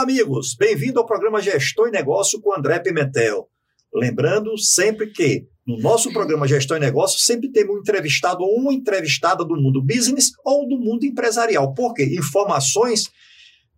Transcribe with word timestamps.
Olá, 0.00 0.10
amigos. 0.10 0.54
Bem-vindo 0.54 0.98
ao 0.98 1.04
programa 1.04 1.42
Gestão 1.42 1.86
e 1.86 1.90
Negócio 1.90 2.40
com 2.40 2.56
André 2.56 2.78
Pimentel. 2.78 3.50
Lembrando 3.94 4.56
sempre 4.56 5.08
que 5.08 5.44
no 5.66 5.76
nosso 5.78 6.10
programa 6.10 6.48
Gestão 6.48 6.78
e 6.78 6.80
Negócio 6.80 7.20
sempre 7.20 7.52
temos 7.52 7.76
um 7.76 7.80
entrevistado 7.80 8.42
ou 8.42 8.56
uma 8.56 8.72
entrevistada 8.72 9.44
do 9.44 9.54
mundo 9.54 9.82
business 9.82 10.30
ou 10.42 10.66
do 10.66 10.78
mundo 10.78 11.04
empresarial. 11.04 11.74
Porque 11.74 12.02
informações 12.02 13.10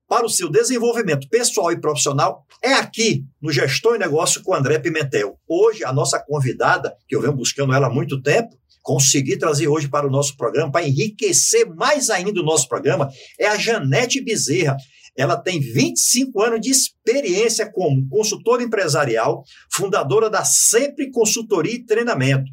para 0.09 0.25
o 0.25 0.29
seu 0.29 0.49
desenvolvimento 0.49 1.29
pessoal 1.29 1.73
e 1.73 1.81
profissional 1.81 2.47
é 2.63 2.75
aqui 2.75 3.25
no 3.41 3.51
Gestão 3.51 3.97
e 3.97 3.99
Negócio 3.99 4.45
com 4.45 4.55
André 4.55 4.79
Pimentel. 4.79 5.37
Hoje, 5.49 5.85
a 5.85 5.93
nossa 5.93 6.21
convidada, 6.21 6.95
que 7.09 7.17
eu 7.17 7.21
venho 7.21 7.35
buscando 7.35 7.75
ela 7.75 7.89
há 7.89 7.91
muito 7.91 8.23
tempo, 8.23 8.57
consegui 8.81 9.37
trazer 9.37 9.67
hoje 9.67 9.89
para 9.89 10.07
o 10.07 10.11
nosso 10.11 10.37
programa, 10.37 10.71
para 10.71 10.87
enriquecer 10.87 11.67
mais 11.75 12.11
ainda 12.11 12.41
o 12.41 12.45
nosso 12.45 12.69
programa, 12.69 13.09
é 13.41 13.49
a 13.49 13.57
Janete 13.57 14.21
Bezerra. 14.21 14.77
Ela 15.17 15.37
tem 15.37 15.61
25 15.61 16.43
anos 16.43 16.61
de 16.61 16.71
experiência 16.71 17.71
como 17.71 18.09
consultora 18.09 18.63
empresarial, 18.63 19.45
fundadora 19.71 20.31
da 20.31 20.45
Sempre 20.45 21.11
Consultoria 21.11 21.75
e 21.75 21.85
Treinamento. 21.85 22.51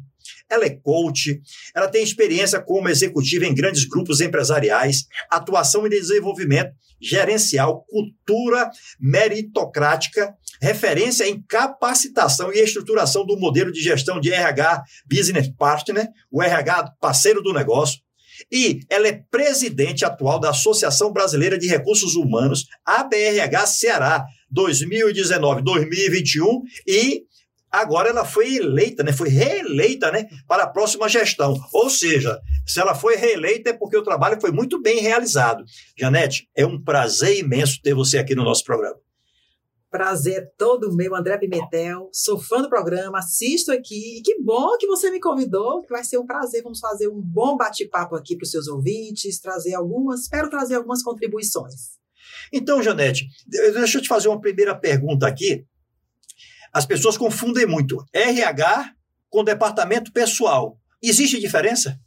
Ela 0.48 0.66
é 0.66 0.70
coach, 0.70 1.40
ela 1.74 1.88
tem 1.88 2.02
experiência 2.02 2.60
como 2.60 2.88
executiva 2.88 3.46
em 3.46 3.54
grandes 3.54 3.84
grupos 3.84 4.20
empresariais, 4.20 5.06
atuação 5.30 5.86
em 5.86 5.90
desenvolvimento 5.90 6.72
gerencial, 7.00 7.84
cultura 7.88 8.70
meritocrática, 9.00 10.34
referência 10.60 11.26
em 11.26 11.40
capacitação 11.42 12.52
e 12.52 12.58
estruturação 12.58 13.24
do 13.24 13.38
modelo 13.38 13.72
de 13.72 13.80
gestão 13.80 14.20
de 14.20 14.32
RH 14.32 14.82
Business 15.08 15.48
Partner, 15.56 16.08
o 16.30 16.42
RH 16.42 16.92
parceiro 17.00 17.42
do 17.42 17.54
negócio, 17.54 18.00
e 18.50 18.80
ela 18.88 19.08
é 19.08 19.22
presidente 19.30 20.04
atual 20.04 20.38
da 20.38 20.50
Associação 20.50 21.12
Brasileira 21.12 21.58
de 21.58 21.66
Recursos 21.66 22.14
Humanos, 22.14 22.66
ABRH 22.84 23.66
Ceará, 23.66 24.24
2019-2021, 24.54 26.62
e 26.86 27.24
agora 27.70 28.10
ela 28.10 28.24
foi 28.24 28.56
eleita, 28.56 29.02
né, 29.02 29.12
foi 29.12 29.28
reeleita 29.28 30.10
né, 30.10 30.26
para 30.46 30.64
a 30.64 30.68
próxima 30.68 31.08
gestão. 31.08 31.56
Ou 31.72 31.88
seja, 31.88 32.38
se 32.66 32.80
ela 32.80 32.94
foi 32.94 33.16
reeleita 33.16 33.70
é 33.70 33.72
porque 33.72 33.96
o 33.96 34.02
trabalho 34.02 34.40
foi 34.40 34.50
muito 34.50 34.80
bem 34.80 35.00
realizado. 35.00 35.64
Janete, 35.96 36.48
é 36.56 36.66
um 36.66 36.82
prazer 36.82 37.38
imenso 37.38 37.80
ter 37.82 37.94
você 37.94 38.18
aqui 38.18 38.34
no 38.34 38.44
nosso 38.44 38.64
programa. 38.64 38.96
Prazer 39.90 40.34
é 40.34 40.40
todo 40.56 40.94
meu, 40.94 41.16
André 41.16 41.36
Pimentel. 41.36 42.08
Sou 42.12 42.38
fã 42.38 42.62
do 42.62 42.68
programa, 42.68 43.18
assisto 43.18 43.72
aqui. 43.72 44.18
E 44.18 44.22
que 44.22 44.40
bom 44.40 44.76
que 44.78 44.86
você 44.86 45.10
me 45.10 45.18
convidou, 45.18 45.82
que 45.82 45.88
vai 45.88 46.04
ser 46.04 46.16
um 46.18 46.26
prazer. 46.26 46.62
Vamos 46.62 46.78
fazer 46.78 47.08
um 47.08 47.20
bom 47.20 47.56
bate-papo 47.56 48.14
aqui 48.14 48.36
para 48.36 48.44
os 48.44 48.50
seus 48.52 48.68
ouvintes, 48.68 49.40
trazer 49.40 49.74
algumas, 49.74 50.22
espero 50.22 50.48
trazer 50.48 50.76
algumas 50.76 51.02
contribuições. 51.02 51.98
Então, 52.52 52.80
Janete, 52.80 53.26
deixa 53.46 53.98
eu 53.98 54.02
te 54.02 54.08
fazer 54.08 54.28
uma 54.28 54.40
primeira 54.40 54.78
pergunta 54.78 55.26
aqui. 55.26 55.66
As 56.72 56.86
pessoas 56.86 57.18
confundem 57.18 57.66
muito 57.66 58.04
RH 58.12 58.94
com 59.28 59.42
departamento 59.42 60.12
pessoal. 60.12 60.78
Existe 61.02 61.40
diferença? 61.40 61.98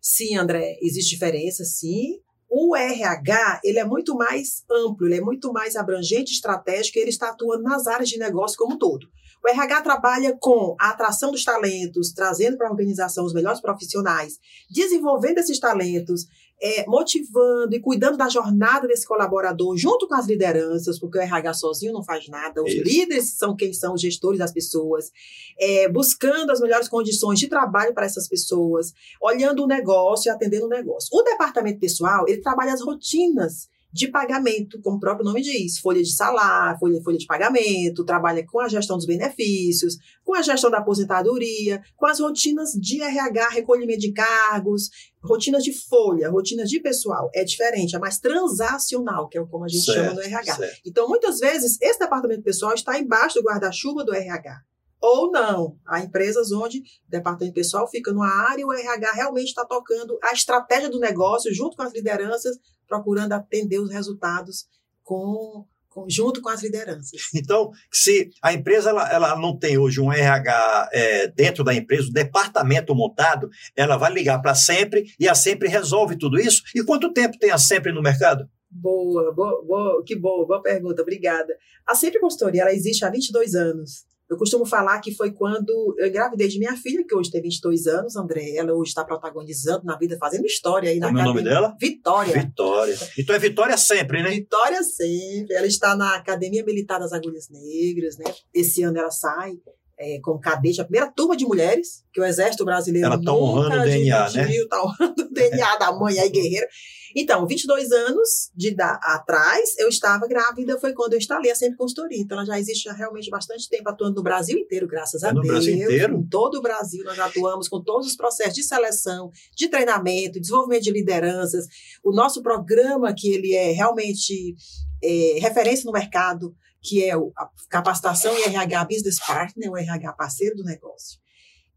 Sim, 0.00 0.36
André, 0.36 0.78
existe 0.80 1.10
diferença, 1.10 1.64
sim. 1.64 2.20
O 2.54 2.76
RH, 2.76 3.62
ele 3.64 3.78
é 3.78 3.84
muito 3.84 4.14
mais 4.14 4.62
amplo, 4.70 5.06
ele 5.06 5.16
é 5.16 5.20
muito 5.22 5.50
mais 5.54 5.74
abrangente, 5.74 6.34
estratégico, 6.34 6.98
ele 6.98 7.08
está 7.08 7.30
atuando 7.30 7.62
nas 7.62 7.86
áreas 7.86 8.10
de 8.10 8.18
negócio 8.18 8.58
como 8.58 8.74
um 8.74 8.78
todo. 8.78 9.08
O 9.42 9.48
RH 9.48 9.80
trabalha 9.80 10.36
com 10.38 10.76
a 10.78 10.90
atração 10.90 11.30
dos 11.30 11.44
talentos, 11.44 12.12
trazendo 12.12 12.58
para 12.58 12.68
a 12.68 12.70
organização 12.70 13.24
os 13.24 13.32
melhores 13.32 13.58
profissionais, 13.58 14.38
desenvolvendo 14.70 15.38
esses 15.38 15.58
talentos, 15.58 16.26
é, 16.62 16.86
motivando 16.86 17.74
e 17.74 17.80
cuidando 17.80 18.16
da 18.16 18.28
jornada 18.28 18.86
desse 18.86 19.04
colaborador 19.04 19.76
junto 19.76 20.06
com 20.06 20.14
as 20.14 20.28
lideranças, 20.28 20.98
porque 20.98 21.18
o 21.18 21.20
RH 21.20 21.54
sozinho 21.54 21.92
não 21.92 22.04
faz 22.04 22.28
nada, 22.28 22.62
os 22.62 22.72
Isso. 22.72 22.84
líderes 22.84 23.36
são 23.36 23.56
quem 23.56 23.72
são 23.72 23.94
os 23.94 24.00
gestores 24.00 24.38
das 24.38 24.52
pessoas, 24.52 25.10
é, 25.58 25.88
buscando 25.88 26.52
as 26.52 26.60
melhores 26.60 26.88
condições 26.88 27.40
de 27.40 27.48
trabalho 27.48 27.92
para 27.92 28.06
essas 28.06 28.28
pessoas, 28.28 28.94
olhando 29.20 29.64
o 29.64 29.66
negócio 29.66 30.28
e 30.28 30.30
atendendo 30.30 30.66
o 30.66 30.68
negócio. 30.68 31.08
O 31.12 31.22
departamento 31.22 31.80
pessoal, 31.80 32.24
ele 32.28 32.40
trabalha 32.40 32.72
as 32.72 32.80
rotinas 32.80 33.71
de 33.92 34.08
pagamento, 34.08 34.80
como 34.80 34.96
o 34.96 35.00
próprio 35.00 35.24
nome 35.24 35.42
diz, 35.42 35.78
folha 35.78 36.02
de 36.02 36.10
salário, 36.10 36.78
folha, 36.78 37.02
folha 37.02 37.18
de 37.18 37.26
pagamento, 37.26 38.04
trabalha 38.04 38.44
com 38.44 38.58
a 38.58 38.68
gestão 38.68 38.96
dos 38.96 39.04
benefícios, 39.04 39.98
com 40.24 40.34
a 40.34 40.42
gestão 40.42 40.70
da 40.70 40.78
aposentadoria, 40.78 41.82
com 41.96 42.06
as 42.06 42.18
rotinas 42.18 42.72
de 42.72 43.02
RH, 43.02 43.50
recolhimento 43.50 44.00
de 44.00 44.12
cargos, 44.12 44.88
rotinas 45.22 45.62
de 45.62 45.72
folha, 45.72 46.30
rotinas 46.30 46.70
de 46.70 46.80
pessoal. 46.80 47.30
É 47.34 47.44
diferente, 47.44 47.94
é 47.94 47.98
mais 47.98 48.18
transacional, 48.18 49.28
que 49.28 49.38
é 49.38 49.44
como 49.44 49.64
a 49.64 49.68
gente 49.68 49.84
certo, 49.84 49.98
chama 49.98 50.14
no 50.14 50.22
RH. 50.22 50.56
Certo. 50.56 50.80
Então, 50.86 51.08
muitas 51.08 51.38
vezes, 51.38 51.78
esse 51.80 51.98
departamento 51.98 52.42
pessoal 52.42 52.72
está 52.74 52.98
embaixo 52.98 53.40
do 53.40 53.44
guarda-chuva 53.44 54.04
do 54.04 54.14
RH. 54.14 54.62
Ou 55.02 55.32
não. 55.32 55.76
Há 55.84 56.00
empresas 56.00 56.52
onde 56.52 56.78
o 56.78 56.82
departamento 57.10 57.54
pessoal 57.54 57.90
fica 57.90 58.12
numa 58.12 58.28
área 58.48 58.62
e 58.62 58.64
o 58.64 58.72
RH 58.72 59.12
realmente 59.12 59.48
está 59.48 59.64
tocando 59.64 60.16
a 60.22 60.32
estratégia 60.32 60.88
do 60.88 61.00
negócio 61.00 61.52
junto 61.52 61.76
com 61.76 61.82
as 61.82 61.92
lideranças 61.92 62.56
procurando 62.92 63.32
atender 63.32 63.80
os 63.80 63.90
resultados 63.90 64.66
com, 65.02 65.64
com 65.88 66.08
junto 66.08 66.42
com 66.42 66.50
as 66.50 66.62
lideranças. 66.62 67.30
Então, 67.34 67.70
se 67.90 68.30
a 68.42 68.52
empresa 68.52 68.90
ela, 68.90 69.10
ela 69.10 69.36
não 69.36 69.58
tem 69.58 69.78
hoje 69.78 69.98
um 69.98 70.12
RH 70.12 70.90
é, 70.92 71.28
dentro 71.28 71.64
da 71.64 71.74
empresa, 71.74 72.08
um 72.08 72.12
departamento 72.12 72.94
montado, 72.94 73.48
ela 73.74 73.96
vai 73.96 74.12
ligar 74.12 74.40
para 74.40 74.54
sempre 74.54 75.04
e 75.18 75.26
a 75.26 75.34
sempre 75.34 75.68
resolve 75.68 76.18
tudo 76.18 76.38
isso. 76.38 76.62
E 76.74 76.84
quanto 76.84 77.12
tempo 77.12 77.38
tem 77.38 77.50
a 77.50 77.58
sempre 77.58 77.92
no 77.92 78.02
mercado? 78.02 78.46
Boa, 78.70 79.32
boa, 79.34 79.64
boa, 79.64 80.04
que 80.04 80.16
boa, 80.16 80.46
boa 80.46 80.62
pergunta, 80.62 81.02
obrigada. 81.02 81.54
A 81.86 81.94
Sempre 81.94 82.20
Consultoria, 82.20 82.62
ela 82.62 82.72
existe 82.72 83.04
há 83.04 83.10
22 83.10 83.54
anos. 83.54 84.06
Eu 84.32 84.38
costumo 84.38 84.64
falar 84.64 84.98
que 85.00 85.14
foi 85.14 85.30
quando 85.30 85.94
eu 85.98 86.06
engravidei 86.06 86.48
de 86.48 86.58
minha 86.58 86.74
filha, 86.74 87.04
que 87.06 87.14
hoje 87.14 87.30
tem 87.30 87.42
22 87.42 87.86
anos, 87.86 88.16
André. 88.16 88.56
Ela 88.56 88.72
hoje 88.72 88.88
está 88.88 89.04
protagonizando 89.04 89.84
na 89.84 89.94
vida, 89.98 90.16
fazendo 90.18 90.46
história 90.46 90.88
aí 90.88 90.98
na 90.98 91.08
Como 91.08 91.18
é 91.18 91.22
o 91.22 91.24
nome 91.26 91.42
dela? 91.42 91.76
Vitória. 91.78 92.40
Vitória. 92.40 92.96
Então 93.18 93.36
é 93.36 93.38
Vitória 93.38 93.76
sempre, 93.76 94.22
né? 94.22 94.30
Vitória 94.30 94.82
sempre. 94.82 95.54
Ela 95.54 95.66
está 95.66 95.94
na 95.94 96.14
Academia 96.16 96.64
Militar 96.64 96.98
das 96.98 97.12
Agulhas 97.12 97.50
Negras, 97.50 98.16
né? 98.16 98.24
Esse 98.54 98.82
ano 98.82 98.98
ela 98.98 99.10
sai 99.10 99.58
é, 100.02 100.18
como 100.20 100.40
cadete, 100.40 100.80
a 100.80 100.84
primeira 100.84 101.10
turma 101.12 101.36
de 101.36 101.44
mulheres 101.46 102.04
que 102.12 102.20
o 102.20 102.24
Exército 102.24 102.64
Brasileiro 102.64 103.06
Ela 103.06 103.16
está 103.16 103.32
honrando 103.32 103.80
o 103.80 103.84
DNA, 103.84 104.30
né? 104.30 104.50
Está 104.52 104.82
honrando 104.82 105.22
o 105.22 105.32
DNA 105.32 105.76
da 105.76 105.92
mãe 105.92 106.18
aí, 106.18 106.28
guerreira. 106.28 106.66
Então, 107.14 107.46
22 107.46 107.92
anos 107.92 108.50
de 108.56 108.74
da, 108.74 108.94
atrás, 109.02 109.78
eu 109.78 109.88
estava 109.88 110.26
grávida, 110.26 110.78
foi 110.80 110.92
quando 110.92 111.12
eu 111.12 111.18
instalei 111.18 111.50
a 111.50 111.54
Sempre 111.54 111.76
Consultoria. 111.76 112.18
Então, 112.18 112.38
ela 112.38 112.46
já 112.46 112.58
existe 112.58 112.88
há 112.88 112.92
realmente 112.92 113.30
bastante 113.30 113.68
tempo 113.68 113.88
atuando 113.88 114.16
no 114.16 114.22
Brasil 114.22 114.58
inteiro, 114.58 114.88
graças 114.88 115.22
a 115.22 115.32
no 115.32 115.40
Deus. 115.40 115.46
No 115.46 115.52
Brasil 115.52 115.74
inteiro? 115.74 116.16
Em 116.16 116.26
todo 116.26 116.56
o 116.56 116.62
Brasil, 116.62 117.04
nós 117.04 117.18
atuamos 117.18 117.68
com 117.68 117.80
todos 117.80 118.06
os 118.08 118.16
processos 118.16 118.54
de 118.54 118.62
seleção, 118.62 119.30
de 119.56 119.68
treinamento, 119.68 120.40
desenvolvimento 120.40 120.82
de 120.82 120.90
lideranças. 120.90 121.66
O 122.02 122.12
nosso 122.12 122.42
programa, 122.42 123.14
que 123.14 123.28
ele 123.28 123.54
é 123.54 123.70
realmente 123.72 124.56
é, 125.02 125.38
referência 125.38 125.84
no 125.84 125.92
mercado, 125.92 126.54
que 126.82 127.04
é 127.04 127.12
a 127.14 127.48
capacitação 127.70 128.36
em 128.36 128.42
RH 128.44 128.84
Business 128.84 129.18
Partner, 129.24 129.70
o 129.70 129.76
RH 129.76 130.12
parceiro 130.14 130.56
do 130.56 130.64
negócio. 130.64 131.20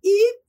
E 0.04 0.46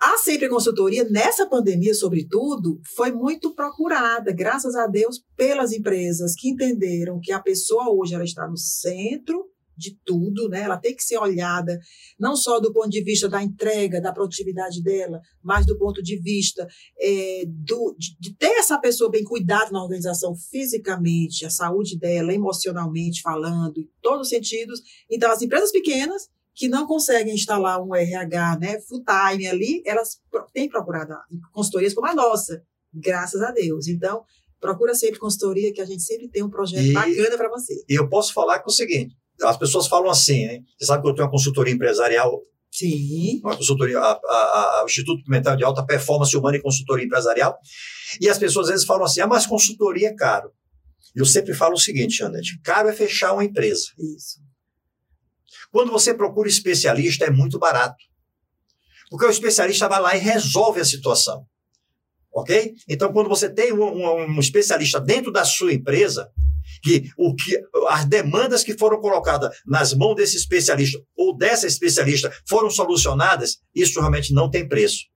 a 0.00 0.18
Sempre 0.18 0.48
Consultoria, 0.48 1.04
nessa 1.08 1.48
pandemia, 1.48 1.94
sobretudo, 1.94 2.80
foi 2.96 3.12
muito 3.12 3.54
procurada, 3.54 4.32
graças 4.32 4.74
a 4.74 4.88
Deus, 4.88 5.24
pelas 5.36 5.70
empresas 5.70 6.34
que 6.34 6.48
entenderam 6.48 7.20
que 7.22 7.30
a 7.30 7.38
pessoa 7.38 7.88
hoje 7.88 8.12
ela 8.12 8.24
está 8.24 8.48
no 8.48 8.56
centro 8.56 9.51
de 9.76 9.98
tudo, 10.04 10.48
né? 10.48 10.62
Ela 10.62 10.76
tem 10.76 10.94
que 10.94 11.02
ser 11.02 11.18
olhada 11.18 11.78
não 12.18 12.36
só 12.36 12.60
do 12.60 12.72
ponto 12.72 12.90
de 12.90 13.02
vista 13.02 13.28
da 13.28 13.42
entrega, 13.42 14.00
da 14.00 14.12
produtividade 14.12 14.82
dela, 14.82 15.20
mas 15.42 15.66
do 15.66 15.76
ponto 15.78 16.02
de 16.02 16.18
vista 16.20 16.66
é, 17.00 17.44
do, 17.46 17.94
de, 17.98 18.16
de, 18.18 18.34
ter 18.34 18.58
essa 18.58 18.78
pessoa 18.78 19.10
bem 19.10 19.24
cuidada 19.24 19.70
na 19.70 19.82
organização 19.82 20.34
fisicamente, 20.34 21.44
a 21.44 21.50
saúde 21.50 21.98
dela, 21.98 22.32
emocionalmente 22.32 23.22
falando, 23.22 23.78
em 23.78 23.88
todos 24.00 24.22
os 24.22 24.28
sentidos. 24.28 24.80
Então, 25.10 25.30
as 25.30 25.42
empresas 25.42 25.72
pequenas 25.72 26.28
que 26.54 26.68
não 26.68 26.86
conseguem 26.86 27.34
instalar 27.34 27.82
um 27.82 27.94
RH 27.94 28.58
né, 28.58 28.80
full 28.80 29.02
time 29.04 29.46
ali, 29.46 29.82
elas 29.86 30.20
têm 30.52 30.68
procurado 30.68 31.14
consultorias 31.52 31.94
como 31.94 32.06
a 32.06 32.14
nossa, 32.14 32.62
graças 32.92 33.40
a 33.40 33.50
Deus. 33.50 33.88
Então, 33.88 34.22
procura 34.60 34.94
sempre 34.94 35.18
consultoria, 35.18 35.72
que 35.72 35.80
a 35.80 35.84
gente 35.84 36.02
sempre 36.02 36.28
tem 36.28 36.42
um 36.42 36.48
projeto 36.48 36.84
e, 36.84 36.92
bacana 36.92 37.36
para 37.36 37.50
você. 37.50 37.84
E 37.88 37.94
eu 37.94 38.08
posso 38.08 38.32
falar 38.32 38.58
é 38.58 38.62
o 38.64 38.70
seguinte: 38.70 39.16
as 39.44 39.56
pessoas 39.56 39.86
falam 39.86 40.10
assim, 40.10 40.46
né? 40.46 40.60
Você 40.78 40.86
sabe 40.86 41.02
que 41.02 41.08
eu 41.08 41.14
tenho 41.14 41.26
uma 41.26 41.30
consultoria 41.30 41.72
empresarial. 41.72 42.40
Sim. 42.70 43.40
Uma 43.44 43.56
consultoria, 43.56 43.98
a, 43.98 44.12
a, 44.12 44.78
a, 44.78 44.82
o 44.84 44.86
Instituto 44.86 45.22
Pimentel 45.24 45.56
de 45.56 45.64
Alta 45.64 45.84
Performance 45.84 46.34
Humana 46.36 46.56
e 46.56 46.62
Consultoria 46.62 47.04
Empresarial. 47.04 47.58
E 48.20 48.28
as 48.28 48.38
pessoas 48.38 48.66
às 48.66 48.72
vezes 48.72 48.86
falam 48.86 49.04
assim: 49.04 49.20
ah, 49.20 49.26
mas 49.26 49.46
consultoria 49.46 50.08
é 50.08 50.14
caro. 50.14 50.50
Eu 51.14 51.26
sempre 51.26 51.52
falo 51.52 51.74
o 51.74 51.78
seguinte, 51.78 52.16
Janete: 52.16 52.58
caro 52.62 52.88
é 52.88 52.92
fechar 52.92 53.32
uma 53.34 53.44
empresa. 53.44 53.86
Isso. 53.98 54.40
Quando 55.70 55.90
você 55.90 56.14
procura 56.14 56.48
especialista, 56.48 57.24
é 57.24 57.30
muito 57.30 57.58
barato. 57.58 58.02
Porque 59.10 59.26
o 59.26 59.30
especialista 59.30 59.88
vai 59.88 60.00
lá 60.00 60.16
e 60.16 60.18
resolve 60.18 60.80
a 60.80 60.84
situação. 60.84 61.46
Ok? 62.32 62.74
Então, 62.88 63.12
quando 63.12 63.28
você 63.28 63.48
tem 63.48 63.72
um, 63.72 63.82
um, 63.82 64.36
um 64.36 64.40
especialista 64.40 64.98
dentro 64.98 65.30
da 65.30 65.44
sua 65.44 65.72
empresa, 65.72 66.30
que 66.82 67.10
o 67.16 67.34
que 67.34 67.58
as 67.88 68.04
demandas 68.04 68.62
que 68.62 68.76
foram 68.76 69.00
colocadas 69.00 69.54
nas 69.66 69.94
mãos 69.94 70.14
desse 70.14 70.36
especialista 70.36 70.98
ou 71.16 71.36
dessa 71.36 71.66
especialista 71.66 72.32
foram 72.48 72.70
solucionadas, 72.70 73.58
isso 73.74 74.00
realmente 74.00 74.32
não 74.32 74.50
tem 74.50 74.68
preço. 74.68 75.12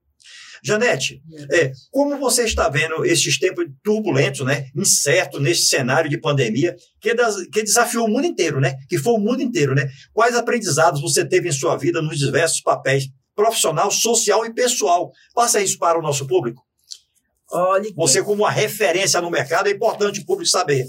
Janete, 0.63 1.21
é, 1.51 1.71
como 1.91 2.17
você 2.17 2.43
está 2.43 2.67
vendo 2.69 3.05
esses 3.05 3.37
tempos 3.37 3.65
turbulentos, 3.83 4.45
né, 4.45 4.65
incertos 4.75 5.41
nesse 5.41 5.65
cenário 5.65 6.09
de 6.09 6.19
pandemia, 6.19 6.75
que, 6.99 7.13
das, 7.13 7.35
que 7.47 7.63
desafiou 7.63 8.05
o 8.05 8.09
mundo 8.09 8.25
inteiro, 8.25 8.59
né, 8.59 8.75
que 8.89 8.97
foi 8.97 9.13
o 9.13 9.19
mundo 9.19 9.41
inteiro, 9.41 9.75
né? 9.75 9.87
Quais 10.13 10.35
aprendizados 10.35 11.01
você 11.01 11.25
teve 11.25 11.49
em 11.49 11.51
sua 11.51 11.77
vida 11.77 12.01
nos 12.01 12.17
diversos 12.17 12.61
papéis 12.61 13.07
profissional, 13.35 13.91
social 13.91 14.45
e 14.45 14.53
pessoal? 14.53 15.11
Passa 15.33 15.61
isso 15.61 15.77
para 15.77 15.99
o 15.99 16.01
nosso 16.01 16.25
público. 16.25 16.63
Olha, 17.51 17.89
você 17.95 18.21
como 18.21 18.43
uma 18.43 18.51
referência 18.51 19.21
no 19.21 19.31
mercado 19.31 19.67
é 19.67 19.71
importante 19.71 20.19
o 20.19 20.25
público 20.25 20.49
saber. 20.49 20.85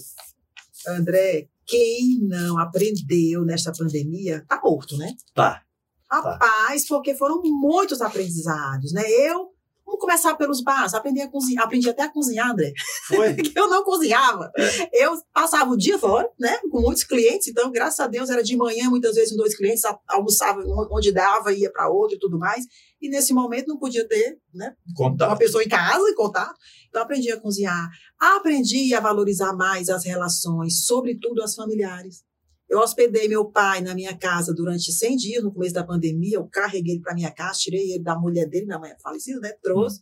André, 0.88 1.48
quem 1.66 2.18
não 2.22 2.58
aprendeu 2.58 3.44
nesta 3.44 3.72
pandemia 3.72 4.44
tá 4.48 4.60
morto, 4.62 4.96
né? 4.96 5.14
Tá. 5.34 5.62
Rapaz, 6.10 6.84
tá. 6.84 6.88
porque 6.88 7.14
foram 7.14 7.42
muitos 7.42 8.00
aprendizados, 8.00 8.92
né? 8.92 9.02
Eu 9.10 9.52
Vamos 9.88 10.00
começar 10.02 10.34
pelos 10.34 10.60
básicos. 10.60 10.92
Aprendi 10.92 11.22
a 11.22 11.28
cozinhar, 11.28 11.64
aprendi 11.64 11.88
até 11.88 12.02
a 12.02 12.12
cozinhar, 12.12 12.50
André. 12.50 12.74
Foi? 13.06 13.34
eu 13.56 13.70
não 13.70 13.82
cozinhava. 13.82 14.52
É. 14.54 15.06
Eu 15.06 15.18
passava 15.32 15.70
o 15.70 15.78
dia 15.78 15.98
fora, 15.98 16.28
né? 16.38 16.58
Com 16.70 16.82
muitos 16.82 17.04
clientes, 17.04 17.48
então, 17.48 17.70
graças 17.72 17.98
a 17.98 18.06
Deus, 18.06 18.28
era 18.28 18.42
de 18.42 18.54
manhã, 18.54 18.90
muitas 18.90 19.14
vezes, 19.14 19.30
com 19.30 19.38
dois 19.38 19.56
clientes, 19.56 19.82
almoçava 20.06 20.60
onde 20.92 21.10
dava, 21.10 21.54
ia 21.54 21.72
para 21.72 21.88
outro 21.88 22.16
e 22.16 22.18
tudo 22.18 22.38
mais. 22.38 22.66
E 23.00 23.08
nesse 23.08 23.32
momento 23.32 23.68
não 23.68 23.78
podia 23.78 24.06
ter, 24.06 24.38
né? 24.52 24.74
Contato. 24.94 25.30
Uma 25.30 25.38
pessoa 25.38 25.64
em 25.64 25.68
casa 25.68 26.06
e 26.06 26.14
contato. 26.14 26.54
Então, 26.90 27.00
aprendi 27.00 27.32
a 27.32 27.40
cozinhar. 27.40 27.88
Aprendi 28.20 28.94
a 28.94 29.00
valorizar 29.00 29.54
mais 29.54 29.88
as 29.88 30.04
relações, 30.04 30.84
sobretudo 30.84 31.42
as 31.42 31.54
familiares. 31.54 32.27
Eu 32.68 32.80
hospedei 32.80 33.28
meu 33.28 33.46
pai 33.46 33.80
na 33.80 33.94
minha 33.94 34.16
casa 34.16 34.52
durante 34.52 34.92
100 34.92 35.16
dias, 35.16 35.42
no 35.44 35.52
começo 35.52 35.74
da 35.74 35.84
pandemia. 35.84 36.36
Eu 36.36 36.46
carreguei 36.46 36.94
ele 36.94 37.02
para 37.02 37.14
minha 37.14 37.30
casa, 37.30 37.58
tirei 37.58 37.92
ele 37.92 38.02
da 38.02 38.18
mulher 38.18 38.46
dele, 38.46 38.66
minha 38.66 38.78
mãe 38.78 38.90
é 38.90 38.96
falecida, 39.00 39.40
né? 39.40 39.52
Trouxe 39.62 40.00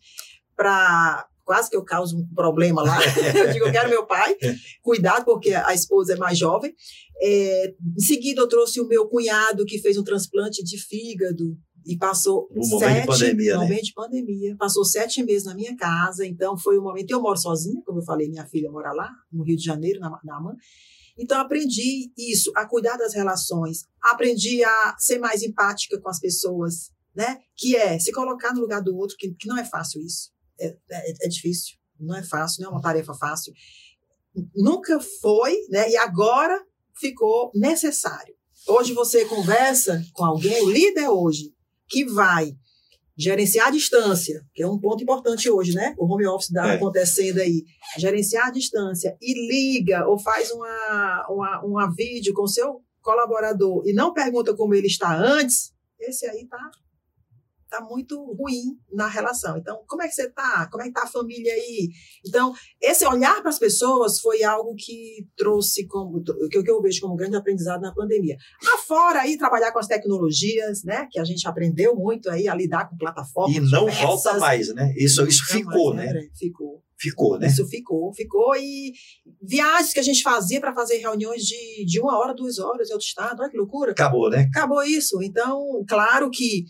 para 0.57 1.29
quase 1.45 1.71
que 1.71 1.77
eu 1.77 1.85
causo 1.85 2.19
um 2.19 2.27
problema 2.35 2.83
lá. 2.83 2.99
eu 3.39 3.53
digo, 3.53 3.67
eu 3.67 3.73
quero 3.73 3.89
meu 3.89 4.05
pai. 4.05 4.37
Cuidado, 4.83 5.25
porque 5.25 5.55
a 5.55 5.73
esposa 5.73 6.15
é 6.15 6.17
mais 6.17 6.37
jovem. 6.37 6.75
É, 7.23 7.75
em 7.97 8.01
seguida, 8.01 8.43
eu 8.43 8.49
trouxe 8.49 8.81
o 8.81 8.89
meu 8.89 9.07
cunhado, 9.07 9.65
que 9.65 9.79
fez 9.79 9.97
um 9.97 10.05
transplante 10.05 10.63
de 10.65 10.77
fígado 10.77 11.57
e 11.87 11.97
passou 11.97 12.49
um 12.51 12.63
sete 12.65 12.83
momento 12.83 13.01
de 13.01 13.07
pandemia, 13.07 13.53
né? 13.53 13.63
momento 13.63 13.85
de 13.85 13.93
pandemia. 13.93 14.57
Passou 14.59 14.85
sete 14.85 15.23
meses 15.23 15.45
na 15.45 15.55
minha 15.55 15.77
casa, 15.77 16.27
então 16.27 16.59
foi 16.59 16.79
um 16.79 16.83
momento. 16.83 17.11
Eu 17.11 17.23
moro 17.23 17.39
sozinha, 17.39 17.81
como 17.87 18.01
eu 18.01 18.05
falei, 18.05 18.29
minha 18.29 18.45
filha 18.45 18.71
mora 18.71 18.93
lá, 18.93 19.09
no 19.33 19.45
Rio 19.45 19.57
de 19.57 19.65
Janeiro, 19.65 20.01
na, 20.01 20.11
na. 20.11 20.41
Então, 21.19 21.41
aprendi 21.41 22.13
isso, 22.17 22.53
a 22.55 22.67
cuidar 22.67 22.97
das 22.97 23.15
relações, 23.15 23.85
aprendi 24.03 24.63
a 24.63 24.97
ser 24.99 25.19
mais 25.19 25.43
empática 25.43 25.99
com 26.01 26.09
as 26.09 26.21
pessoas, 26.21 26.91
né? 27.15 27.39
Que 27.57 27.75
é 27.75 27.99
se 27.99 28.13
colocar 28.13 28.53
no 28.53 28.61
lugar 28.61 28.83
do 28.83 28.95
outro, 28.97 29.17
que, 29.19 29.35
que 29.35 29.49
não 29.49 29.59
é 29.59 29.65
fácil 29.65 30.01
isso. 30.03 30.31
É, 30.61 30.77
é, 30.91 31.27
é 31.27 31.29
difícil, 31.29 31.77
não 31.99 32.17
é 32.17 32.23
fácil, 32.23 32.63
não 32.63 32.71
é 32.71 32.73
uma 32.73 32.83
tarefa 32.83 33.15
fácil. 33.15 33.53
Nunca 34.55 35.01
foi, 35.01 35.57
né? 35.71 35.91
E 35.91 35.97
agora 35.97 36.63
ficou 36.99 37.51
necessário. 37.55 38.35
Hoje 38.69 38.93
você 38.93 39.25
conversa 39.25 40.05
com 40.13 40.25
alguém, 40.25 40.63
o 40.63 40.71
líder 40.71 41.09
hoje, 41.09 41.55
que 41.89 42.05
vai 42.05 42.57
Gerenciar 43.17 43.69
a 43.69 43.71
distância, 43.71 44.45
que 44.55 44.63
é 44.63 44.69
um 44.69 44.79
ponto 44.79 45.03
importante 45.03 45.49
hoje, 45.49 45.73
né? 45.75 45.95
O 45.99 46.05
home 46.05 46.27
office 46.27 46.49
está 46.49 46.73
é. 46.73 46.77
acontecendo 46.77 47.39
aí. 47.39 47.65
Gerenciar 47.97 48.49
a 48.49 48.51
distância 48.51 49.17
e 49.21 49.49
liga 49.49 50.07
ou 50.07 50.19
faz 50.19 50.51
uma, 50.51 51.27
uma, 51.31 51.65
uma 51.65 51.95
vídeo 51.95 52.35
com 52.35 52.47
seu 52.47 52.83
colaborador 53.01 53.83
e 53.87 53.93
não 53.93 54.13
pergunta 54.13 54.55
como 54.55 54.75
ele 54.75 54.89
está 54.89 55.17
antes, 55.17 55.73
esse 55.99 56.27
aí 56.27 56.47
tá 56.47 56.71
tá 57.79 57.85
muito 57.85 58.17
ruim 58.35 58.79
na 58.93 59.07
relação. 59.07 59.57
Então, 59.57 59.83
como 59.87 60.03
é 60.03 60.09
que 60.09 60.15
você 60.15 60.29
tá? 60.31 60.69
Como 60.71 60.83
é 60.83 60.87
que 60.87 60.93
tá 60.93 61.03
a 61.03 61.09
família 61.09 61.53
aí? 61.53 61.89
Então, 62.27 62.53
esse 62.81 63.07
olhar 63.07 63.41
para 63.41 63.51
as 63.51 63.59
pessoas 63.59 64.19
foi 64.21 64.43
algo 64.43 64.75
que 64.75 65.27
trouxe 65.37 65.87
como 65.87 66.23
que 66.23 66.71
eu 66.71 66.83
vejo 66.83 67.01
como 67.01 67.17
grande 67.17 67.37
aprendizado 67.37 67.81
na 67.81 67.95
pandemia. 67.95 68.37
Afora 68.75 69.21
aí 69.21 69.37
trabalhar 69.37 69.73
com 69.73 69.79
as 69.79 69.87
tecnologias, 69.87 70.83
né, 70.85 71.07
que 71.11 71.19
a 71.19 71.25
gente 71.25 71.47
aprendeu 71.47 71.95
muito 71.95 72.31
aí 72.31 72.49
a 72.49 72.55
lidar 72.55 72.89
com 72.89 72.97
plataformas. 72.97 73.57
E 73.57 73.61
não 73.61 73.87
diversas. 73.87 74.03
volta 74.03 74.39
mais, 74.39 74.75
né? 74.75 74.95
Isso 74.97 75.27
isso 75.27 75.45
ficou, 75.47 75.95
mais, 75.95 76.13
né? 76.13 76.29
Ficou. 76.39 76.83
Ficou, 76.99 77.39
né? 77.39 77.49
Isso 77.49 77.67
ficou, 77.69 78.13
ficou. 78.15 78.57
E 78.57 78.93
viagens 79.43 79.93
que 79.93 80.01
a 80.01 80.03
gente 80.03 80.23
fazia 80.23 80.61
para 80.61 80.75
fazer 80.75 80.97
reuniões 80.97 81.43
de, 81.43 81.85
de 81.85 82.01
uma 82.01 82.19
hora, 82.19 82.35
duas 82.35 82.59
horas 82.59 82.89
em 82.89 82.93
outro 82.93 83.07
estado, 83.07 83.41
olha 83.41 83.51
que 83.51 83.57
loucura. 83.57 83.93
Acabou, 83.93 84.31
né? 84.31 84.49
Acabou 84.51 84.83
isso. 84.83 85.23
Então, 85.23 85.85
claro 85.87 86.31
que 86.31 86.65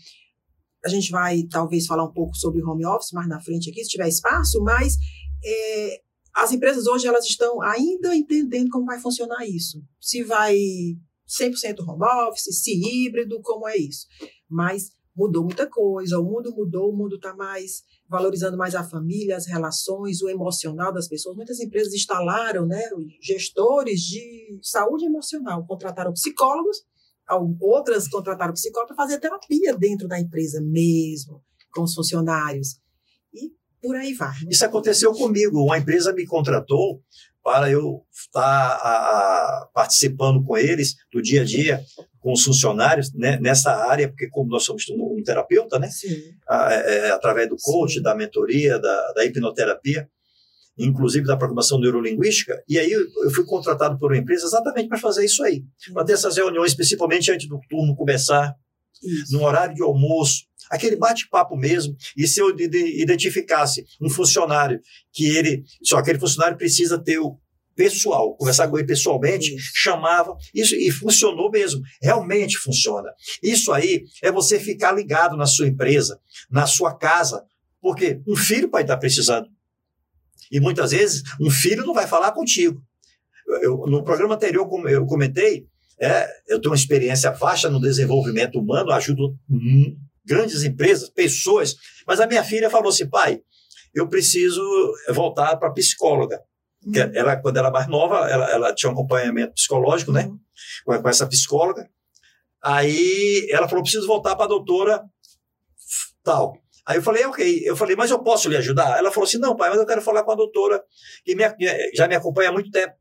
a 0.87 0.89
gente 0.89 1.11
vai 1.11 1.43
talvez 1.43 1.85
falar 1.85 2.05
um 2.05 2.13
pouco 2.13 2.35
sobre 2.35 2.63
home 2.63 2.85
office 2.85 3.11
mais 3.11 3.27
na 3.27 3.41
frente 3.41 3.69
aqui, 3.69 3.83
se 3.83 3.89
tiver 3.89 4.07
espaço, 4.07 4.63
mas 4.63 4.95
é, 5.43 6.01
as 6.33 6.51
empresas 6.51 6.87
hoje 6.87 7.07
elas 7.07 7.25
estão 7.25 7.61
ainda 7.61 8.15
entendendo 8.15 8.69
como 8.69 8.85
vai 8.85 8.99
funcionar 8.99 9.45
isso. 9.45 9.83
Se 9.99 10.23
vai 10.23 10.55
100% 11.27 11.85
home 11.85 12.05
office, 12.29 12.63
se 12.63 12.71
híbrido, 12.71 13.41
como 13.41 13.67
é 13.67 13.75
isso. 13.75 14.07
Mas 14.49 14.91
mudou 15.13 15.43
muita 15.43 15.67
coisa, 15.67 16.19
o 16.19 16.23
mundo 16.23 16.55
mudou, 16.55 16.89
o 16.89 16.95
mundo 16.95 17.15
está 17.15 17.35
mais 17.35 17.83
valorizando 18.07 18.55
mais 18.55 18.73
a 18.73 18.83
família, 18.83 19.35
as 19.35 19.45
relações, 19.45 20.21
o 20.21 20.29
emocional 20.29 20.93
das 20.93 21.07
pessoas. 21.09 21.35
Muitas 21.35 21.59
empresas 21.59 21.93
instalaram 21.93 22.65
né, 22.65 22.81
gestores 23.21 23.99
de 24.01 24.59
saúde 24.61 25.05
emocional, 25.05 25.65
contrataram 25.65 26.13
psicólogos 26.13 26.85
outras 27.59 28.07
contrataram 28.07 28.53
psicólogo 28.53 28.95
para 28.95 29.03
fazer 29.03 29.19
terapia 29.19 29.75
dentro 29.75 30.07
da 30.07 30.19
empresa 30.19 30.61
mesmo, 30.61 31.41
com 31.71 31.83
os 31.83 31.93
funcionários. 31.93 32.79
E 33.33 33.51
por 33.81 33.95
aí 33.95 34.13
vai. 34.13 34.33
Né? 34.41 34.49
Isso 34.49 34.65
aconteceu 34.65 35.11
comigo. 35.13 35.63
Uma 35.63 35.77
empresa 35.77 36.13
me 36.13 36.25
contratou 36.25 37.01
para 37.43 37.69
eu 37.71 38.05
estar 38.11 38.41
a, 38.41 39.61
a, 39.63 39.69
participando 39.73 40.43
com 40.43 40.57
eles 40.57 40.95
do 41.11 41.21
dia 41.21 41.41
a 41.41 41.45
dia, 41.45 41.81
com 42.19 42.33
os 42.33 42.43
funcionários 42.43 43.13
né, 43.13 43.39
nessa 43.39 43.73
área, 43.73 44.09
porque 44.09 44.27
como 44.27 44.49
nós 44.49 44.63
somos 44.63 44.83
um, 44.89 45.17
um 45.17 45.23
terapeuta, 45.23 45.79
né, 45.79 45.89
a, 46.47 46.73
é, 46.73 47.11
através 47.11 47.47
do 47.47 47.55
coach, 47.55 47.95
Sim. 47.95 48.01
da 48.01 48.13
mentoria, 48.13 48.77
da, 48.77 49.13
da 49.13 49.23
hipnoterapia, 49.23 50.09
inclusive 50.77 51.25
da 51.25 51.37
programação 51.37 51.79
neurolinguística, 51.79 52.61
e 52.67 52.77
aí 52.77 52.91
eu 52.91 53.31
fui 53.31 53.45
contratado 53.45 53.97
por 53.97 54.11
uma 54.11 54.17
empresa 54.17 54.45
exatamente 54.45 54.87
para 54.87 54.99
fazer 54.99 55.25
isso 55.25 55.43
aí, 55.43 55.63
para 55.93 56.05
ter 56.05 56.13
essas 56.13 56.37
reuniões, 56.37 56.73
principalmente 56.73 57.31
antes 57.31 57.47
do 57.47 57.59
turno 57.69 57.95
começar, 57.95 58.55
isso. 59.03 59.35
no 59.35 59.43
horário 59.43 59.75
de 59.75 59.83
almoço, 59.83 60.45
aquele 60.69 60.95
bate-papo 60.95 61.55
mesmo, 61.55 61.95
e 62.15 62.27
se 62.27 62.39
eu 62.39 62.49
identificasse 62.59 63.85
um 64.01 64.09
funcionário 64.09 64.79
que 65.13 65.27
ele, 65.35 65.63
só 65.83 65.97
aquele 65.97 66.19
funcionário 66.19 66.57
precisa 66.57 66.97
ter 66.97 67.19
o 67.19 67.37
pessoal, 67.75 68.35
conversar 68.35 68.67
com 68.67 68.77
ele 68.77 68.87
pessoalmente, 68.87 69.53
isso. 69.53 69.71
chamava, 69.75 70.35
isso 70.53 70.75
e 70.75 70.89
funcionou 70.89 71.51
mesmo, 71.51 71.79
realmente 72.01 72.57
funciona. 72.57 73.09
Isso 73.41 73.71
aí 73.71 74.03
é 74.23 74.31
você 74.31 74.59
ficar 74.59 74.91
ligado 74.91 75.37
na 75.37 75.45
sua 75.45 75.67
empresa, 75.67 76.19
na 76.49 76.65
sua 76.65 76.97
casa, 76.97 77.45
porque 77.79 78.19
um 78.27 78.35
filho 78.35 78.67
pode 78.67 78.85
estar 78.85 78.97
precisando, 78.97 79.47
e 80.51 80.59
muitas 80.59 80.91
vezes 80.91 81.23
um 81.39 81.49
filho 81.49 81.85
não 81.85 81.93
vai 81.93 82.07
falar 82.07 82.31
contigo. 82.31 82.81
Eu, 83.61 83.85
no 83.87 84.03
programa 84.03 84.35
anterior, 84.35 84.67
como 84.67 84.87
eu 84.89 85.05
comentei, 85.05 85.67
é, 85.99 86.27
eu 86.47 86.59
tenho 86.59 86.71
uma 86.71 86.77
experiência 86.77 87.31
vasta 87.31 87.69
no 87.69 87.79
desenvolvimento 87.79 88.59
humano, 88.59 88.91
ajudo 88.91 89.37
grandes 90.25 90.63
empresas, 90.63 91.09
pessoas, 91.09 91.75
mas 92.05 92.19
a 92.19 92.27
minha 92.27 92.43
filha 92.43 92.69
falou 92.69 92.89
assim, 92.89 93.07
pai, 93.07 93.41
eu 93.95 94.07
preciso 94.07 94.61
voltar 95.09 95.55
para 95.55 95.71
psicóloga. 95.71 96.41
Uhum. 96.85 96.93
Ela, 97.13 97.37
quando 97.37 97.57
ela 97.57 97.67
era 97.67 97.73
mais 97.73 97.87
nova, 97.87 98.29
ela, 98.29 98.51
ela 98.51 98.75
tinha 98.75 98.89
um 98.89 98.93
acompanhamento 98.93 99.53
psicológico, 99.53 100.11
né, 100.11 100.25
uhum. 100.25 100.39
com, 100.85 101.01
com 101.01 101.09
essa 101.09 101.25
psicóloga. 101.25 101.89
Aí 102.61 103.47
ela 103.51 103.67
falou, 103.67 103.83
preciso 103.83 104.05
voltar 104.05 104.35
para 104.35 104.45
a 104.45 104.49
doutora 104.49 105.03
tal. 106.23 106.57
Aí 106.87 106.97
eu 106.97 107.03
falei, 107.03 107.25
ok. 107.25 107.63
Eu 107.65 107.75
falei, 107.75 107.97
mas 107.97 108.09
eu 108.09 108.23
posso 108.23 108.47
lhe 108.47 108.55
ajudar? 108.55 108.97
Ela 108.97 109.11
falou 109.11 109.27
assim, 109.27 109.37
não, 109.37 109.57
pai, 109.57 109.69
mas 109.69 109.77
eu 109.77 109.85
quero 109.85 110.01
falar 110.01 110.23
com 110.23 110.31
a 110.31 110.35
doutora 110.35 110.81
que 111.25 111.35
me, 111.35 111.43
já 111.93 112.07
me 112.07 112.15
acompanha 112.15 112.49
há 112.49 112.53
muito 112.53 112.71
tempo. 112.71 112.95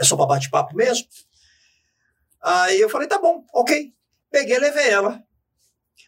É 0.00 0.02
só 0.02 0.16
para 0.16 0.26
bate-papo 0.26 0.74
mesmo? 0.74 1.06
Aí 2.42 2.80
eu 2.80 2.88
falei, 2.88 3.06
tá 3.06 3.16
bom, 3.20 3.44
ok. 3.54 3.92
Peguei 4.28 4.56
e 4.56 4.58
levei 4.58 4.88
ela. 4.88 5.22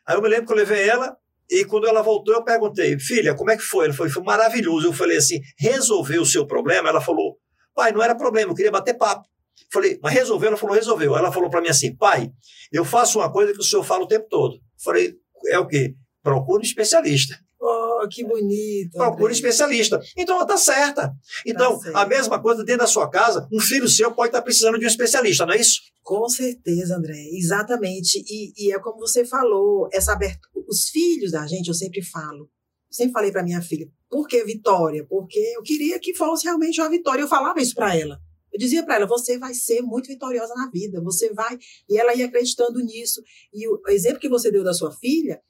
Aí 0.05 0.17
eu 0.17 0.23
me 0.23 0.29
lembro 0.29 0.47
que 0.47 0.53
eu 0.53 0.57
levei 0.57 0.89
ela 0.89 1.17
e 1.49 1.65
quando 1.65 1.87
ela 1.87 2.03
voltou 2.03 2.35
eu 2.35 2.43
perguntei, 2.43 2.99
filha, 2.99 3.35
como 3.37 3.53
é 3.53 3.57
que 3.57 3.63
foi? 3.63 3.85
Ela 3.85 3.95
foi, 3.95 4.09
foi 4.09 4.23
maravilhoso. 4.25 4.89
Eu 4.89 4.93
falei 4.93 5.19
assim, 5.19 5.41
resolveu 5.57 6.23
o 6.23 6.27
seu 6.27 6.49
problema? 6.49 6.89
Ela 6.89 7.01
falou, 7.01 7.39
pai, 7.77 7.93
não 7.93 8.03
era 8.03 8.17
problema, 8.17 8.51
eu 8.51 8.57
queria 8.57 8.73
bater 8.73 8.95
papo. 8.95 9.29
Falei, 9.73 10.01
mas 10.03 10.13
resolveu? 10.15 10.49
Ela 10.49 10.57
falou, 10.57 10.75
resolveu. 10.75 11.17
Ela 11.17 11.31
falou 11.31 11.49
para 11.49 11.61
mim 11.61 11.69
assim, 11.69 11.95
pai, 11.95 12.33
eu 12.73 12.85
faço 12.85 13.21
uma 13.21 13.31
coisa 13.31 13.53
que 13.53 13.61
o 13.61 13.63
senhor 13.63 13.85
fala 13.85 14.03
o 14.03 14.09
tempo 14.09 14.27
todo. 14.29 14.59
Falei, 14.83 15.15
é 15.47 15.59
o 15.61 15.67
quê? 15.69 15.95
Procure 16.23 16.61
um 16.61 16.67
especialista. 16.67 17.39
Oh, 17.61 18.09
que 18.09 18.25
bonito. 18.25 18.93
Procure 18.93 19.33
especialista. 19.33 20.01
Então 20.17 20.35
ela 20.35 20.45
está 20.45 20.57
certa. 20.57 21.13
Então, 21.47 21.79
tá 21.79 22.03
a 22.03 22.07
mesma 22.07 22.41
coisa 22.43 22.65
dentro 22.65 22.81
da 22.81 22.89
sua 22.89 23.09
casa, 23.09 23.49
um 23.53 23.61
filho 23.61 23.89
seu 23.89 24.13
pode 24.13 24.29
estar 24.29 24.39
tá 24.39 24.45
precisando 24.45 24.79
de 24.79 24.85
um 24.85 24.89
especialista, 24.89 25.47
não 25.47 25.55
é 25.55 25.61
isso? 25.61 25.81
Com 26.03 26.29
certeza, 26.29 26.97
André. 26.97 27.29
Exatamente. 27.33 28.19
E, 28.29 28.53
e 28.57 28.73
é 28.73 28.79
como 28.81 28.99
você 28.99 29.25
falou, 29.25 29.89
essa 29.93 30.13
abertura. 30.13 30.65
Os 30.69 30.89
filhos 30.89 31.31
da 31.31 31.47
gente, 31.47 31.69
eu 31.69 31.75
sempre 31.75 32.03
falo, 32.03 32.51
sempre 32.91 33.13
falei 33.13 33.31
para 33.31 33.45
minha 33.45 33.63
filha, 33.63 33.87
por 34.11 34.27
que 34.27 34.43
Vitória? 34.45 35.07
Porque 35.09 35.39
eu 35.57 35.63
queria 35.63 35.99
que 36.01 36.15
fosse 36.15 36.45
realmente 36.45 36.81
uma 36.81 36.91
vitória. 36.91 37.23
Eu 37.23 37.29
falava 37.29 37.61
isso 37.61 37.75
para 37.75 37.97
ela. 37.97 38.19
Eu 38.53 38.59
dizia 38.59 38.85
para 38.85 38.97
ela: 38.97 39.07
você 39.07 39.39
vai 39.39 39.55
ser 39.55 39.81
muito 39.81 40.09
vitoriosa 40.09 40.53
na 40.55 40.69
vida, 40.71 41.01
você 41.01 41.33
vai. 41.33 41.59
E 41.89 41.99
ela 41.99 42.15
ia 42.15 42.27
acreditando 42.27 42.81
nisso. 42.81 43.23
E 43.53 43.67
o 43.67 43.81
exemplo 43.89 44.21
que 44.21 44.29
você 44.29 44.51
deu 44.51 44.63
da 44.63 44.75
sua 44.75 44.93
filha, 44.93 45.41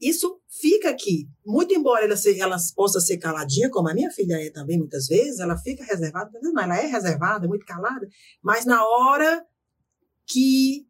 isso 0.00 0.40
fica 0.48 0.90
aqui. 0.90 1.28
Muito 1.44 1.74
embora 1.74 2.04
ela, 2.04 2.16
se, 2.16 2.40
ela 2.40 2.56
possa 2.74 3.00
ser 3.00 3.18
caladinha, 3.18 3.70
como 3.70 3.88
a 3.88 3.94
minha 3.94 4.10
filha 4.10 4.34
é 4.34 4.50
também, 4.50 4.78
muitas 4.78 5.06
vezes, 5.06 5.40
ela 5.40 5.56
fica 5.56 5.84
reservada. 5.84 6.30
Não, 6.42 6.60
ela 6.60 6.78
é 6.78 6.86
reservada, 6.86 7.48
muito 7.48 7.64
calada, 7.64 8.06
mas 8.42 8.64
na 8.64 8.84
hora 8.84 9.44
que 10.26 10.85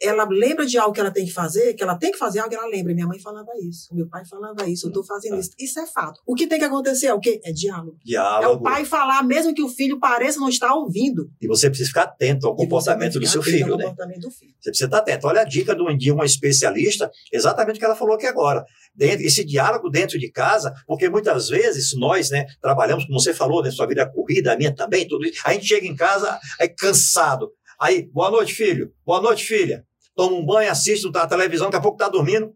ela 0.00 0.26
lembra 0.28 0.64
de 0.64 0.78
algo 0.78 0.94
que 0.94 1.00
ela 1.00 1.10
tem 1.10 1.26
que 1.26 1.32
fazer, 1.32 1.74
que 1.74 1.82
ela 1.82 1.94
tem 1.94 2.10
que 2.10 2.16
fazer 2.16 2.38
algo, 2.38 2.54
ela 2.54 2.66
lembra. 2.66 2.94
Minha 2.94 3.06
mãe 3.06 3.18
falava 3.18 3.50
isso, 3.62 3.94
meu 3.94 4.08
pai 4.08 4.24
falava 4.24 4.68
isso, 4.68 4.86
eu 4.86 4.88
estou 4.88 5.04
fazendo 5.04 5.38
isso. 5.38 5.50
Isso 5.58 5.78
é 5.78 5.86
fato. 5.86 6.20
O 6.26 6.34
que 6.34 6.46
tem 6.46 6.58
que 6.58 6.64
acontecer 6.64 7.06
é 7.06 7.14
o 7.14 7.20
quê? 7.20 7.38
É 7.44 7.52
diálogo. 7.52 7.98
diálogo. 8.02 8.44
É 8.44 8.56
o 8.56 8.60
pai 8.60 8.84
falar, 8.86 9.22
mesmo 9.22 9.54
que 9.54 9.62
o 9.62 9.68
filho 9.68 10.00
pareça 10.00 10.40
não 10.40 10.48
estar 10.48 10.74
ouvindo. 10.74 11.30
E 11.40 11.46
você 11.46 11.68
precisa 11.68 11.88
ficar 11.88 12.04
atento 12.04 12.46
ao 12.46 12.56
comportamento 12.56 13.20
do 13.20 13.26
seu 13.26 13.42
filho, 13.42 13.76
né? 13.76 13.94
Do 14.18 14.30
filho. 14.30 14.54
Você 14.58 14.70
precisa 14.70 14.86
estar 14.86 14.98
atento. 14.98 15.26
Olha 15.26 15.42
a 15.42 15.44
dica 15.44 15.74
de 15.74 16.10
uma 16.10 16.24
especialista, 16.24 17.10
exatamente 17.30 17.76
o 17.76 17.78
que 17.78 17.84
ela 17.84 17.96
falou 17.96 18.14
aqui 18.14 18.26
agora. 18.26 18.64
Dentro, 18.94 19.26
esse 19.26 19.44
diálogo 19.44 19.90
dentro 19.90 20.18
de 20.18 20.30
casa, 20.30 20.72
porque 20.86 21.08
muitas 21.10 21.48
vezes 21.48 21.94
nós, 21.94 22.30
né, 22.30 22.46
trabalhamos, 22.60 23.04
como 23.04 23.20
você 23.20 23.34
falou, 23.34 23.62
né, 23.62 23.70
sua 23.70 23.86
vida 23.86 24.02
é 24.02 24.06
corrida, 24.06 24.52
a 24.52 24.56
minha 24.56 24.74
também, 24.74 25.06
tudo 25.06 25.26
isso. 25.26 25.42
A 25.44 25.52
gente 25.52 25.66
chega 25.66 25.86
em 25.86 25.94
casa 25.94 26.38
é 26.58 26.66
cansado. 26.68 27.52
Aí, 27.78 28.08
boa 28.12 28.30
noite, 28.30 28.54
filho. 28.54 28.92
Boa 29.04 29.20
noite, 29.20 29.44
filha 29.44 29.84
toma 30.14 30.36
um 30.36 30.44
banho, 30.44 30.70
assiste 30.70 31.10
a 31.14 31.26
televisão, 31.26 31.66
daqui 31.66 31.76
a 31.76 31.80
pouco 31.80 31.96
está 31.96 32.08
dormindo. 32.08 32.54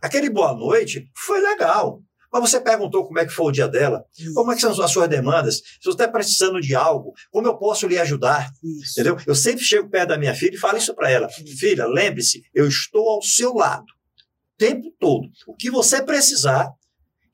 Aquele 0.00 0.28
boa 0.28 0.52
noite 0.52 1.08
foi 1.14 1.40
legal. 1.40 2.02
Mas 2.32 2.50
você 2.50 2.58
perguntou 2.58 3.04
como 3.06 3.18
é 3.18 3.26
que 3.26 3.32
foi 3.32 3.46
o 3.46 3.52
dia 3.52 3.68
dela, 3.68 4.06
isso. 4.18 4.32
como 4.32 4.50
é 4.50 4.54
que 4.54 4.62
são 4.62 4.70
as 4.70 4.90
suas 4.90 5.06
demandas, 5.06 5.56
se 5.56 5.84
você 5.84 5.90
está 5.90 6.08
precisando 6.08 6.62
de 6.62 6.74
algo, 6.74 7.12
como 7.30 7.46
eu 7.46 7.58
posso 7.58 7.86
lhe 7.86 7.98
ajudar, 7.98 8.50
isso. 8.64 8.92
entendeu? 8.92 9.18
Eu 9.26 9.34
sempre 9.34 9.62
chego 9.62 9.90
perto 9.90 10.08
da 10.08 10.18
minha 10.18 10.34
filha 10.34 10.54
e 10.54 10.58
falo 10.58 10.78
isso 10.78 10.94
para 10.94 11.10
ela, 11.10 11.28
filha, 11.28 11.86
lembre-se, 11.86 12.42
eu 12.54 12.66
estou 12.66 13.06
ao 13.10 13.20
seu 13.20 13.52
lado, 13.52 13.84
o 13.84 14.56
tempo 14.56 14.90
todo. 14.98 15.28
O 15.46 15.54
que 15.54 15.70
você 15.70 16.02
precisar, 16.02 16.72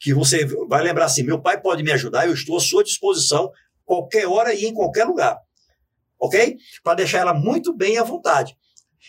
que 0.01 0.13
você 0.13 0.45
vai 0.69 0.83
lembrar 0.83 1.05
assim, 1.05 1.23
meu 1.23 1.41
pai 1.41 1.61
pode 1.61 1.85
me 1.85 1.93
ajudar, 1.93 2.27
eu 2.27 2.35
estou 2.35 2.57
à 2.57 2.61
sua 2.61 2.83
disposição, 2.83 3.53
qualquer 3.85 4.27
hora 4.27 4.53
e 4.53 4.67
em 4.67 4.75
qualquer 4.75 5.05
lugar, 5.05 5.39
ok? 6.19 6.57
Para 6.83 6.95
deixar 6.95 7.19
ela 7.19 7.35
muito 7.35 7.73
bem 7.73 7.99
à 7.99 8.03
vontade. 8.03 8.57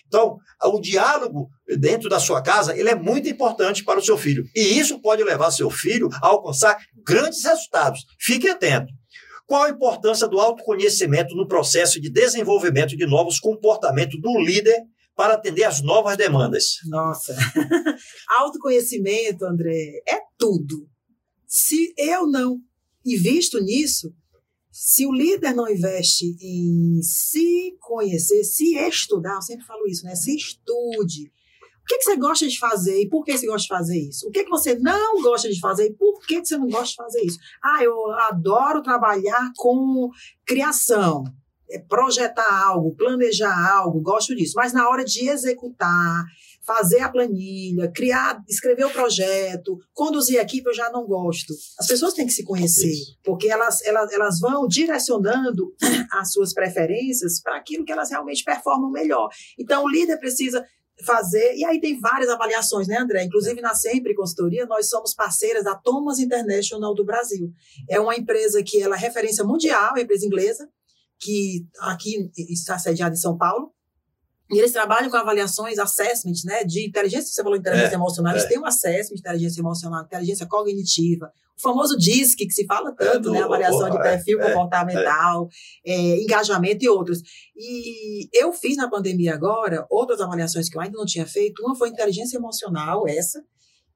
Então, 0.07 0.37
o 0.63 0.79
diálogo 0.79 1.49
dentro 1.77 2.09
da 2.09 2.19
sua 2.19 2.41
casa 2.41 2.77
ele 2.77 2.89
é 2.89 2.95
muito 2.95 3.29
importante 3.29 3.83
para 3.83 3.99
o 3.99 4.03
seu 4.03 4.17
filho. 4.17 4.45
E 4.55 4.79
isso 4.79 5.01
pode 5.01 5.23
levar 5.23 5.51
seu 5.51 5.69
filho 5.69 6.09
a 6.21 6.27
alcançar 6.27 6.77
grandes 7.05 7.43
resultados. 7.43 8.05
Fique 8.19 8.47
atento. 8.47 8.91
Qual 9.45 9.63
a 9.63 9.69
importância 9.69 10.27
do 10.27 10.39
autoconhecimento 10.39 11.35
no 11.35 11.47
processo 11.47 11.99
de 11.99 12.09
desenvolvimento 12.09 12.95
de 12.95 13.05
novos 13.07 13.39
comportamentos 13.39 14.21
do 14.21 14.39
líder 14.39 14.77
para 15.15 15.33
atender 15.33 15.63
às 15.63 15.81
novas 15.81 16.15
demandas? 16.15 16.75
Nossa, 16.85 17.35
autoconhecimento, 18.39 19.45
André, 19.45 20.01
é 20.07 20.19
tudo. 20.37 20.87
Se 21.47 21.93
eu 21.97 22.27
não 22.27 22.59
invisto 23.03 23.59
nisso, 23.59 24.13
se 24.81 25.05
o 25.05 25.11
líder 25.11 25.53
não 25.53 25.69
investe 25.69 26.37
em 26.39 27.01
se 27.03 27.75
conhecer, 27.81 28.45
se 28.45 28.77
estudar, 28.77 29.35
eu 29.35 29.41
sempre 29.41 29.65
falo 29.65 29.85
isso, 29.85 30.05
né? 30.05 30.15
Se 30.15 30.33
estude. 30.33 31.29
O 31.81 31.85
que, 31.85 31.97
que 31.97 32.03
você 32.05 32.15
gosta 32.15 32.47
de 32.47 32.57
fazer 32.57 33.01
e 33.01 33.09
por 33.09 33.25
que 33.25 33.37
você 33.37 33.45
gosta 33.45 33.63
de 33.63 33.67
fazer 33.67 33.99
isso? 33.99 34.25
O 34.29 34.31
que, 34.31 34.45
que 34.45 34.49
você 34.49 34.79
não 34.79 35.21
gosta 35.21 35.49
de 35.49 35.59
fazer 35.59 35.87
e 35.87 35.93
por 35.93 36.21
que, 36.25 36.39
que 36.39 36.47
você 36.47 36.57
não 36.57 36.69
gosta 36.69 36.91
de 36.91 36.95
fazer 36.95 37.21
isso? 37.23 37.37
Ah, 37.61 37.83
eu 37.83 37.93
adoro 38.29 38.81
trabalhar 38.81 39.51
com 39.57 40.09
criação, 40.45 41.25
é, 41.69 41.79
projetar 41.79 42.49
algo, 42.49 42.95
planejar 42.95 43.71
algo, 43.73 43.99
gosto 43.99 44.33
disso. 44.33 44.53
Mas 44.55 44.71
na 44.71 44.87
hora 44.87 45.03
de 45.03 45.27
executar, 45.27 46.23
fazer 46.69 46.99
a 46.99 47.09
planilha, 47.09 47.91
criar, 47.91 48.43
escrever 48.47 48.85
o 48.85 48.91
projeto, 48.91 49.79
conduzir 49.91 50.39
a 50.39 50.43
equipe, 50.43 50.69
eu 50.69 50.73
já 50.73 50.91
não 50.91 51.07
gosto. 51.07 51.51
As 51.79 51.87
pessoas 51.87 52.13
têm 52.13 52.27
que 52.27 52.31
se 52.31 52.43
conhecer, 52.43 52.93
porque 53.23 53.49
elas, 53.49 53.81
elas, 53.81 54.13
elas 54.13 54.39
vão 54.39 54.67
direcionando 54.67 55.73
as 56.13 56.31
suas 56.31 56.53
preferências 56.53 57.41
para 57.41 57.57
aquilo 57.57 57.83
que 57.83 57.91
elas 57.91 58.11
realmente 58.11 58.43
performam 58.43 58.91
melhor. 58.91 59.29
Então, 59.57 59.83
o 59.83 59.89
líder 59.89 60.19
precisa 60.19 60.63
fazer, 61.03 61.55
e 61.55 61.65
aí 61.65 61.81
tem 61.81 61.99
várias 61.99 62.29
avaliações, 62.29 62.87
né, 62.87 62.99
André? 62.99 63.23
Inclusive 63.23 63.59
na 63.61 63.73
Sempre 63.73 64.13
Consultoria, 64.13 64.67
nós 64.67 64.89
somos 64.89 65.15
parceiras 65.15 65.63
da 65.63 65.73
Thomas 65.73 66.19
International 66.19 66.93
do 66.93 67.03
Brasil. 67.03 67.51
É 67.89 67.99
uma 67.99 68.15
empresa 68.15 68.61
que 68.61 68.79
ela 68.79 68.95
é 68.95 68.99
referência 68.99 69.43
mundial, 69.43 69.97
é 69.97 70.01
empresa 70.01 70.23
inglesa, 70.23 70.69
que 71.19 71.65
aqui 71.79 72.29
está 72.37 72.77
sediada 72.77 73.15
em 73.15 73.19
São 73.19 73.35
Paulo, 73.35 73.73
e 74.51 74.57
eles 74.57 74.71
trabalham 74.71 75.09
com 75.09 75.17
avaliações, 75.17 75.77
assessments, 75.77 76.43
né, 76.43 76.63
de 76.63 76.87
inteligência, 76.87 77.31
você 77.31 77.43
falou 77.43 77.57
inteligência 77.57 77.93
é, 77.93 77.95
emocional, 77.95 78.33
eles 78.33 78.45
é. 78.45 78.47
têm 78.47 78.59
um 78.59 78.65
assessment 78.65 79.15
de 79.15 79.21
inteligência 79.21 79.61
emocional, 79.61 80.03
inteligência 80.03 80.47
cognitiva, 80.47 81.31
o 81.55 81.61
famoso 81.61 81.97
DISC, 81.97 82.37
que 82.37 82.51
se 82.51 82.65
fala 82.65 82.95
tanto, 82.95 83.29
é 83.29 83.31
né, 83.33 83.41
avaliação 83.43 83.89
de 83.89 84.01
perfil 84.01 84.39
é, 84.39 84.43
é, 84.43 84.53
comportamental, 84.53 85.47
é. 85.85 86.21
engajamento 86.21 86.83
e 86.83 86.89
outros. 86.89 87.21
E 87.55 88.29
eu 88.33 88.51
fiz 88.53 88.77
na 88.77 88.89
pandemia 88.89 89.33
agora 89.33 89.85
outras 89.89 90.21
avaliações 90.21 90.69
que 90.69 90.77
eu 90.77 90.81
ainda 90.81 90.97
não 90.97 91.05
tinha 91.05 91.27
feito, 91.27 91.61
uma 91.61 91.75
foi 91.75 91.89
inteligência 91.89 92.37
emocional, 92.37 93.07
essa, 93.07 93.43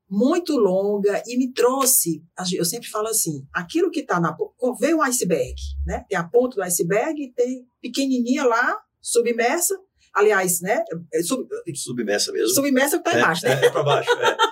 muito 0.08 0.56
longa, 0.56 1.24
e 1.26 1.38
me 1.38 1.52
trouxe, 1.52 2.22
eu 2.56 2.66
sempre 2.66 2.90
falo 2.90 3.08
assim, 3.08 3.48
aquilo 3.52 3.90
que 3.90 4.02
está 4.02 4.20
na... 4.20 4.36
Veio 4.80 4.98
um 4.98 5.02
iceberg, 5.02 5.56
né, 5.88 6.06
tem 6.08 6.18
a 6.18 6.24
ponta 6.24 6.58
do 6.58 6.62
iceberg, 6.62 7.34
tem 7.36 7.66
pequenininha 7.82 8.44
lá, 8.44 8.78
submersa, 9.02 9.76
Aliás, 10.14 10.62
né? 10.62 10.84
É, 11.12 11.24
sub, 11.24 11.48
submersa 11.76 12.32
mesmo. 12.32 12.50
Submersa 12.50 13.00
que 13.00 13.10
está 13.10 13.20
embaixo, 13.20 13.48
é, 13.48 13.50
né? 13.50 13.66
É, 13.66 13.70
para 13.70 13.84
baixo, 13.84 14.10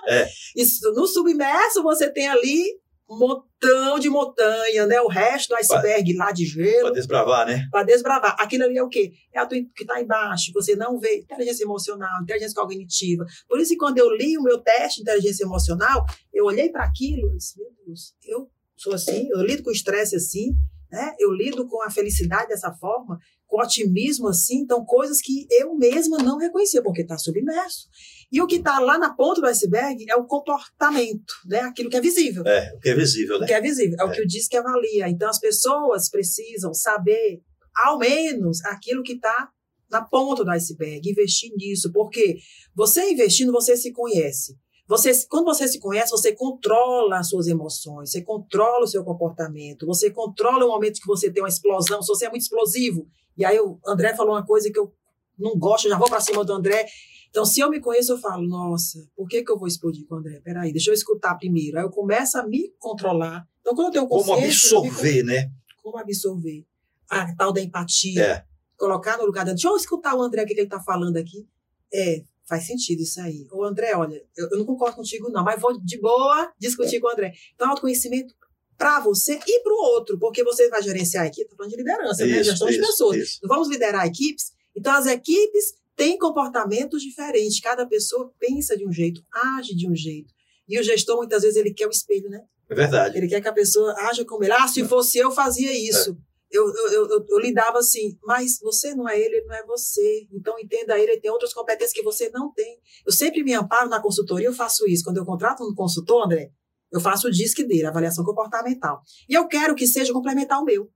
é, 0.07 0.21
é. 0.21 0.29
Isso, 0.57 0.91
no 0.93 1.05
submerso 1.05 1.83
você 1.83 2.09
tem 2.09 2.27
ali 2.27 2.63
um 3.07 3.17
montão 3.17 3.99
de 3.99 4.09
montanha, 4.09 4.87
né? 4.87 5.01
O 5.01 5.07
resto 5.07 5.49
do 5.49 5.55
iceberg 5.55 6.15
pra, 6.15 6.25
lá 6.25 6.31
de 6.31 6.45
gelo. 6.45 6.83
Para 6.83 6.93
desbravar, 6.93 7.45
né? 7.45 7.67
Para 7.69 7.83
desbravar. 7.83 8.35
Aquilo 8.39 8.63
ali 8.63 8.77
é 8.77 8.83
o 8.83 8.89
quê? 8.89 9.11
É 9.33 9.39
a 9.39 9.45
que 9.45 9.67
está 9.81 10.01
embaixo. 10.01 10.51
Você 10.53 10.75
não 10.75 10.97
vê 10.97 11.19
inteligência 11.19 11.63
emocional, 11.63 12.23
inteligência 12.23 12.55
cognitiva. 12.55 13.25
Por 13.47 13.59
isso 13.59 13.71
que 13.71 13.77
quando 13.77 13.97
eu 13.97 14.09
li 14.15 14.37
o 14.37 14.43
meu 14.43 14.59
teste 14.59 15.03
de 15.03 15.09
inteligência 15.09 15.43
emocional, 15.43 16.05
eu 16.33 16.45
olhei 16.45 16.69
para 16.69 16.85
aquilo 16.85 17.29
e 17.33 17.37
disse, 17.37 17.59
meu 17.59 17.69
Deus, 17.85 18.15
eu 18.23 18.49
sou 18.77 18.93
assim, 18.93 19.27
eu 19.29 19.41
lido 19.41 19.61
com 19.61 19.71
estresse 19.71 20.15
assim, 20.15 20.53
né? 20.89 21.13
Eu 21.19 21.31
lido 21.33 21.67
com 21.67 21.83
a 21.83 21.89
felicidade 21.89 22.47
dessa 22.47 22.73
forma 22.73 23.19
com 23.51 23.61
otimismo 23.61 24.29
assim, 24.29 24.59
então 24.59 24.85
coisas 24.85 25.21
que 25.21 25.45
eu 25.51 25.75
mesma 25.75 26.17
não 26.19 26.37
reconhecia, 26.37 26.81
porque 26.81 27.01
está 27.01 27.17
submerso. 27.17 27.89
E 28.31 28.41
o 28.41 28.47
que 28.47 28.55
está 28.55 28.79
lá 28.79 28.97
na 28.97 29.13
ponta 29.13 29.41
do 29.41 29.47
iceberg 29.47 30.05
é 30.09 30.15
o 30.15 30.23
comportamento, 30.23 31.33
né? 31.45 31.59
aquilo 31.59 31.89
que 31.89 31.97
é 31.97 32.01
visível. 32.01 32.43
É, 32.47 32.73
o 32.73 32.79
que 32.79 32.89
é 32.89 32.95
visível, 32.95 33.37
né? 33.37 33.43
O 33.43 33.47
que 33.47 33.53
é 33.53 33.59
visível, 33.59 33.97
é, 33.99 34.03
é. 34.03 34.05
o 34.05 34.11
que 34.11 34.21
o 34.21 34.25
diz 34.25 34.47
que 34.47 34.55
avalia. 34.55 35.09
Então 35.09 35.29
as 35.29 35.37
pessoas 35.37 36.09
precisam 36.09 36.73
saber, 36.73 37.41
ao 37.75 37.99
menos, 37.99 38.63
aquilo 38.63 39.03
que 39.03 39.13
está 39.13 39.49
na 39.91 40.01
ponta 40.01 40.45
do 40.45 40.51
iceberg, 40.51 41.09
investir 41.09 41.51
nisso, 41.57 41.91
porque 41.91 42.37
você 42.73 43.11
investindo, 43.11 43.51
você 43.51 43.75
se 43.75 43.91
conhece. 43.91 44.57
Você, 44.87 45.11
quando 45.27 45.45
você 45.45 45.67
se 45.67 45.79
conhece, 45.79 46.11
você 46.11 46.33
controla 46.33 47.19
as 47.19 47.27
suas 47.27 47.47
emoções, 47.47 48.11
você 48.11 48.21
controla 48.21 48.85
o 48.85 48.87
seu 48.87 49.03
comportamento, 49.03 49.85
você 49.85 50.09
controla 50.09 50.65
o 50.65 50.69
momento 50.69 51.01
que 51.01 51.07
você 51.07 51.29
tem 51.29 51.43
uma 51.43 51.49
explosão. 51.49 52.01
Se 52.01 52.07
você 52.07 52.25
é 52.25 52.29
muito 52.29 52.43
explosivo, 52.43 53.07
e 53.37 53.45
aí 53.45 53.59
o 53.59 53.79
André 53.85 54.15
falou 54.15 54.33
uma 54.33 54.45
coisa 54.45 54.71
que 54.71 54.79
eu 54.79 54.93
não 55.37 55.57
gosto, 55.57 55.85
eu 55.85 55.91
já 55.91 55.97
vou 55.97 56.09
para 56.09 56.19
cima 56.19 56.43
do 56.43 56.53
André. 56.53 56.85
Então, 57.29 57.45
se 57.45 57.61
eu 57.61 57.69
me 57.69 57.79
conheço, 57.79 58.11
eu 58.11 58.17
falo, 58.17 58.45
nossa, 58.47 59.07
por 59.15 59.27
que, 59.27 59.43
que 59.43 59.51
eu 59.51 59.57
vou 59.57 59.67
explodir 59.67 60.05
com 60.05 60.15
o 60.15 60.17
André? 60.17 60.41
Peraí, 60.43 60.71
deixa 60.71 60.89
eu 60.89 60.93
escutar 60.93 61.35
primeiro. 61.35 61.77
Aí 61.77 61.83
eu 61.83 61.89
começo 61.89 62.37
a 62.37 62.45
me 62.45 62.73
controlar. 62.77 63.47
Então, 63.61 63.73
quando 63.73 63.87
eu 63.87 63.93
tenho 63.93 64.07
consciência... 64.07 64.69
Como 64.69 64.85
absorver, 64.87 65.23
né? 65.23 65.51
Como 65.81 65.97
absorver. 65.97 66.65
A 67.09 67.33
tal 67.35 67.53
da 67.53 67.61
empatia. 67.61 68.21
É. 68.21 68.45
Colocar 68.77 69.17
no 69.17 69.25
lugar... 69.25 69.45
Deixa 69.45 69.69
eu 69.69 69.77
escutar 69.77 70.13
o 70.13 70.21
André, 70.21 70.43
o 70.43 70.45
que, 70.45 70.53
que 70.53 70.59
ele 70.59 70.67
está 70.67 70.81
falando 70.81 71.15
aqui. 71.15 71.47
É, 71.93 72.21
faz 72.45 72.65
sentido 72.65 73.01
isso 73.01 73.21
aí. 73.21 73.47
Ô, 73.49 73.63
André, 73.63 73.95
olha, 73.95 74.21
eu, 74.35 74.49
eu, 74.51 74.57
não 74.57 74.65
concordo 74.65 74.97
contigo, 74.97 75.29
não, 75.29 75.41
mas 75.43 75.59
vou 75.59 75.79
de 75.79 76.01
boa 76.01 76.51
discutir 76.59 76.97
é. 76.97 76.99
com 76.99 77.07
o 77.07 77.11
André. 77.11 77.33
Então, 77.55 77.69
autoconhecimento 77.69 78.35
para 78.81 78.99
você 78.99 79.39
e 79.45 79.59
para 79.61 79.71
o 79.71 79.77
outro, 79.93 80.17
porque 80.17 80.43
você 80.43 80.67
vai 80.67 80.81
gerenciar 80.81 81.25
a 81.25 81.27
equipe, 81.27 81.43
estou 81.43 81.55
falando 81.55 81.69
de 81.69 81.77
liderança, 81.77 82.25
né? 82.25 82.31
isso, 82.31 82.37
né? 82.37 82.43
Gestão 82.45 82.67
isso, 82.67 82.81
de 82.81 82.87
pessoas. 82.87 83.17
Isso. 83.17 83.39
Vamos 83.43 83.69
liderar 83.69 84.07
equipes. 84.07 84.53
Então, 84.75 84.91
as 84.93 85.05
equipes 85.05 85.75
têm 85.95 86.17
comportamentos 86.17 86.99
diferentes. 87.03 87.59
Cada 87.59 87.85
pessoa 87.85 88.33
pensa 88.39 88.75
de 88.75 88.83
um 88.87 88.91
jeito, 88.91 89.23
age 89.31 89.75
de 89.75 89.87
um 89.87 89.95
jeito. 89.95 90.33
E 90.67 90.79
o 90.79 90.83
gestor, 90.83 91.17
muitas 91.17 91.43
vezes, 91.43 91.57
ele 91.57 91.71
quer 91.71 91.85
o 91.85 91.91
espelho, 91.91 92.27
né? 92.27 92.41
É 92.67 92.73
verdade. 92.73 93.15
Ele 93.19 93.27
quer 93.27 93.39
que 93.39 93.47
a 93.47 93.53
pessoa 93.53 93.93
haja 93.99 94.25
como 94.25 94.43
ele. 94.43 94.53
Ah, 94.53 94.67
se 94.67 94.83
fosse 94.83 95.19
eu, 95.19 95.29
fazia 95.29 95.71
isso. 95.71 96.17
É. 96.51 96.57
Eu, 96.57 96.65
eu, 96.67 97.07
eu, 97.07 97.25
eu, 97.29 97.39
lidava 97.39 97.77
assim, 97.77 98.17
mas 98.23 98.57
você 98.61 98.95
não 98.95 99.07
é 99.07 99.17
ele, 99.17 99.35
ele 99.35 99.45
não 99.45 99.55
é 99.55 99.63
você. 99.63 100.27
Então 100.33 100.57
entenda 100.59 100.97
ele, 100.97 101.11
ele 101.11 101.21
tem 101.21 101.29
outras 101.29 101.53
competências 101.53 101.93
que 101.93 102.01
você 102.01 102.29
não 102.31 102.51
tem. 102.51 102.79
Eu 103.05 103.11
sempre 103.13 103.43
me 103.43 103.53
amparo 103.53 103.89
na 103.89 104.01
consultoria, 104.01 104.47
eu 104.47 104.53
faço 104.53 104.87
isso. 104.87 105.03
Quando 105.03 105.17
eu 105.17 105.25
contrato 105.25 105.63
um 105.63 105.73
consultor, 105.73 106.25
André, 106.25 106.51
eu 106.91 106.99
faço 106.99 107.27
o 107.27 107.31
DISC 107.31 107.63
dele, 107.63 107.85
avaliação 107.85 108.25
comportamental. 108.25 109.01
E 109.29 109.33
eu 109.33 109.47
quero 109.47 109.75
que 109.75 109.87
seja 109.87 110.11
complementar 110.11 110.57
ao 110.57 110.65
meu. 110.65 110.91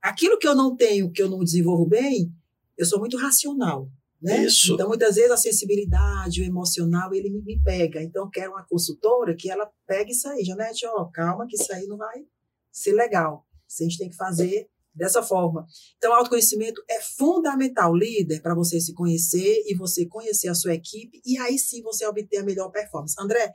Aquilo 0.00 0.38
que 0.38 0.46
eu 0.46 0.54
não 0.54 0.74
tenho, 0.74 1.10
que 1.10 1.22
eu 1.22 1.28
não 1.28 1.44
desenvolvo 1.44 1.86
bem, 1.86 2.32
eu 2.76 2.86
sou 2.86 2.98
muito 2.98 3.16
racional. 3.16 3.90
Né? 4.20 4.44
Isso. 4.44 4.72
Então, 4.72 4.88
muitas 4.88 5.16
vezes, 5.16 5.30
a 5.30 5.36
sensibilidade, 5.36 6.40
o 6.40 6.44
emocional, 6.44 7.12
ele 7.12 7.28
me, 7.28 7.42
me 7.42 7.60
pega. 7.62 8.02
Então, 8.02 8.24
eu 8.24 8.30
quero 8.30 8.52
uma 8.52 8.64
consultora 8.66 9.34
que 9.36 9.50
ela 9.50 9.70
pegue 9.86 10.12
isso 10.12 10.26
aí. 10.28 10.42
Janete, 10.42 10.86
ó, 10.86 11.04
calma 11.06 11.46
que 11.46 11.56
isso 11.56 11.70
aí 11.72 11.86
não 11.86 11.98
vai 11.98 12.24
ser 12.72 12.92
legal. 12.92 13.46
A 13.80 13.82
gente 13.82 13.98
tem 13.98 14.08
que 14.08 14.16
fazer 14.16 14.68
dessa 14.94 15.22
forma. 15.22 15.66
Então, 15.96 16.14
autoconhecimento 16.14 16.82
é 16.88 17.00
fundamental, 17.00 17.94
líder, 17.94 18.40
para 18.40 18.54
você 18.54 18.80
se 18.80 18.94
conhecer 18.94 19.62
e 19.66 19.74
você 19.74 20.06
conhecer 20.06 20.48
a 20.48 20.54
sua 20.54 20.74
equipe 20.74 21.20
e 21.24 21.36
aí 21.38 21.58
sim 21.58 21.82
você 21.82 22.06
obter 22.06 22.38
a 22.38 22.44
melhor 22.44 22.70
performance. 22.70 23.14
André, 23.18 23.52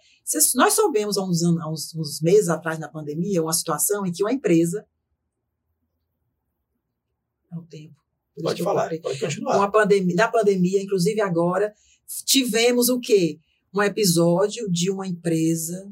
nós 0.55 0.73
soubemos 0.73 1.17
há 1.17 1.23
uns, 1.23 1.41
anos, 1.41 1.61
há 1.61 1.69
uns, 1.69 1.95
uns 1.95 2.21
meses 2.21 2.49
atrás 2.49 2.77
na 2.77 2.89
pandemia 2.89 3.41
uma 3.41 3.53
situação 3.53 4.05
em 4.05 4.11
que 4.11 4.23
uma 4.23 4.33
empresa. 4.33 4.85
É 7.51 7.57
o 7.57 7.63
tempo. 7.63 7.95
Pode 8.41 8.63
falar, 8.63 8.89
pode 9.01 9.19
continuar. 9.19 9.57
Uma 9.57 9.71
pandemia, 9.71 10.15
na 10.15 10.27
pandemia, 10.27 10.81
inclusive 10.81 11.19
agora, 11.21 11.73
tivemos 12.25 12.89
o 12.89 12.99
quê? 12.99 13.39
Um 13.73 13.81
episódio 13.81 14.69
de 14.69 14.89
uma 14.89 15.07
empresa 15.07 15.91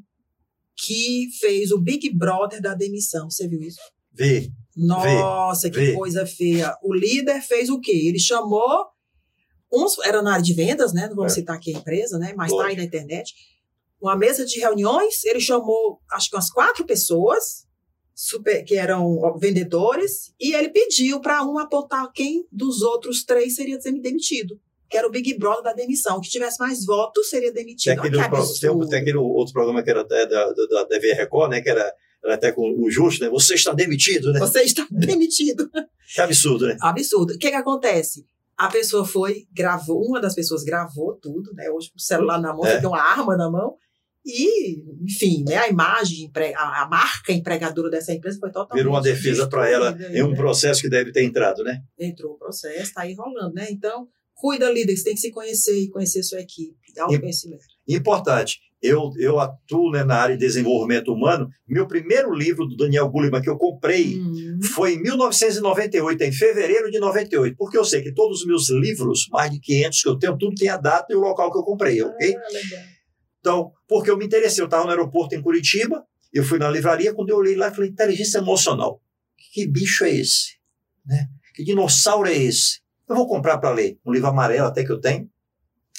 que 0.75 1.29
fez 1.39 1.71
o 1.71 1.79
Big 1.79 2.09
Brother 2.13 2.61
da 2.61 2.73
demissão. 2.73 3.29
Você 3.29 3.47
viu 3.47 3.61
isso? 3.61 3.79
Vi. 4.13 4.51
Nossa, 4.77 5.69
que 5.71 5.93
coisa 5.93 6.25
feia. 6.25 6.75
O 6.83 6.93
líder 6.93 7.41
fez 7.41 7.69
o 7.69 7.79
quê? 7.79 8.03
Ele 8.05 8.19
chamou 8.19 8.85
uns, 9.73 9.97
era 10.05 10.21
na 10.21 10.33
área 10.33 10.43
de 10.43 10.53
vendas, 10.53 10.93
né? 10.93 11.07
Não 11.07 11.15
vamos 11.15 11.33
é. 11.33 11.35
citar 11.35 11.55
aqui 11.55 11.75
a 11.75 11.79
empresa, 11.79 12.19
né? 12.19 12.33
Mas 12.37 12.51
está 12.51 12.67
aí 12.67 12.75
na 12.75 12.83
internet. 12.83 13.33
Uma 13.99 14.15
mesa 14.15 14.45
de 14.45 14.59
reuniões, 14.59 15.23
ele 15.25 15.39
chamou 15.39 15.99
acho 16.11 16.29
que 16.29 16.35
umas 16.35 16.51
quatro 16.51 16.85
pessoas 16.85 17.65
super, 18.13 18.63
que 18.63 18.75
eram 18.75 19.37
vendedores, 19.39 20.33
e 20.39 20.53
ele 20.53 20.69
pediu 20.69 21.19
para 21.19 21.43
um 21.43 21.57
apontar 21.59 22.11
quem 22.11 22.47
dos 22.51 22.81
outros 22.81 23.23
três 23.23 23.55
seria 23.55 23.77
demitido. 23.79 24.59
Que 24.89 24.97
era 24.97 25.07
o 25.07 25.11
Big 25.11 25.37
Brother 25.37 25.63
da 25.63 25.73
demissão. 25.73 26.21
Que 26.21 26.29
tivesse 26.29 26.59
mais 26.59 26.85
votos, 26.85 27.29
seria 27.29 27.51
demitido. 27.51 27.99
Tem 28.01 28.09
aquele, 28.09 28.17
tem, 28.59 28.89
tem 28.89 28.99
aquele 28.99 29.17
outro 29.17 29.53
programa 29.53 29.83
que 29.83 29.89
era 29.89 30.01
até 30.01 30.25
da, 30.25 30.51
da, 30.53 30.65
da 30.65 30.85
TV 30.85 31.13
Record, 31.13 31.51
né? 31.51 31.61
Que 31.61 31.69
era 31.69 31.93
até 32.25 32.51
com 32.51 32.75
o 32.79 32.89
Justo, 32.89 33.23
né? 33.23 33.29
Você 33.29 33.55
está 33.55 33.73
demitido, 33.73 34.31
né? 34.31 34.39
Você 34.39 34.61
está 34.61 34.85
demitido. 34.89 35.69
que 36.13 36.21
absurdo, 36.21 36.67
né? 36.67 36.77
Absurdo. 36.81 37.33
O 37.33 37.37
que, 37.37 37.49
que 37.49 37.55
acontece? 37.55 38.25
A 38.57 38.67
pessoa 38.69 39.05
foi, 39.05 39.47
gravou, 39.53 40.03
uma 40.03 40.19
das 40.19 40.33
pessoas 40.33 40.63
gravou 40.63 41.13
tudo, 41.15 41.53
né? 41.53 41.69
Hoje 41.69 41.91
o 41.95 41.99
celular 41.99 42.41
na 42.41 42.53
mão, 42.53 42.65
é. 42.65 42.79
tem 42.79 42.87
uma 42.87 43.01
arma 43.01 43.37
na 43.37 43.49
mão, 43.49 43.75
e, 44.27 44.83
enfim, 45.05 45.45
né, 45.47 45.55
a 45.55 45.69
imagem, 45.69 46.29
a, 46.57 46.85
marca 46.89 47.31
empregadora 47.31 47.89
dessa 47.89 48.11
empresa 48.11 48.37
foi 48.37 48.51
totalmente. 48.51 48.83
Virou 48.83 48.93
uma 48.93 49.01
defesa 49.01 49.47
para 49.47 49.69
ela 49.69 49.97
em 50.11 50.21
um 50.21 50.31
né? 50.31 50.35
processo 50.35 50.81
que 50.81 50.89
deve 50.89 51.13
ter 51.13 51.23
entrado, 51.23 51.63
né? 51.63 51.81
Entrou 51.97 52.33
o 52.33 52.37
processo, 52.37 52.81
está 52.81 53.03
aí 53.03 53.13
rolando, 53.13 53.53
né? 53.53 53.67
Então, 53.69 54.09
cuida, 54.33 54.69
líder, 54.69 54.97
você 54.97 55.05
tem 55.05 55.13
que 55.13 55.21
se 55.21 55.31
conhecer 55.31 55.79
e 55.79 55.89
conhecer 55.89 56.23
sua 56.23 56.41
equipe, 56.41 56.75
dar 56.93 57.05
o 57.05 57.19
conhecimento. 57.19 57.63
Importante. 57.87 58.59
Eu, 58.81 59.11
eu 59.17 59.39
atuo 59.39 59.91
né, 59.91 60.03
na 60.03 60.15
área 60.15 60.37
de 60.37 60.45
desenvolvimento 60.45 61.11
humano. 61.11 61.49
Meu 61.67 61.87
primeiro 61.87 62.31
livro 62.33 62.65
do 62.67 62.75
Daniel 62.75 63.09
Goleman 63.09 63.41
que 63.41 63.49
eu 63.49 63.57
comprei 63.57 64.19
uhum. 64.19 64.59
foi 64.61 64.93
em 64.93 65.01
1998, 65.01 66.23
em 66.23 66.31
fevereiro 66.31 66.91
de 66.91 66.99
98, 66.99 67.55
porque 67.57 67.77
eu 67.77 67.83
sei 67.83 68.03
que 68.03 68.13
todos 68.13 68.41
os 68.41 68.45
meus 68.45 68.69
livros, 68.69 69.27
mais 69.31 69.51
de 69.51 69.59
500 69.59 70.01
que 70.01 70.09
eu 70.09 70.19
tenho, 70.19 70.37
tudo 70.37 70.55
tem 70.55 70.69
a 70.69 70.77
data 70.77 71.11
e 71.11 71.15
o 71.15 71.19
local 71.19 71.51
que 71.51 71.57
eu 71.57 71.63
comprei, 71.63 72.01
ok? 72.03 72.35
Ah. 72.35 72.97
Então, 73.39 73.71
porque 73.87 74.11
eu 74.11 74.17
me 74.17 74.25
interessei, 74.25 74.61
eu 74.61 74.65
estava 74.65 74.83
no 74.83 74.91
aeroporto 74.91 75.33
em 75.33 75.41
Curitiba, 75.41 76.03
eu 76.33 76.43
fui 76.43 76.59
na 76.59 76.69
livraria, 76.69 77.13
quando 77.13 77.29
eu 77.29 77.37
olhei 77.37 77.55
lá, 77.55 77.69
eu 77.69 77.73
falei, 77.73 77.89
inteligência 77.89 78.39
emocional. 78.39 79.01
Que 79.53 79.65
bicho 79.65 80.03
é 80.03 80.11
esse? 80.11 80.57
Né? 81.05 81.27
Que 81.55 81.63
dinossauro 81.63 82.27
é 82.27 82.37
esse? 82.37 82.81
Eu 83.09 83.15
vou 83.15 83.27
comprar 83.27 83.57
para 83.57 83.71
ler. 83.71 83.97
Um 84.05 84.11
livro 84.11 84.27
amarelo 84.27 84.67
até 84.67 84.83
que 84.83 84.91
eu 84.91 84.99
tenho. 84.99 85.29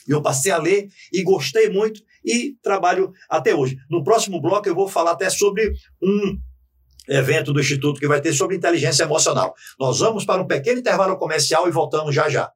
E 0.07 0.11
eu 0.11 0.23
passei 0.23 0.53
a 0.53 0.59
ler 0.59 0.89
e 1.13 1.23
gostei 1.23 1.69
muito 1.69 2.01
e 2.29 2.55
trabalho 2.63 3.11
até 3.29 3.55
hoje. 3.55 3.77
No 3.91 4.05
próximo 4.05 4.41
bloco 4.41 4.69
eu 4.69 4.75
vou 4.75 4.87
falar 4.87 5.13
até 5.13 5.31
sobre 5.31 5.73
um 6.03 6.39
evento 7.09 7.53
do 7.53 7.61
Instituto 7.61 7.99
que 7.99 8.07
vai 8.07 8.21
ter 8.21 8.35
sobre 8.35 8.55
inteligência 8.55 9.05
emocional. 9.05 9.55
Nós 9.81 9.99
vamos 10.01 10.27
para 10.27 10.43
um 10.43 10.47
pequeno 10.47 10.79
intervalo 10.79 11.17
comercial 11.17 11.67
e 11.67 11.71
voltamos 11.71 12.15
já 12.15 12.29
já. 12.29 12.53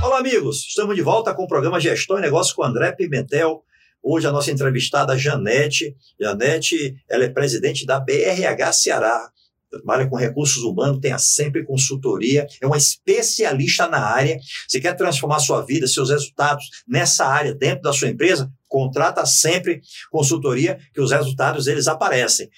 Olá, 0.00 0.18
amigos! 0.18 0.66
Estamos 0.68 0.94
de 0.94 1.02
volta 1.02 1.34
com 1.34 1.44
o 1.44 1.48
programa 1.48 1.80
Gestão 1.80 2.18
e 2.18 2.20
Negócio 2.20 2.54
com 2.54 2.62
André 2.62 2.92
Pimentel. 2.92 3.62
Hoje 4.02 4.26
a 4.26 4.32
nossa 4.32 4.50
entrevistada 4.50 5.16
Janete. 5.16 5.96
Janete, 6.20 6.94
ela 7.08 7.24
é 7.24 7.28
presidente 7.28 7.84
da 7.86 7.98
BRH 7.98 8.72
Ceará. 8.72 9.30
Trabalha 9.72 10.06
com 10.06 10.16
recursos 10.16 10.62
humanos, 10.62 11.00
tem 11.00 11.18
sempre 11.18 11.64
consultoria, 11.64 12.46
é 12.60 12.66
uma 12.66 12.76
especialista 12.76 13.88
na 13.88 14.04
área. 14.04 14.38
Você 14.68 14.78
quer 14.78 14.94
transformar 14.94 15.38
sua 15.38 15.62
vida, 15.64 15.86
seus 15.86 16.10
resultados 16.10 16.68
nessa 16.86 17.24
área 17.24 17.54
dentro 17.54 17.80
da 17.80 17.92
sua 17.92 18.08
empresa? 18.08 18.52
Contrata 18.68 19.24
sempre 19.24 19.80
consultoria, 20.10 20.78
que 20.92 21.00
os 21.00 21.10
resultados 21.10 21.66
eles 21.66 21.88
aparecem. 21.88 22.50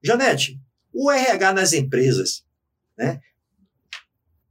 Janete, 0.00 0.60
o 0.92 1.10
RH 1.10 1.52
nas 1.52 1.72
empresas, 1.72 2.44
né? 2.96 3.18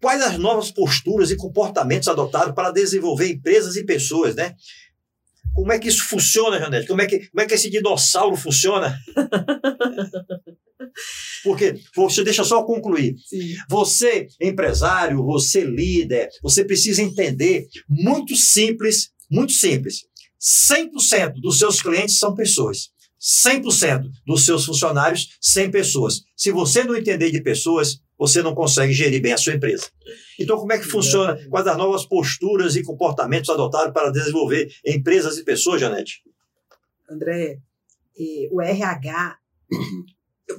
Quais 0.02 0.22
as 0.22 0.38
novas 0.38 0.70
posturas 0.70 1.32
e 1.32 1.38
comportamentos 1.38 2.10
adotados 2.10 2.54
para 2.54 2.70
desenvolver 2.72 3.32
empresas 3.32 3.78
e 3.78 3.86
pessoas, 3.86 4.36
né? 4.36 4.56
Como 5.54 5.72
é 5.72 5.80
que 5.80 5.88
isso 5.88 6.04
funciona, 6.04 6.60
Janete? 6.60 6.86
Como 6.86 7.02
é 7.02 7.06
que, 7.06 7.30
como 7.30 7.42
é 7.42 7.46
que 7.46 7.54
esse 7.54 7.70
dinossauro 7.70 8.36
funciona? 8.36 9.00
Porque 11.44 11.80
você 11.96 12.24
deixa 12.24 12.44
só 12.44 12.64
concluir. 12.64 13.16
Sim. 13.26 13.56
Você, 13.70 14.28
empresário, 14.42 15.24
você 15.24 15.64
líder, 15.64 16.30
você 16.42 16.64
precisa 16.64 17.02
entender 17.02 17.68
muito 17.90 18.36
simples, 18.36 19.12
muito 19.30 19.54
simples. 19.54 20.06
100% 20.40 21.34
dos 21.42 21.58
seus 21.58 21.82
clientes 21.82 22.18
são 22.18 22.36
pessoas. 22.36 22.90
100% 23.20 24.04
dos 24.26 24.46
seus 24.46 24.66
funcionários, 24.66 25.30
100 25.42 25.72
pessoas. 25.72 26.22
Se 26.36 26.52
você 26.52 26.84
não 26.84 26.96
entender 26.96 27.32
de 27.32 27.42
pessoas, 27.42 28.00
você 28.18 28.42
não 28.42 28.54
consegue 28.54 28.94
gerir 28.94 29.22
bem 29.22 29.34
a 29.34 29.38
sua 29.38 29.54
empresa. 29.54 29.90
Então, 30.40 30.58
como 30.58 30.72
é 30.74 30.78
que 30.78 30.86
funciona? 30.86 31.38
Quais 31.50 31.68
as 31.68 31.78
novas 31.78 32.06
posturas 32.06 32.76
e 32.76 32.84
comportamentos 32.84 33.50
adotados 33.50 33.94
para 33.94 34.12
desenvolver 34.12 34.72
empresas 34.86 35.38
e 35.38 35.44
pessoas, 35.44 35.82
Janete? 35.82 36.22
André, 37.10 37.60
o 38.52 38.62
RH. 38.62 39.38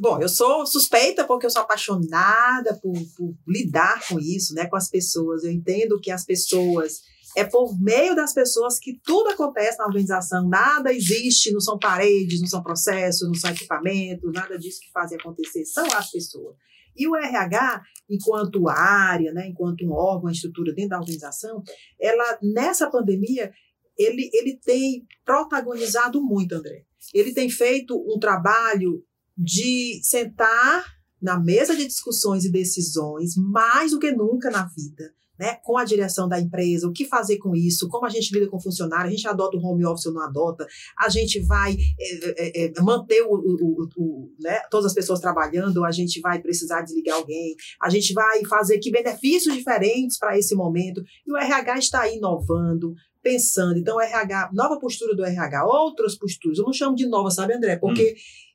Bom, 0.01 0.21
eu 0.21 0.29
sou 0.29 0.67
suspeita 0.67 1.27
porque 1.27 1.47
eu 1.47 1.51
sou 1.51 1.63
apaixonada 1.63 2.79
por, 2.83 2.93
por 3.17 3.35
lidar 3.47 4.07
com 4.07 4.21
isso, 4.21 4.55
né, 4.55 4.67
com 4.67 4.77
as 4.77 4.89
pessoas. 4.89 5.45
Eu 5.45 5.51
entendo 5.51 5.99
que 6.01 6.11
as 6.11 6.25
pessoas 6.25 7.01
é 7.37 7.45
por 7.45 7.79
meio 7.81 8.15
das 8.15 8.35
pessoas 8.35 8.79
que 8.79 9.01
tudo 9.03 9.31
acontece 9.31 9.79
na 9.79 9.87
organização. 9.87 10.49
Nada 10.49 10.93
existe, 10.93 11.53
não 11.53 11.61
são 11.61 11.79
paredes, 11.79 12.41
não 12.41 12.49
são 12.49 12.63
processos, 12.63 13.27
não 13.27 13.35
são 13.35 13.51
equipamentos, 13.51 14.33
nada 14.33 14.59
disso 14.59 14.81
que 14.81 14.91
fazem 14.93 15.19
acontecer. 15.19 15.65
São 15.65 15.87
as 15.95 16.11
pessoas. 16.11 16.57
E 16.97 17.07
o 17.07 17.17
RH, 17.17 17.83
enquanto 18.11 18.69
área, 18.69 19.33
né, 19.33 19.49
enquanto 19.49 19.85
um 19.85 19.93
órgão, 19.93 20.25
uma 20.25 20.33
estrutura 20.33 20.75
dentro 20.75 20.91
da 20.91 20.99
organização, 20.99 21.63
ela 22.01 22.39
nessa 22.43 22.91
pandemia 22.91 23.53
ele, 23.97 24.31
ele 24.33 24.59
tem 24.59 25.05
protagonizado 25.25 26.23
muito, 26.23 26.55
André. 26.55 26.85
Ele 27.13 27.33
tem 27.33 27.51
feito 27.51 27.97
um 27.97 28.19
trabalho 28.19 29.03
de 29.39 30.01
sentar 30.03 30.85
na 31.23 31.39
mesa 31.39 31.77
de 31.77 31.87
discussões 31.87 32.45
e 32.45 32.51
decisões 32.51 33.37
mais 33.37 33.93
do 33.93 33.99
que 33.99 34.11
nunca 34.13 34.51
na 34.51 34.65
vida 34.65 35.15
né, 35.39 35.57
com 35.63 35.79
a 35.79 35.85
direção 35.85 36.29
da 36.29 36.41
empresa, 36.41 36.89
o 36.89 36.93
que 36.93 37.05
fazer 37.05 37.39
com 37.39 37.55
isso, 37.55 37.89
como 37.89 38.05
a 38.05 38.09
gente 38.09 38.33
lida 38.35 38.49
com 38.49 38.61
funcionário, 38.61 39.07
a 39.07 39.11
gente 39.11 39.27
adota 39.29 39.57
o 39.57 39.65
home 39.65 39.87
office 39.87 40.07
ou 40.07 40.13
não 40.13 40.23
adota, 40.23 40.67
a 40.99 41.09
gente 41.09 41.41
vai 41.41 41.77
é, 42.01 42.65
é, 42.65 42.81
manter 42.81 43.23
o, 43.23 43.35
o, 43.35 43.89
o, 43.97 44.33
né, 44.41 44.61
todas 44.71 44.87
as 44.87 44.95
pessoas 44.95 45.21
trabalhando, 45.21 45.85
a 45.85 45.93
gente 45.93 46.21
vai 46.21 46.41
precisar 46.41 46.83
desligar 46.83 47.17
alguém, 47.17 47.55
a 47.81 47.89
gente 47.89 48.13
vai 48.13 48.45
fazer 48.47 48.79
que 48.79 48.91
benefícios 48.91 49.55
diferentes 49.55 50.19
para 50.19 50.37
esse 50.37 50.55
momento, 50.55 51.03
e 51.25 51.33
o 51.33 51.37
RH 51.37 51.79
está 51.79 52.09
inovando, 52.09 52.95
pensando, 53.23 53.79
então 53.79 53.97
o 53.97 54.01
RH, 54.01 54.51
nova 54.53 54.79
postura 54.79 55.15
do 55.15 55.25
RH, 55.25 55.67
outras 55.67 56.17
posturas, 56.17 56.59
eu 56.59 56.65
não 56.65 56.73
chamo 56.73 56.97
de 56.97 57.07
nova, 57.07 57.31
sabe 57.31 57.55
André, 57.55 57.77
porque 57.77 58.15
hum 58.17 58.48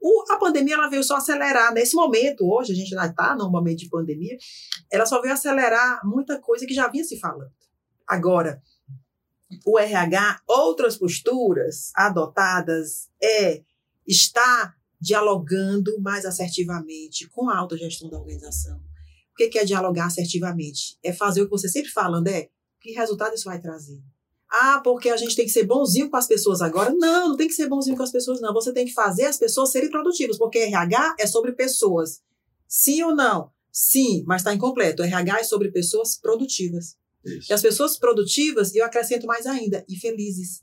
o, 0.00 0.24
a 0.30 0.36
pandemia 0.36 0.74
ela 0.74 0.88
veio 0.88 1.02
só 1.02 1.16
acelerar. 1.16 1.72
Nesse 1.72 1.94
momento, 1.94 2.48
hoje, 2.48 2.72
a 2.72 2.74
gente 2.74 2.94
ainda 2.94 3.10
está 3.10 3.36
num 3.36 3.50
momento 3.50 3.78
de 3.78 3.88
pandemia, 3.88 4.36
ela 4.90 5.06
só 5.06 5.20
veio 5.20 5.34
acelerar 5.34 6.00
muita 6.04 6.40
coisa 6.40 6.66
que 6.66 6.74
já 6.74 6.88
vinha 6.88 7.04
se 7.04 7.18
falando. 7.18 7.52
Agora, 8.06 8.62
o 9.66 9.78
RH, 9.78 10.42
outras 10.46 10.96
posturas 10.96 11.90
adotadas 11.94 13.08
é 13.22 13.62
estar 14.06 14.76
dialogando 15.00 16.00
mais 16.00 16.24
assertivamente 16.24 17.28
com 17.28 17.48
a 17.48 17.56
autogestão 17.56 18.08
da 18.08 18.18
organização. 18.18 18.78
O 18.78 19.34
que 19.36 19.58
é 19.58 19.64
dialogar 19.64 20.06
assertivamente? 20.06 20.98
É 21.02 21.12
fazer 21.12 21.42
o 21.42 21.44
que 21.44 21.50
você 21.50 21.68
sempre 21.68 21.90
fala, 21.90 22.18
André. 22.18 22.50
Que 22.80 22.92
resultado 22.92 23.34
isso 23.34 23.44
vai 23.44 23.60
trazer? 23.60 24.02
Ah, 24.50 24.80
porque 24.82 25.10
a 25.10 25.16
gente 25.16 25.36
tem 25.36 25.44
que 25.44 25.50
ser 25.50 25.64
bonzinho 25.64 26.08
com 26.08 26.16
as 26.16 26.26
pessoas 26.26 26.62
agora. 26.62 26.94
Não, 26.94 27.28
não 27.28 27.36
tem 27.36 27.46
que 27.46 27.54
ser 27.54 27.68
bonzinho 27.68 27.96
com 27.96 28.02
as 28.02 28.10
pessoas, 28.10 28.40
não. 28.40 28.54
Você 28.54 28.72
tem 28.72 28.86
que 28.86 28.92
fazer 28.92 29.26
as 29.26 29.36
pessoas 29.36 29.70
serem 29.70 29.90
produtivas, 29.90 30.38
porque 30.38 30.58
RH 30.58 31.16
é 31.18 31.26
sobre 31.26 31.52
pessoas. 31.52 32.22
Sim 32.66 33.02
ou 33.02 33.14
não? 33.14 33.50
Sim, 33.70 34.24
mas 34.26 34.40
está 34.40 34.54
incompleto. 34.54 35.02
RH 35.02 35.40
é 35.40 35.44
sobre 35.44 35.70
pessoas 35.70 36.18
produtivas. 36.18 36.96
Isso. 37.24 37.52
E 37.52 37.52
as 37.52 37.60
pessoas 37.60 37.98
produtivas, 37.98 38.74
eu 38.74 38.84
acrescento 38.84 39.26
mais 39.26 39.46
ainda, 39.46 39.84
e 39.88 39.96
felizes. 39.96 40.62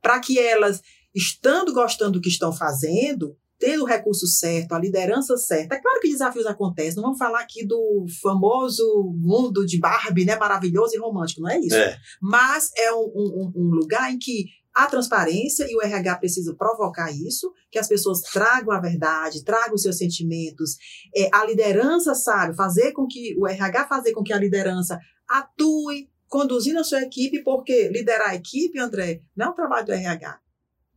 Para 0.00 0.18
que 0.18 0.38
elas, 0.38 0.80
estando 1.14 1.72
gostando 1.72 2.12
do 2.12 2.20
que 2.20 2.28
estão 2.28 2.52
fazendo, 2.52 3.36
tendo 3.62 3.84
o 3.84 3.86
recurso 3.86 4.26
certo, 4.26 4.72
a 4.72 4.78
liderança 4.80 5.36
certa. 5.36 5.76
É 5.76 5.80
claro 5.80 6.00
que 6.00 6.10
desafios 6.10 6.46
acontecem, 6.46 6.96
não 6.96 7.04
vamos 7.04 7.18
falar 7.18 7.38
aqui 7.38 7.64
do 7.64 8.04
famoso 8.20 8.82
mundo 9.16 9.64
de 9.64 9.78
Barbie, 9.78 10.24
né, 10.24 10.34
maravilhoso 10.34 10.96
e 10.96 10.98
romântico, 10.98 11.42
não 11.42 11.48
é 11.48 11.60
isso. 11.60 11.76
É. 11.76 11.96
Mas 12.20 12.72
é 12.76 12.92
um, 12.92 13.12
um, 13.14 13.52
um 13.54 13.70
lugar 13.70 14.12
em 14.12 14.18
que 14.18 14.46
a 14.74 14.86
transparência 14.86 15.64
e 15.70 15.76
o 15.76 15.80
RH 15.80 16.16
precisa 16.16 16.56
provocar 16.56 17.12
isso, 17.12 17.52
que 17.70 17.78
as 17.78 17.86
pessoas 17.86 18.20
tragam 18.22 18.74
a 18.74 18.80
verdade, 18.80 19.44
tragam 19.44 19.74
os 19.74 19.82
seus 19.82 19.96
sentimentos. 19.96 20.76
É, 21.16 21.30
a 21.32 21.46
liderança 21.46 22.16
sabe 22.16 22.56
fazer 22.56 22.90
com 22.90 23.06
que 23.06 23.36
o 23.38 23.46
RH 23.46 23.86
fazer 23.86 24.12
com 24.12 24.24
que 24.24 24.32
a 24.32 24.38
liderança 24.38 24.98
atue 25.28 26.10
conduzindo 26.26 26.80
a 26.80 26.84
sua 26.84 27.02
equipe, 27.02 27.44
porque 27.44 27.90
liderar 27.90 28.30
a 28.30 28.34
equipe, 28.34 28.80
André, 28.80 29.20
não 29.36 29.46
é 29.46 29.50
um 29.50 29.54
trabalho 29.54 29.86
do 29.86 29.92
RH. 29.92 30.41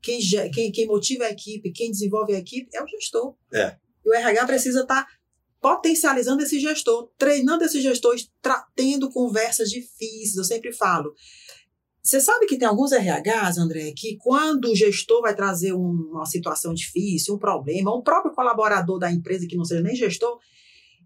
Quem, 0.06 0.20
quem, 0.52 0.72
quem 0.72 0.86
motiva 0.86 1.24
a 1.24 1.32
equipe, 1.32 1.72
quem 1.72 1.90
desenvolve 1.90 2.36
a 2.36 2.38
equipe 2.38 2.70
é 2.76 2.84
o 2.84 2.88
gestor. 2.88 3.34
É. 3.52 3.76
E 4.06 4.10
o 4.10 4.14
RH 4.14 4.46
precisa 4.46 4.82
estar 4.82 5.04
tá 5.04 5.12
potencializando 5.60 6.44
esse 6.44 6.60
gestor, 6.60 7.10
treinando 7.18 7.64
esse 7.64 7.82
gestor, 7.82 8.16
tendo 8.76 9.10
conversas 9.10 9.68
difíceis. 9.72 10.36
Eu 10.36 10.44
sempre 10.44 10.72
falo. 10.72 11.12
Você 12.04 12.22
sabe 12.22 12.46
que 12.46 12.56
tem 12.56 12.68
alguns 12.68 12.92
RHs, 12.92 13.58
André, 13.58 13.92
que 13.98 14.16
quando 14.18 14.66
o 14.66 14.76
gestor 14.76 15.24
vai 15.24 15.36
trazer 15.36 15.74
uma 15.74 16.24
situação 16.28 16.72
difícil, 16.72 17.34
um 17.34 17.40
problema, 17.40 17.98
um 17.98 18.04
próprio 18.04 18.32
colaborador 18.32 19.00
da 19.00 19.12
empresa 19.12 19.48
que 19.48 19.58
não 19.58 19.66
seja 19.66 19.82
nem 19.82 19.96
gestor, 19.96 20.36
o 20.36 20.40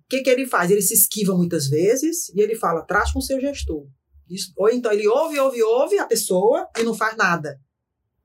que, 0.09 0.21
que 0.21 0.29
ele 0.29 0.45
faz? 0.45 0.69
Ele 0.69 0.81
se 0.81 0.93
esquiva 0.93 1.33
muitas 1.33 1.69
vezes 1.69 2.27
e 2.35 2.41
ele 2.41 2.53
fala, 2.53 2.81
traz 2.81 3.13
com 3.13 3.19
o 3.19 3.21
seu 3.21 3.39
gestor. 3.39 3.87
Isso, 4.29 4.51
ou 4.57 4.69
então 4.69 4.91
ele 4.91 5.07
ouve, 5.07 5.39
ouve, 5.39 5.63
ouve 5.63 5.97
a 5.97 6.05
pessoa 6.05 6.67
e 6.77 6.83
não 6.83 6.93
faz 6.93 7.15
nada. 7.15 7.57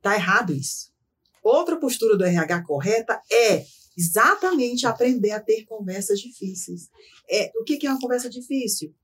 Está 0.05 0.17
errado 0.17 0.53
isso. 0.53 0.93
Outra 1.43 1.79
postura 1.81 2.15
do 2.15 2.25
RH 2.25 2.63
correta 2.65 3.19
é 3.33 3.65
exatamente 3.97 4.87
aprender 4.87 5.31
a 5.31 5.41
ter 5.41 5.65
conversas 5.65 6.21
difíceis. 6.21 6.91
É, 7.31 7.51
o 7.59 7.65
que, 7.65 7.79
que 7.79 7.87
é 7.87 7.91
uma 7.91 7.99
conversa 7.99 8.29
difícil? 8.29 8.95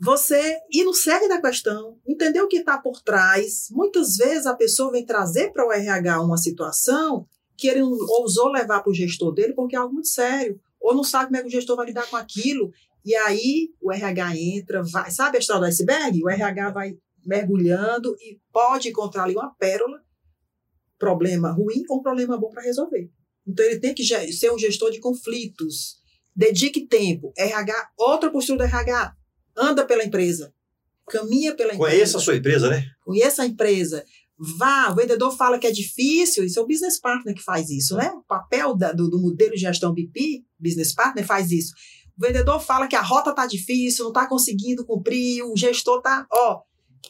Você 0.00 0.58
ir 0.72 0.84
no 0.84 0.94
cerne 0.94 1.28
da 1.28 1.42
questão, 1.42 1.98
entender 2.06 2.40
o 2.40 2.48
que 2.48 2.56
está 2.56 2.78
por 2.78 3.02
trás. 3.02 3.68
Muitas 3.70 4.16
vezes 4.16 4.46
a 4.46 4.54
pessoa 4.56 4.92
vem 4.92 5.04
trazer 5.04 5.52
para 5.52 5.66
o 5.66 5.72
RH 5.72 6.22
uma 6.22 6.38
situação 6.38 7.28
que 7.54 7.68
ele 7.68 7.80
não 7.80 7.92
ousou 8.20 8.48
levar 8.48 8.80
para 8.80 8.90
o 8.90 8.94
gestor 8.94 9.34
dele 9.34 9.52
porque 9.52 9.76
é 9.76 9.78
algo 9.78 9.92
muito 9.92 10.08
sério, 10.08 10.58
ou 10.80 10.94
não 10.94 11.04
sabe 11.04 11.26
como 11.26 11.36
é 11.36 11.42
que 11.42 11.48
o 11.48 11.50
gestor 11.50 11.76
vai 11.76 11.84
lidar 11.84 12.08
com 12.08 12.16
aquilo. 12.16 12.72
E 13.04 13.14
aí 13.14 13.74
o 13.78 13.92
RH 13.92 14.36
entra, 14.38 14.82
vai, 14.84 15.10
sabe 15.10 15.36
a 15.36 15.40
história 15.40 15.60
do 15.60 15.66
iceberg? 15.66 16.24
O 16.24 16.30
RH 16.30 16.70
vai 16.70 16.96
mergulhando 17.24 18.14
e 18.20 18.40
pode 18.52 18.88
encontrar 18.88 19.24
ali 19.24 19.34
uma 19.34 19.54
pérola, 19.54 20.02
problema 20.98 21.50
ruim 21.50 21.84
ou 21.88 22.02
problema 22.02 22.38
bom 22.38 22.50
para 22.50 22.62
resolver. 22.62 23.10
Então 23.46 23.64
ele 23.64 23.78
tem 23.78 23.94
que 23.94 24.04
ser 24.32 24.52
um 24.52 24.58
gestor 24.58 24.90
de 24.90 25.00
conflitos. 25.00 25.98
Dedique 26.34 26.86
tempo. 26.86 27.32
RH, 27.36 27.90
outra 27.96 28.30
postura 28.30 28.58
do 28.58 28.64
RH, 28.64 29.14
anda 29.56 29.84
pela 29.84 30.04
empresa. 30.04 30.52
Caminha 31.08 31.54
pela 31.54 31.74
empresa. 31.74 31.90
Conheça 31.90 32.18
a 32.18 32.20
sua 32.20 32.36
empresa, 32.36 32.68
né? 32.68 32.84
Conheça 33.02 33.42
a 33.42 33.46
empresa. 33.46 34.04
Vá, 34.38 34.90
o 34.92 34.94
vendedor 34.94 35.36
fala 35.36 35.58
que 35.58 35.66
é 35.66 35.72
difícil, 35.72 36.44
isso 36.44 36.60
é 36.60 36.62
o 36.62 36.66
business 36.66 37.00
partner 37.00 37.34
que 37.34 37.42
faz 37.42 37.70
isso, 37.70 37.96
né? 37.96 38.08
O 38.10 38.22
papel 38.22 38.76
da, 38.76 38.92
do, 38.92 39.10
do 39.10 39.18
modelo 39.18 39.52
de 39.52 39.60
gestão 39.60 39.92
BP, 39.92 40.44
business 40.58 40.94
partner, 40.94 41.26
faz 41.26 41.50
isso. 41.50 41.72
O 42.16 42.24
vendedor 42.24 42.60
fala 42.60 42.86
que 42.86 42.94
a 42.94 43.02
rota 43.02 43.34
tá 43.34 43.46
difícil, 43.46 44.04
não 44.04 44.12
tá 44.12 44.28
conseguindo 44.28 44.84
cumprir, 44.84 45.42
o 45.42 45.56
gestor 45.56 46.00
tá, 46.02 46.24
ó, 46.30 46.60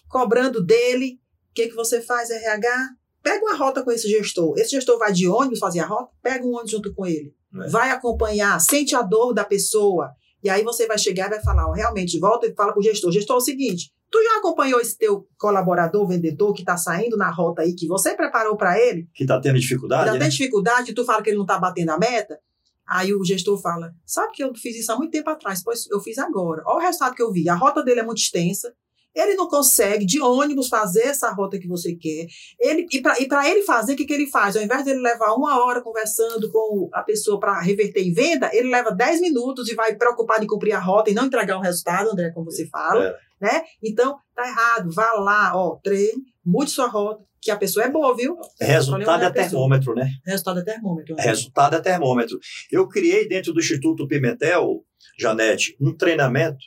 cobrando 0.08 0.62
dele. 0.62 1.20
O 1.50 1.54
que, 1.54 1.68
que 1.68 1.74
você 1.74 2.00
faz, 2.00 2.30
RH? 2.30 2.90
Pega 3.22 3.44
uma 3.44 3.56
rota 3.56 3.82
com 3.82 3.90
esse 3.90 4.08
gestor. 4.08 4.56
Esse 4.56 4.70
gestor 4.70 4.98
vai 4.98 5.12
de 5.12 5.28
ônibus 5.28 5.58
fazer 5.58 5.80
a 5.80 5.86
rota, 5.86 6.10
pega 6.22 6.44
um 6.44 6.52
ônibus 6.52 6.70
junto 6.70 6.94
com 6.94 7.06
ele. 7.06 7.34
É. 7.54 7.68
Vai 7.68 7.90
acompanhar, 7.90 8.60
sente 8.60 8.94
a 8.94 9.02
dor 9.02 9.32
da 9.32 9.44
pessoa. 9.44 10.12
E 10.42 10.48
aí 10.48 10.62
você 10.62 10.86
vai 10.86 10.98
chegar 10.98 11.26
e 11.26 11.30
vai 11.30 11.42
falar, 11.42 11.68
ó, 11.68 11.72
realmente, 11.72 12.18
volta 12.18 12.46
e 12.46 12.54
fala 12.54 12.72
para 12.72 12.80
o 12.80 12.82
gestor. 12.82 13.10
Gestor, 13.10 13.36
é 13.36 13.38
o 13.38 13.42
seguinte, 13.42 13.92
tu 14.10 14.22
já 14.22 14.38
acompanhou 14.38 14.80
esse 14.80 14.96
teu 14.96 15.26
colaborador, 15.36 16.06
vendedor, 16.06 16.52
que 16.52 16.62
está 16.62 16.76
saindo 16.76 17.16
na 17.16 17.30
rota 17.30 17.62
aí, 17.62 17.74
que 17.74 17.86
você 17.86 18.14
preparou 18.14 18.56
para 18.56 18.78
ele? 18.78 19.08
Que 19.14 19.24
está 19.24 19.40
tendo 19.40 19.58
dificuldade, 19.58 20.02
está 20.02 20.12
né? 20.12 20.18
tendo 20.20 20.30
dificuldade, 20.30 20.94
tu 20.94 21.04
fala 21.04 21.22
que 21.22 21.30
ele 21.30 21.36
não 21.36 21.44
está 21.44 21.58
batendo 21.58 21.90
a 21.90 21.98
meta? 21.98 22.38
Aí 22.86 23.12
o 23.12 23.22
gestor 23.22 23.60
fala, 23.60 23.92
sabe 24.06 24.32
que 24.32 24.42
eu 24.42 24.54
fiz 24.54 24.76
isso 24.76 24.90
há 24.90 24.96
muito 24.96 25.10
tempo 25.10 25.28
atrás, 25.28 25.62
pois 25.62 25.86
eu 25.90 26.00
fiz 26.00 26.16
agora. 26.18 26.62
Olha 26.64 26.78
o 26.78 26.80
resultado 26.80 27.14
que 27.14 27.22
eu 27.22 27.30
vi. 27.30 27.48
A 27.48 27.54
rota 27.54 27.82
dele 27.82 28.00
é 28.00 28.02
muito 28.02 28.18
extensa, 28.18 28.72
ele 29.18 29.34
não 29.34 29.48
consegue 29.48 30.06
de 30.06 30.20
ônibus 30.20 30.68
fazer 30.68 31.02
essa 31.02 31.30
rota 31.30 31.58
que 31.58 31.66
você 31.66 31.94
quer. 31.94 32.26
Ele, 32.60 32.86
e 32.92 33.00
para 33.26 33.50
ele 33.50 33.62
fazer, 33.62 33.94
o 33.94 33.96
que, 33.96 34.04
que 34.04 34.12
ele 34.12 34.28
faz? 34.28 34.56
Ao 34.56 34.62
invés 34.62 34.84
de 34.84 34.90
ele 34.90 35.00
levar 35.00 35.34
uma 35.34 35.64
hora 35.64 35.82
conversando 35.82 36.50
com 36.50 36.88
a 36.92 37.02
pessoa 37.02 37.40
para 37.40 37.60
reverter 37.60 38.00
em 38.00 38.12
venda, 38.12 38.48
ele 38.52 38.70
leva 38.70 38.92
10 38.92 39.20
minutos 39.20 39.68
e 39.68 39.74
vai 39.74 39.96
preocupado 39.96 40.44
em 40.44 40.46
cumprir 40.46 40.72
a 40.72 40.78
rota 40.78 41.10
e 41.10 41.14
não 41.14 41.26
entregar 41.26 41.58
o 41.58 41.62
resultado, 41.62 42.10
André, 42.10 42.30
como 42.30 42.50
você 42.50 42.66
fala. 42.68 43.04
É. 43.04 43.16
Né? 43.40 43.62
Então, 43.82 44.16
tá 44.34 44.46
errado. 44.46 44.90
Vá 44.92 45.12
lá, 45.14 45.52
ó, 45.54 45.76
treine, 45.82 46.22
mude 46.44 46.70
sua 46.70 46.86
rota, 46.86 47.24
que 47.40 47.50
a 47.50 47.56
pessoa 47.56 47.86
é 47.86 47.90
boa, 47.90 48.16
viu? 48.16 48.36
Resultado 48.60 49.24
é 49.24 49.30
termômetro, 49.30 49.94
né? 49.94 50.10
Resultado 50.24 50.60
é 50.60 50.64
termômetro. 50.64 51.14
Né? 51.16 51.22
Resultado 51.22 51.76
é 51.76 51.80
termômetro. 51.80 52.38
Eu 52.70 52.88
criei 52.88 53.28
dentro 53.28 53.52
do 53.52 53.60
Instituto 53.60 54.06
Pimentel, 54.06 54.84
Janete, 55.18 55.76
um 55.80 55.96
treinamento 55.96 56.58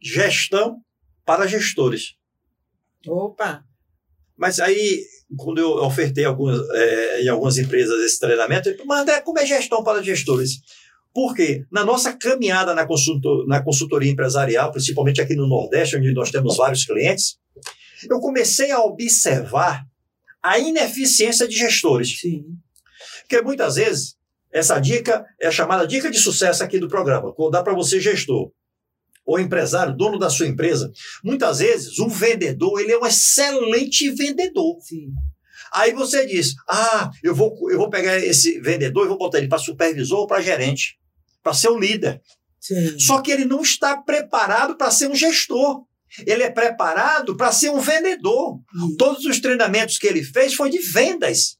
gestão 0.00 0.83
para 1.24 1.46
gestores. 1.46 2.14
Opa! 3.06 3.64
Mas 4.36 4.58
aí, 4.60 5.04
quando 5.36 5.58
eu 5.58 5.70
ofertei 5.84 6.24
algumas, 6.24 6.58
é, 6.70 7.22
em 7.22 7.28
algumas 7.28 7.56
empresas 7.56 8.02
esse 8.02 8.18
treinamento, 8.18 8.68
eu 8.68 8.86
mas 8.86 9.02
André, 9.02 9.20
como 9.20 9.38
é 9.38 9.46
gestão 9.46 9.82
para 9.82 10.02
gestores? 10.02 10.60
Porque 11.12 11.64
na 11.70 11.84
nossa 11.84 12.12
caminhada 12.12 12.74
na, 12.74 12.86
consultor, 12.86 13.46
na 13.46 13.62
consultoria 13.62 14.10
empresarial, 14.10 14.72
principalmente 14.72 15.20
aqui 15.20 15.36
no 15.36 15.46
Nordeste, 15.46 15.96
onde 15.96 16.12
nós 16.12 16.30
temos 16.30 16.56
vários 16.56 16.84
clientes, 16.84 17.38
eu 18.10 18.18
comecei 18.18 18.72
a 18.72 18.80
observar 18.80 19.86
a 20.42 20.58
ineficiência 20.58 21.46
de 21.46 21.56
gestores. 21.56 22.20
Sim. 22.20 22.44
Porque 23.20 23.40
muitas 23.40 23.76
vezes, 23.76 24.16
essa 24.52 24.78
dica 24.80 25.24
é 25.40 25.50
chamada 25.50 25.86
dica 25.86 26.10
de 26.10 26.18
sucesso 26.18 26.64
aqui 26.64 26.78
do 26.78 26.88
programa, 26.88 27.32
quando 27.32 27.52
dá 27.52 27.62
para 27.62 27.74
você 27.74 28.00
gestor 28.00 28.50
ou 29.24 29.38
empresário, 29.38 29.96
dono 29.96 30.18
da 30.18 30.28
sua 30.28 30.46
empresa, 30.46 30.92
muitas 31.22 31.58
vezes 31.58 31.98
o 31.98 32.08
vendedor 32.08 32.80
ele 32.80 32.92
é 32.92 32.98
um 32.98 33.06
excelente 33.06 34.10
vendedor. 34.10 34.78
Sim. 34.80 35.12
Aí 35.72 35.92
você 35.92 36.26
diz: 36.26 36.54
ah, 36.68 37.10
eu 37.22 37.34
vou, 37.34 37.56
eu 37.70 37.78
vou 37.78 37.90
pegar 37.90 38.18
esse 38.18 38.60
vendedor 38.60 39.04
e 39.04 39.08
vou 39.08 39.18
botar 39.18 39.38
ele 39.38 39.48
para 39.48 39.58
supervisor 39.58 40.20
ou 40.20 40.26
para 40.26 40.42
gerente, 40.42 40.98
para 41.42 41.54
ser 41.54 41.68
o 41.68 41.78
líder. 41.78 42.20
Sim. 42.60 42.98
Só 42.98 43.20
que 43.20 43.30
ele 43.30 43.44
não 43.44 43.60
está 43.60 43.96
preparado 43.96 44.76
para 44.76 44.90
ser 44.90 45.08
um 45.08 45.14
gestor. 45.14 45.84
Ele 46.24 46.44
é 46.44 46.50
preparado 46.50 47.36
para 47.36 47.50
ser 47.50 47.70
um 47.70 47.80
vendedor. 47.80 48.60
Sim. 48.72 48.96
Todos 48.96 49.24
os 49.24 49.40
treinamentos 49.40 49.98
que 49.98 50.06
ele 50.06 50.22
fez 50.22 50.54
foi 50.54 50.70
de 50.70 50.78
vendas. 50.78 51.58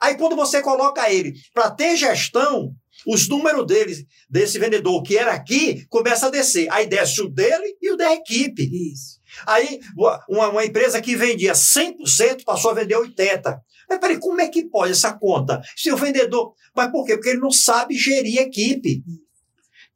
Aí 0.00 0.16
quando 0.16 0.36
você 0.36 0.62
coloca 0.62 1.12
ele 1.12 1.34
para 1.52 1.70
ter 1.70 1.96
gestão, 1.96 2.72
os 3.06 3.28
números 3.28 3.66
dele, 3.66 4.06
desse 4.28 4.58
vendedor 4.58 5.02
que 5.02 5.16
era 5.16 5.32
aqui, 5.32 5.86
começa 5.88 6.26
a 6.26 6.30
descer. 6.30 6.68
Aí 6.70 6.86
desce 6.86 7.20
o 7.22 7.28
dele 7.28 7.76
e 7.80 7.90
o 7.92 7.96
da 7.96 8.12
equipe. 8.12 8.62
Isso. 8.92 9.18
Aí 9.46 9.80
uma, 9.96 10.50
uma 10.50 10.64
empresa 10.64 11.00
que 11.00 11.16
vendia 11.16 11.52
100% 11.52 12.44
passou 12.44 12.70
a 12.70 12.74
vender 12.74 12.96
80%. 12.96 13.58
Mas 13.88 13.98
peraí, 13.98 14.18
como 14.18 14.40
é 14.40 14.48
que 14.48 14.68
pode 14.68 14.92
essa 14.92 15.12
conta? 15.14 15.62
Se 15.74 15.90
o 15.90 15.96
vendedor. 15.96 16.52
Mas 16.76 16.90
por 16.90 17.06
quê? 17.06 17.14
Porque 17.14 17.30
ele 17.30 17.40
não 17.40 17.50
sabe 17.50 17.96
gerir 17.96 18.40
equipe. 18.40 19.02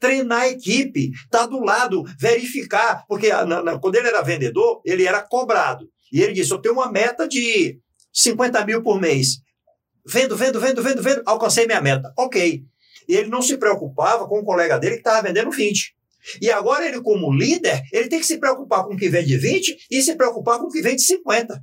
Treinar 0.00 0.42
a 0.42 0.48
equipe, 0.48 1.10
estar 1.10 1.40
tá 1.40 1.46
do 1.46 1.60
lado, 1.60 2.02
verificar. 2.18 3.04
Porque 3.06 3.28
na, 3.28 3.62
na, 3.62 3.78
quando 3.78 3.96
ele 3.96 4.08
era 4.08 4.22
vendedor, 4.22 4.80
ele 4.84 5.06
era 5.06 5.20
cobrado. 5.20 5.88
E 6.10 6.20
ele 6.20 6.32
disse: 6.32 6.50
Eu 6.50 6.58
tenho 6.58 6.74
uma 6.74 6.90
meta 6.90 7.28
de 7.28 7.78
50 8.12 8.64
mil 8.64 8.82
por 8.82 9.00
mês. 9.00 9.40
Vendo, 10.04 10.36
vendo, 10.36 10.58
vendo, 10.58 10.82
vendo, 10.82 11.02
vendo, 11.02 11.22
alcancei 11.24 11.66
minha 11.66 11.80
meta. 11.80 12.12
Ok. 12.18 12.64
E 13.08 13.14
ele 13.14 13.28
não 13.28 13.42
se 13.42 13.56
preocupava 13.56 14.26
com 14.26 14.40
o 14.40 14.44
colega 14.44 14.78
dele 14.78 14.94
que 14.94 15.00
estava 15.00 15.22
vendendo 15.22 15.50
20. 15.50 15.94
E 16.40 16.50
agora 16.50 16.86
ele, 16.86 17.00
como 17.00 17.32
líder, 17.32 17.82
ele 17.92 18.08
tem 18.08 18.20
que 18.20 18.26
se 18.26 18.38
preocupar 18.38 18.84
com 18.84 18.94
o 18.94 18.96
que 18.96 19.08
vem 19.08 19.24
de 19.24 19.36
20 19.36 19.86
e 19.90 20.02
se 20.02 20.14
preocupar 20.14 20.58
com 20.58 20.66
o 20.66 20.70
que 20.70 20.80
vem 20.80 20.94
de 20.94 21.02
50. 21.02 21.60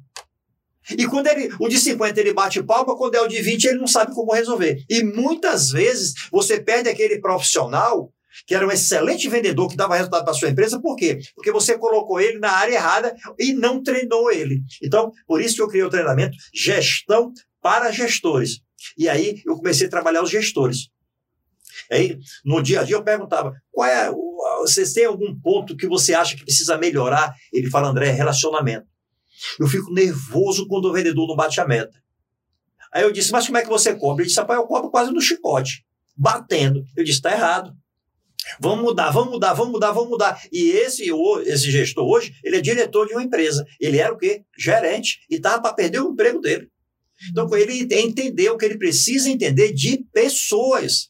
E 0.97 1.06
quando 1.06 1.28
ele, 1.28 1.49
o 1.60 1.67
de 1.67 1.78
50 1.78 2.19
ele 2.19 2.34
bate 2.34 2.63
palma, 2.63 2.97
quando 2.97 3.15
é 3.15 3.21
o 3.21 3.28
de 3.28 3.41
20 3.41 3.65
ele 3.65 3.80
não 3.80 3.88
sabe 3.88 4.13
como 4.13 4.34
resolver. 4.34 4.84
E 4.89 5.04
muitas 5.04 5.69
vezes 5.69 6.13
você 6.32 6.60
perde 6.60 6.89
aquele 6.89 7.19
profissional 7.19 8.12
que 8.45 8.56
era 8.56 8.65
um 8.65 8.71
excelente 8.71 9.28
vendedor 9.28 9.67
que 9.69 9.75
dava 9.75 9.95
resultado 9.95 10.23
para 10.23 10.34
sua 10.34 10.49
empresa, 10.49 10.80
por 10.80 10.95
quê? 10.95 11.19
Porque 11.36 11.52
você 11.52 11.78
colocou 11.78 12.19
ele 12.19 12.39
na 12.39 12.52
área 12.52 12.75
errada 12.75 13.15
e 13.38 13.54
não 13.54 13.82
treinou 13.82 14.32
ele. 14.32 14.62
Então, 14.82 15.12
por 15.28 15.41
isso 15.41 15.56
que 15.56 15.62
eu 15.62 15.67
criei 15.67 15.84
o 15.84 15.89
treinamento 15.89 16.38
Gestão 16.54 17.34
para 17.62 17.91
Gestores. 17.91 18.62
E 18.97 19.10
aí 19.10 19.41
eu 19.45 19.56
comecei 19.56 19.88
a 19.88 19.89
trabalhar 19.89 20.23
os 20.23 20.30
gestores. 20.30 20.89
Aí, 21.91 22.17
no 22.45 22.62
dia 22.62 22.82
a 22.82 22.84
dia, 22.84 22.95
eu 22.95 23.04
perguntava: 23.04 23.54
qual 23.71 23.88
é, 23.88 24.12
vocês 24.60 24.93
têm 24.93 25.06
algum 25.06 25.38
ponto 25.39 25.75
que 25.75 25.88
você 25.88 26.13
acha 26.13 26.36
que 26.36 26.43
precisa 26.43 26.78
melhorar? 26.78 27.34
Ele 27.52 27.69
fala, 27.69 27.89
André, 27.89 28.12
relacionamento. 28.12 28.88
Eu 29.60 29.67
fico 29.67 29.91
nervoso 29.93 30.67
quando 30.67 30.86
o 30.86 30.93
vendedor 30.93 31.28
não 31.28 31.36
bate 31.36 31.60
a 31.62 31.67
meta. 31.67 31.97
Aí 32.93 33.04
eu 33.04 33.12
disse, 33.12 33.32
mas 33.32 33.45
como 33.45 33.58
é 33.58 33.62
que 33.62 33.69
você 33.69 33.95
cobra? 33.95 34.23
Ele 34.23 34.28
disse, 34.28 34.39
rapaz, 34.39 34.60
eu 34.60 34.65
cobro 34.65 34.89
quase 34.89 35.12
no 35.12 35.21
chicote, 35.21 35.86
batendo. 36.15 36.84
Eu 36.95 37.04
disse, 37.04 37.19
está 37.19 37.32
errado. 37.32 37.73
Vamos 38.60 38.84
mudar, 38.84 39.12
vamos 39.12 39.32
mudar, 39.32 39.54
vamos 39.54 39.71
mudar, 39.71 39.91
vamos 39.91 40.10
mudar. 40.10 40.41
E 40.52 40.71
esse, 40.71 41.06
esse 41.45 41.71
gestor 41.71 42.06
hoje, 42.06 42.34
ele 42.43 42.58
é 42.58 42.62
diretor 42.62 43.08
de 43.08 43.13
uma 43.13 43.23
empresa. 43.23 43.65
Ele 43.80 43.97
era 43.99 44.13
o 44.13 44.17
quê? 44.17 44.43
Gerente. 44.58 45.19
E 45.30 45.36
estava 45.36 45.62
para 45.62 45.73
perder 45.73 46.02
o 46.02 46.12
emprego 46.12 46.39
dele. 46.39 46.67
Então, 47.30 47.47
ele 47.56 47.88
entendeu 48.02 48.58
que 48.58 48.65
ele 48.65 48.78
precisa 48.78 49.30
entender 49.30 49.73
de 49.73 50.04
pessoas. 50.12 51.10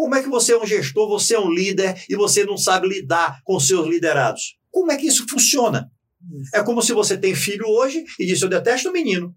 Como 0.00 0.14
é 0.14 0.22
que 0.22 0.30
você 0.30 0.54
é 0.54 0.58
um 0.58 0.66
gestor, 0.66 1.06
você 1.06 1.34
é 1.34 1.38
um 1.38 1.52
líder 1.52 2.06
e 2.08 2.16
você 2.16 2.42
não 2.42 2.56
sabe 2.56 2.88
lidar 2.88 3.42
com 3.44 3.60
seus 3.60 3.86
liderados? 3.86 4.56
Como 4.70 4.90
é 4.90 4.96
que 4.96 5.06
isso 5.06 5.26
funciona? 5.28 5.92
É 6.54 6.62
como 6.62 6.80
se 6.80 6.94
você 6.94 7.18
tem 7.18 7.34
filho 7.34 7.66
hoje 7.68 8.06
e 8.18 8.24
diz: 8.24 8.40
Eu 8.40 8.48
detesto 8.48 8.88
o 8.88 8.92
menino. 8.94 9.36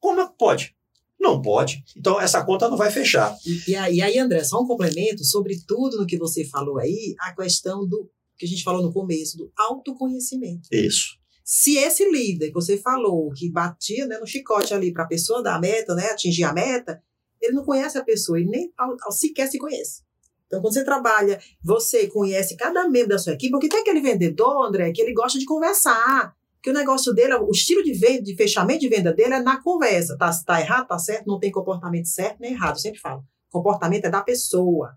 Como 0.00 0.18
é 0.22 0.26
que 0.26 0.32
pode? 0.38 0.74
Não 1.20 1.42
pode. 1.42 1.84
Então, 1.94 2.18
essa 2.18 2.42
conta 2.42 2.70
não 2.70 2.76
vai 2.78 2.90
fechar. 2.90 3.36
E, 3.44 3.72
e, 3.72 4.00
aí, 4.00 4.18
André, 4.18 4.42
só 4.44 4.62
um 4.62 4.66
complemento 4.66 5.22
sobre 5.26 5.60
tudo 5.66 5.98
no 5.98 6.06
que 6.06 6.16
você 6.16 6.42
falou 6.46 6.78
aí, 6.78 7.14
a 7.20 7.36
questão 7.36 7.86
do 7.86 8.10
que 8.38 8.46
a 8.46 8.48
gente 8.48 8.64
falou 8.64 8.82
no 8.82 8.94
começo, 8.94 9.36
do 9.36 9.52
autoconhecimento. 9.58 10.70
Isso. 10.72 11.18
Se 11.44 11.76
esse 11.76 12.10
líder 12.10 12.48
que 12.48 12.54
você 12.54 12.78
falou, 12.78 13.30
que 13.32 13.50
batia 13.50 14.06
né, 14.06 14.16
no 14.16 14.26
chicote 14.26 14.72
ali 14.72 14.90
para 14.90 15.04
a 15.04 15.08
pessoa 15.08 15.42
dar 15.42 15.56
a 15.56 15.60
meta, 15.60 15.94
né, 15.94 16.06
atingir 16.06 16.44
a 16.44 16.52
meta, 16.54 17.02
ele 17.42 17.54
não 17.54 17.64
conhece 17.64 17.98
a 17.98 18.04
pessoa, 18.04 18.38
ele 18.38 18.48
nem 18.48 18.72
ao, 18.78 18.96
ao, 19.02 19.12
sequer 19.12 19.48
se 19.48 19.58
conhece. 19.58 20.02
Então, 20.46 20.60
quando 20.60 20.74
você 20.74 20.84
trabalha, 20.84 21.40
você 21.62 22.06
conhece 22.06 22.56
cada 22.56 22.88
membro 22.88 23.10
da 23.10 23.18
sua 23.18 23.32
equipe, 23.32 23.50
porque 23.50 23.68
tem 23.68 23.80
aquele 23.80 24.00
vendedor, 24.00 24.66
André, 24.66 24.92
que 24.92 25.00
ele 25.02 25.12
gosta 25.12 25.38
de 25.38 25.44
conversar. 25.44 26.34
Que 26.62 26.70
o 26.70 26.74
negócio 26.74 27.12
dele, 27.12 27.34
o 27.34 27.50
estilo 27.50 27.82
de 27.82 27.92
venda, 27.92 28.22
de 28.22 28.36
fechamento 28.36 28.80
de 28.80 28.88
venda 28.88 29.12
dele 29.12 29.34
é 29.34 29.40
na 29.40 29.60
conversa. 29.60 30.16
Tá, 30.16 30.30
tá 30.46 30.60
errado, 30.60 30.86
tá 30.86 30.98
certo, 30.98 31.26
não 31.26 31.40
tem 31.40 31.50
comportamento 31.50 32.06
certo 32.06 32.38
nem 32.38 32.52
errado. 32.52 32.76
Eu 32.76 32.80
sempre 32.80 33.00
falo. 33.00 33.24
Comportamento 33.50 34.04
é 34.04 34.10
da 34.10 34.22
pessoa. 34.22 34.94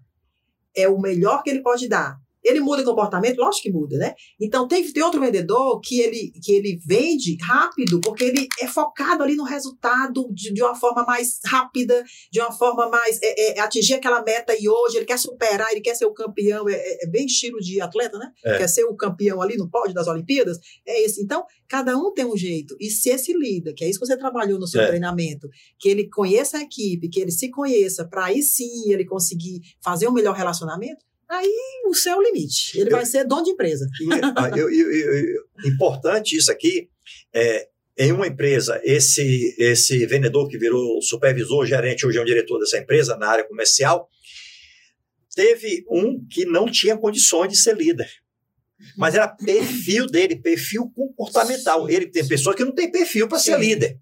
É 0.76 0.88
o 0.88 1.00
melhor 1.00 1.42
que 1.42 1.50
ele 1.50 1.64
pode 1.64 1.88
dar. 1.88 2.20
Ele 2.46 2.60
muda 2.60 2.84
o 2.84 2.86
comportamento? 2.86 3.40
Lógico 3.40 3.64
que 3.64 3.72
muda, 3.72 3.98
né? 3.98 4.14
Então, 4.40 4.68
tem, 4.68 4.92
tem 4.94 5.04
outro 5.04 5.20
vendedor 5.20 5.80
que 5.82 6.00
ele, 6.00 6.32
que 6.44 6.52
ele 6.52 6.80
vende 6.86 7.36
rápido, 7.42 8.00
porque 8.00 8.24
ele 8.24 8.48
é 8.62 8.68
focado 8.68 9.24
ali 9.24 9.36
no 9.36 9.44
resultado 9.44 10.30
de, 10.32 10.54
de 10.54 10.62
uma 10.62 10.76
forma 10.76 11.04
mais 11.04 11.40
rápida, 11.46 12.04
de 12.32 12.40
uma 12.40 12.52
forma 12.52 12.88
mais. 12.88 13.20
É, 13.22 13.58
é, 13.58 13.60
atingir 13.60 13.96
aquela 13.96 14.22
meta 14.22 14.56
e 14.58 14.70
hoje 14.70 14.98
ele 14.98 15.06
quer 15.06 15.18
superar, 15.18 15.72
ele 15.72 15.82
quer 15.82 15.96
ser 15.96 16.06
o 16.06 16.14
campeão. 16.14 16.70
É, 16.70 16.74
é, 16.74 17.06
é 17.06 17.08
bem 17.08 17.26
estilo 17.26 17.60
de 17.60 17.82
atleta, 17.82 18.18
né? 18.20 18.32
É. 18.46 18.58
Quer 18.60 18.70
ser 18.70 18.84
o 18.84 18.96
campeão 18.96 19.42
ali 19.42 19.58
no 19.58 19.70
pódio 19.70 19.96
das 19.96 20.08
Olimpíadas. 20.08 20.60
É 20.86 21.04
esse. 21.04 21.22
Então, 21.24 21.44
cada 21.68 21.98
um 21.98 22.14
tem 22.14 22.26
um 22.26 22.38
jeito. 22.38 22.76
E 22.80 22.92
se 22.92 23.10
esse 23.10 23.34
líder, 23.34 23.74
que 23.74 23.84
é 23.84 23.90
isso 23.90 24.00
que 24.00 24.06
você 24.06 24.18
trabalhou 24.18 24.60
no 24.60 24.68
seu 24.68 24.82
é. 24.82 24.88
treinamento, 24.88 25.50
que 25.80 25.90
ele 25.90 26.08
conheça 26.10 26.58
a 26.58 26.62
equipe, 26.62 27.10
que 27.10 27.20
ele 27.20 27.32
se 27.32 27.50
conheça, 27.50 28.06
para 28.06 28.26
aí 28.26 28.44
sim 28.44 28.92
ele 28.92 29.06
conseguir 29.06 29.62
fazer 29.84 30.08
um 30.08 30.14
melhor 30.14 30.36
relacionamento 30.36 31.04
aí 31.40 31.82
o 31.88 31.94
céu 31.94 32.16
é 32.16 32.18
o 32.18 32.22
limite. 32.22 32.80
Ele 32.80 32.90
eu, 32.90 32.96
vai 32.96 33.06
ser 33.06 33.26
dono 33.26 33.44
de 33.44 33.52
empresa. 33.52 33.88
Ah, 34.36 34.50
eu, 34.56 34.70
eu, 34.70 35.44
importante 35.66 36.36
isso 36.36 36.52
aqui, 36.52 36.90
é, 37.34 37.68
em 37.98 38.12
uma 38.12 38.28
empresa, 38.28 38.82
esse, 38.84 39.56
esse 39.58 40.06
vendedor 40.06 40.50
que 40.50 40.58
virou 40.58 41.02
supervisor, 41.02 41.66
gerente, 41.66 42.06
hoje 42.06 42.18
é 42.18 42.22
um 42.22 42.26
diretor 42.26 42.60
dessa 42.60 42.78
empresa 42.78 43.16
na 43.16 43.28
área 43.28 43.48
comercial, 43.48 44.10
teve 45.34 45.86
um 45.90 46.26
que 46.28 46.46
não 46.46 46.66
tinha 46.66 46.98
condições 46.98 47.50
de 47.50 47.58
ser 47.58 47.76
líder. 47.76 48.10
Mas 48.98 49.16
era 49.16 49.28
perfil 49.28 50.08
dele, 50.08 50.36
perfil 50.36 50.92
comportamental. 50.94 51.90
Ele 51.90 52.08
tem 52.08 52.28
pessoas 52.28 52.56
que 52.56 52.66
não 52.66 52.74
tem 52.74 52.92
perfil 52.92 53.28
para 53.28 53.40
ser 53.40 53.58
líder. 53.58 54.00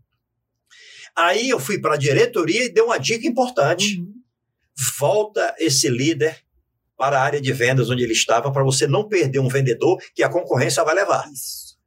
Aí 1.15 1.49
eu 1.49 1.59
fui 1.59 1.79
para 1.79 1.93
a 1.93 1.97
diretoria 1.97 2.65
e 2.65 2.69
dei 2.69 2.83
uma 2.83 2.97
dica 2.97 3.27
importante. 3.27 3.99
Uhum. 3.99 4.13
Volta 4.99 5.55
esse 5.59 5.87
líder 5.87 6.42
para 7.03 7.19
a 7.19 7.21
área 7.21 7.41
de 7.41 7.51
vendas 7.51 7.89
onde 7.89 8.01
ele 8.01 8.13
estava, 8.13 8.49
para 8.49 8.63
você 8.63 8.87
não 8.87 9.05
perder 9.05 9.39
um 9.39 9.49
vendedor 9.49 9.97
que 10.15 10.23
a 10.23 10.29
concorrência 10.29 10.81
vai 10.85 10.95
levar. 10.95 11.29
Isso. 11.33 11.77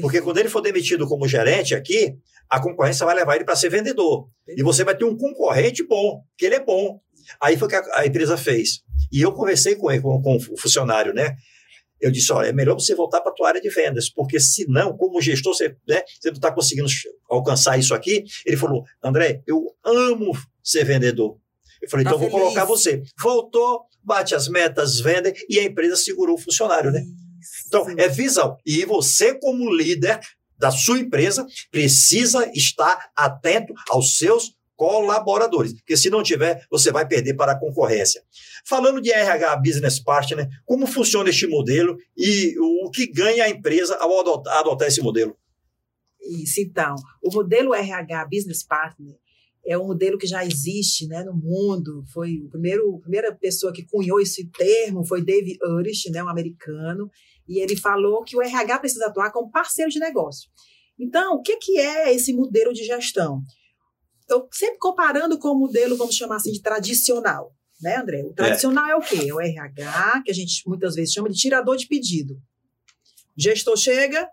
Porque 0.00 0.20
quando 0.20 0.38
ele 0.38 0.48
for 0.48 0.60
demitido 0.60 1.08
como 1.08 1.26
gerente 1.26 1.74
aqui, 1.74 2.16
a 2.48 2.60
concorrência 2.60 3.04
vai 3.04 3.16
levar 3.16 3.34
ele 3.34 3.44
para 3.44 3.56
ser 3.56 3.68
vendedor. 3.68 4.28
E 4.46 4.62
você 4.62 4.84
vai 4.84 4.96
ter 4.96 5.04
um 5.04 5.16
concorrente 5.16 5.84
bom, 5.84 6.22
que 6.38 6.46
ele 6.46 6.54
é 6.54 6.64
bom. 6.64 7.00
Aí 7.40 7.56
foi 7.56 7.66
o 7.66 7.68
que 7.68 7.74
a, 7.74 7.82
a, 7.94 8.06
empresa 8.06 8.36
fez. 8.36 8.82
E 9.10 9.20
eu 9.20 9.32
conversei 9.32 9.74
com, 9.74 9.90
ele, 9.90 10.00
com, 10.00 10.22
com 10.22 10.36
o 10.36 10.56
funcionário, 10.56 11.12
né? 11.12 11.34
Eu 12.00 12.12
disse, 12.12 12.32
olha, 12.32 12.48
é 12.48 12.52
melhor 12.52 12.74
você 12.74 12.94
voltar 12.94 13.22
para 13.22 13.32
a 13.32 13.34
tua 13.34 13.48
área 13.48 13.60
de 13.60 13.70
vendas, 13.70 14.08
porque 14.08 14.38
senão, 14.38 14.96
como 14.96 15.20
gestor, 15.20 15.52
você, 15.52 15.76
né, 15.88 16.02
você 16.20 16.28
não 16.28 16.36
está 16.36 16.52
conseguindo 16.52 16.88
alcançar 17.28 17.76
isso 17.76 17.92
aqui. 17.92 18.24
Ele 18.46 18.56
falou, 18.56 18.84
André, 19.02 19.42
eu 19.48 19.74
amo 19.84 20.32
ser 20.62 20.84
vendedor. 20.84 21.38
Eu 21.82 21.90
falei, 21.90 22.04
tá 22.04 22.10
então 22.10 22.18
feliz. 22.20 22.32
vou 22.32 22.40
colocar 22.40 22.64
você. 22.64 23.02
Voltou, 23.20 23.86
bate 24.04 24.34
as 24.34 24.48
metas, 24.48 25.00
vende 25.00 25.32
e 25.48 25.58
a 25.58 25.64
empresa 25.64 25.96
segurou 25.96 26.36
o 26.36 26.40
funcionário, 26.40 26.90
né? 26.90 27.02
Então, 27.66 27.86
é 27.96 28.08
visão. 28.08 28.56
E 28.64 28.84
você, 28.84 29.34
como 29.34 29.74
líder 29.74 30.20
da 30.58 30.70
sua 30.70 30.98
empresa, 30.98 31.46
precisa 31.70 32.50
estar 32.54 33.10
atento 33.16 33.74
aos 33.90 34.16
seus 34.16 34.54
colaboradores, 34.76 35.72
porque 35.74 35.96
se 35.96 36.10
não 36.10 36.22
tiver, 36.22 36.66
você 36.70 36.90
vai 36.90 37.06
perder 37.06 37.34
para 37.34 37.52
a 37.52 37.58
concorrência. 37.58 38.22
Falando 38.66 39.00
de 39.00 39.12
RH 39.12 39.56
Business 39.56 40.00
Partner, 40.00 40.48
como 40.64 40.86
funciona 40.86 41.30
este 41.30 41.46
modelo 41.46 41.96
e 42.16 42.56
o 42.58 42.90
que 42.90 43.06
ganha 43.06 43.44
a 43.44 43.48
empresa 43.48 43.96
ao 43.96 44.20
adotar, 44.20 44.58
adotar 44.58 44.88
esse 44.88 45.00
modelo? 45.00 45.36
Isso, 46.20 46.60
então. 46.60 46.96
O 47.22 47.32
modelo 47.32 47.74
RH 47.74 48.26
Business 48.26 48.64
Partner 48.64 49.14
é 49.66 49.78
um 49.78 49.86
modelo 49.86 50.18
que 50.18 50.26
já 50.26 50.44
existe 50.44 51.06
né, 51.06 51.24
no 51.24 51.34
mundo. 51.34 52.04
Foi 52.12 52.38
o 52.44 52.48
primeiro, 52.50 52.96
a 52.96 53.00
primeira 53.00 53.34
pessoa 53.34 53.72
que 53.72 53.84
cunhou 53.84 54.20
esse 54.20 54.48
termo 54.50 55.04
foi 55.06 55.22
David 55.22 55.58
Urich, 55.62 56.10
né, 56.10 56.22
um 56.22 56.28
americano, 56.28 57.10
e 57.48 57.60
ele 57.60 57.76
falou 57.76 58.22
que 58.22 58.36
o 58.36 58.42
RH 58.42 58.78
precisa 58.78 59.06
atuar 59.06 59.30
como 59.32 59.50
parceiro 59.50 59.90
de 59.90 59.98
negócio. 59.98 60.50
Então, 60.98 61.34
o 61.34 61.42
que, 61.42 61.56
que 61.56 61.78
é 61.78 62.14
esse 62.14 62.32
modelo 62.32 62.72
de 62.72 62.84
gestão? 62.84 63.42
Eu 64.28 64.48
sempre 64.52 64.78
comparando 64.78 65.38
com 65.38 65.48
o 65.48 65.58
modelo, 65.58 65.96
vamos 65.96 66.14
chamar 66.14 66.36
assim, 66.36 66.52
de 66.52 66.62
tradicional, 66.62 67.52
né, 67.80 67.96
André? 67.96 68.22
O 68.24 68.32
tradicional 68.32 68.86
é, 68.86 68.92
é 68.92 68.96
o 68.96 69.00
quê? 69.00 69.28
É 69.28 69.34
o 69.34 69.40
RH, 69.40 70.22
que 70.24 70.30
a 70.30 70.34
gente 70.34 70.62
muitas 70.66 70.94
vezes 70.94 71.12
chama 71.12 71.28
de 71.28 71.36
tirador 71.36 71.76
de 71.76 71.86
pedido. 71.86 72.34
O 73.36 73.42
gestor 73.42 73.76
chega, 73.76 74.28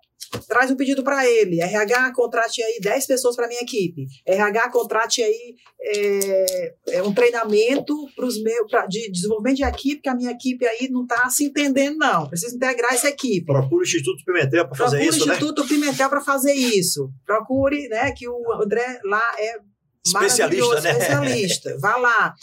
traz 0.48 0.72
um 0.72 0.76
pedido 0.76 1.04
para 1.04 1.28
ele. 1.30 1.62
RH, 1.62 2.14
contrate 2.14 2.64
aí 2.64 2.80
10 2.82 3.06
pessoas 3.06 3.36
para 3.36 3.48
minha 3.48 3.62
equipe. 3.62 4.08
RH, 4.26 4.70
contrate 4.70 5.22
aí 5.22 5.56
é, 5.82 7.04
um 7.04 7.14
treinamento 7.14 7.96
pros 8.16 8.42
meus, 8.42 8.70
pra, 8.70 8.86
de 8.86 9.12
desenvolvimento 9.12 9.58
de 9.58 9.64
equipe, 9.64 10.02
que 10.02 10.10
a 10.10 10.16
minha 10.16 10.32
equipe 10.32 10.66
aí 10.66 10.90
não 10.90 11.04
está 11.04 11.30
se 11.30 11.46
entendendo, 11.46 11.98
não. 11.98 12.28
Precisa 12.30 12.56
integrar 12.56 12.94
essa 12.94 13.10
equipe. 13.10 13.46
Procure 13.46 13.82
o 13.82 13.84
Instituto 13.84 14.24
Pimentel 14.26 14.68
para 14.68 14.78
fazer 14.78 14.98
Procure 14.98 15.10
isso, 15.10 15.26
Procure 15.26 15.32
o 15.32 15.34
Instituto 15.34 15.62
né? 15.62 15.68
Pimentel 15.68 16.10
para 16.10 16.22
fazer 16.22 16.54
isso. 16.54 17.10
Procure, 17.26 17.88
né, 17.90 18.12
que 18.12 18.28
o 18.28 18.54
André 18.54 19.00
lá 19.04 19.36
é 19.38 19.60
especialista, 20.06 20.82
né? 20.82 20.92
especialista. 20.92 21.78
Vá 21.82 21.98
lá. 21.98 22.34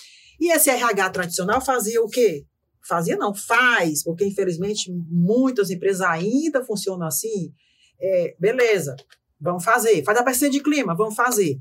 E 0.41 0.53
esse 0.53 0.71
RH 0.71 1.11
tradicional 1.11 1.61
fazia 1.61 2.03
o 2.03 2.09
quê? 2.09 2.45
Fazia 2.87 3.17
não, 3.17 3.35
faz, 3.35 4.03
porque 4.03 4.25
infelizmente 4.25 4.91
muitas 5.11 5.69
empresas 5.69 6.01
ainda 6.01 6.65
funcionam 6.65 7.07
assim 7.07 7.53
é, 8.01 8.37
beleza, 8.39 8.97
vamos 9.41 9.65
fazer. 9.65 10.05
Faz 10.05 10.19
a 10.19 10.23
pesquisa 10.23 10.51
de 10.51 10.61
clima, 10.61 10.95
vamos 10.97 11.15
fazer. 11.15 11.61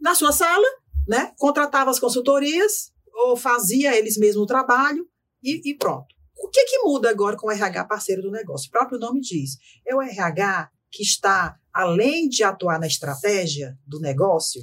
Na 0.00 0.14
sua 0.14 0.32
sala, 0.32 0.66
né? 1.06 1.32
Contratava 1.38 1.90
as 1.90 1.98
consultorias 1.98 2.92
ou 3.12 3.36
fazia 3.36 3.96
eles 3.96 4.16
mesmos 4.16 4.44
o 4.44 4.46
trabalho 4.46 5.06
e, 5.42 5.70
e 5.70 5.74
pronto. 5.76 6.14
O 6.36 6.48
que, 6.48 6.64
que 6.64 6.78
muda 6.80 7.10
agora 7.10 7.36
com 7.36 7.46
o 7.46 7.50
RH 7.50 7.84
parceiro 7.84 8.22
do 8.22 8.30
negócio? 8.30 8.68
O 8.68 8.72
próprio 8.72 8.98
nome 8.98 9.20
diz. 9.20 9.56
É 9.86 9.94
o 9.94 10.02
RH 10.02 10.70
que 10.90 11.02
está, 11.02 11.56
além 11.72 12.28
de 12.28 12.42
atuar 12.42 12.78
na 12.78 12.86
estratégia 12.86 13.78
do 13.86 14.00
negócio, 14.00 14.62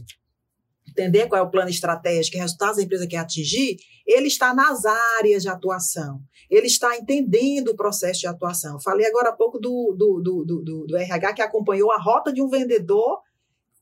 entender 0.90 1.28
qual 1.28 1.40
é 1.40 1.44
o 1.44 1.50
plano 1.50 1.70
estratégico 1.70 2.38
e 2.38 2.40
resultados 2.40 2.78
da 2.78 2.84
empresa 2.84 3.08
quer 3.08 3.18
atingir, 3.18 3.78
ele 4.06 4.28
está 4.28 4.54
nas 4.54 4.86
áreas 4.86 5.44
de 5.44 5.50
atuação. 5.50 6.22
Ele 6.50 6.68
está 6.68 6.98
entendendo 6.98 7.70
o 7.70 7.76
processo 7.76 8.22
de 8.22 8.28
atuação. 8.28 8.80
Falei 8.82 9.06
agora 9.06 9.30
há 9.30 9.34
pouco 9.34 9.60
do, 9.60 9.96
do, 9.96 10.20
do, 10.20 10.64
do, 10.64 10.88
do 10.88 10.98
RH 10.98 11.34
que 11.34 11.42
acompanhou 11.42 11.92
a 11.92 12.02
rota 12.02 12.34
de 12.34 12.42
um 12.42 12.50
vendedor 12.50 13.20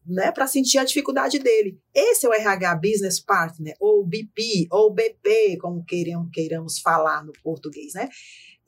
né, 0.07 0.31
para 0.31 0.47
sentir 0.47 0.77
a 0.77 0.85
dificuldade 0.85 1.37
dele. 1.39 1.79
Esse 1.93 2.25
é 2.25 2.29
o 2.29 2.33
RH 2.33 2.75
Business 2.75 3.19
Partner, 3.19 3.75
ou 3.79 4.05
BP, 4.05 4.67
ou 4.71 4.93
BP, 4.93 5.57
como 5.59 5.83
queiramos, 5.83 6.29
queiramos 6.31 6.79
falar 6.79 7.25
no 7.25 7.33
português. 7.43 7.93
Né? 7.93 8.07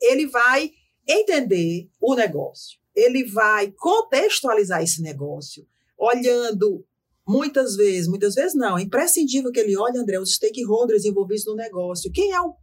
Ele 0.00 0.26
vai 0.26 0.70
entender 1.08 1.88
o 2.00 2.14
negócio, 2.14 2.78
ele 2.94 3.24
vai 3.24 3.72
contextualizar 3.72 4.82
esse 4.82 5.00
negócio, 5.02 5.66
olhando 5.98 6.84
muitas 7.30 7.76
vezes, 7.76 8.08
muitas 8.08 8.34
vezes 8.34 8.54
não, 8.56 8.76
é 8.76 8.82
imprescindível 8.82 9.52
que 9.52 9.60
ele 9.60 9.76
olhe, 9.76 9.96
André, 9.96 10.18
os 10.18 10.34
stakeholders 10.34 11.04
envolvidos 11.04 11.46
no 11.46 11.54
negócio. 11.54 12.10
Quem 12.12 12.32
é 12.32 12.40
o 12.40 12.54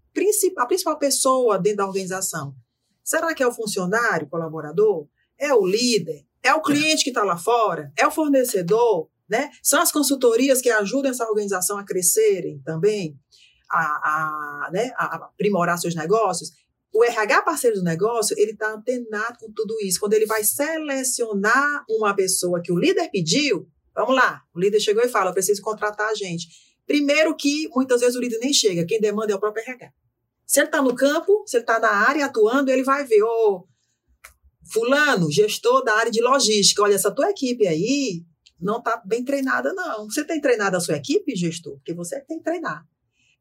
a 0.57 0.65
principal 0.65 0.97
pessoa 0.97 1.59
dentro 1.59 1.77
da 1.77 1.85
organização? 1.85 2.55
Será 3.03 3.35
que 3.35 3.43
é 3.43 3.47
o 3.47 3.53
funcionário, 3.53 4.27
colaborador? 4.27 5.07
É 5.37 5.53
o 5.53 5.63
líder? 5.63 6.25
É 6.41 6.53
o 6.55 6.61
cliente 6.61 7.03
que 7.03 7.11
está 7.11 7.23
lá 7.23 7.37
fora? 7.37 7.91
É 7.95 8.05
o 8.07 8.11
fornecedor? 8.11 9.09
Né? 9.29 9.51
São 9.61 9.79
as 9.79 9.91
consultorias 9.91 10.59
que 10.59 10.71
ajudam 10.71 11.11
essa 11.11 11.23
organização 11.25 11.77
a 11.77 11.85
crescerem 11.85 12.59
também, 12.65 13.15
a, 13.69 13.79
a, 13.79 14.71
né, 14.71 14.91
a 14.97 15.15
aprimorar 15.17 15.77
seus 15.77 15.93
negócios. 15.93 16.51
O 16.91 17.03
RH 17.03 17.43
parceiro 17.43 17.77
do 17.77 17.83
negócio, 17.83 18.35
ele 18.39 18.51
está 18.51 18.73
antenado 18.73 19.37
com 19.39 19.51
tudo 19.51 19.75
isso. 19.83 19.99
Quando 19.99 20.13
ele 20.13 20.25
vai 20.25 20.43
selecionar 20.43 21.85
uma 21.87 22.15
pessoa 22.15 22.59
que 22.59 22.71
o 22.71 22.79
líder 22.79 23.09
pediu, 23.11 23.69
vamos 23.97 24.15
lá, 24.15 24.43
o 24.53 24.59
líder 24.59 24.79
chegou 24.79 25.03
e 25.03 25.09
fala, 25.09 25.29
eu 25.29 25.33
preciso 25.33 25.61
contratar 25.61 26.09
a 26.09 26.13
gente. 26.13 26.47
Primeiro 26.85 27.35
que, 27.35 27.67
muitas 27.69 28.01
vezes, 28.01 28.15
o 28.15 28.19
líder 28.19 28.39
nem 28.39 28.53
chega, 28.53 28.85
quem 28.85 28.99
demanda 28.99 29.33
é 29.33 29.35
o 29.35 29.39
próprio 29.39 29.63
RH. 29.63 29.91
Se 30.45 30.59
ele 30.59 30.67
está 30.67 30.81
no 30.81 30.95
campo, 30.95 31.43
se 31.45 31.57
ele 31.57 31.63
está 31.63 31.79
na 31.79 31.89
área 31.89 32.25
atuando, 32.25 32.71
ele 32.71 32.83
vai 32.83 33.03
ver, 33.05 33.21
ô, 33.23 33.27
oh, 33.27 33.67
fulano, 34.71 35.31
gestor 35.31 35.83
da 35.83 35.95
área 35.95 36.11
de 36.11 36.21
logística, 36.21 36.81
olha, 36.81 36.95
essa 36.95 37.11
tua 37.11 37.29
equipe 37.29 37.67
aí 37.67 38.23
não 38.59 38.77
está 38.77 39.01
bem 39.05 39.23
treinada, 39.23 39.73
não. 39.73 40.05
Você 40.05 40.23
tem 40.23 40.39
treinado 40.39 40.77
a 40.77 40.79
sua 40.79 40.95
equipe, 40.95 41.35
gestor? 41.35 41.75
Porque 41.77 41.93
você 41.93 42.21
tem 42.21 42.37
que 42.37 42.43
treinar 42.43 42.85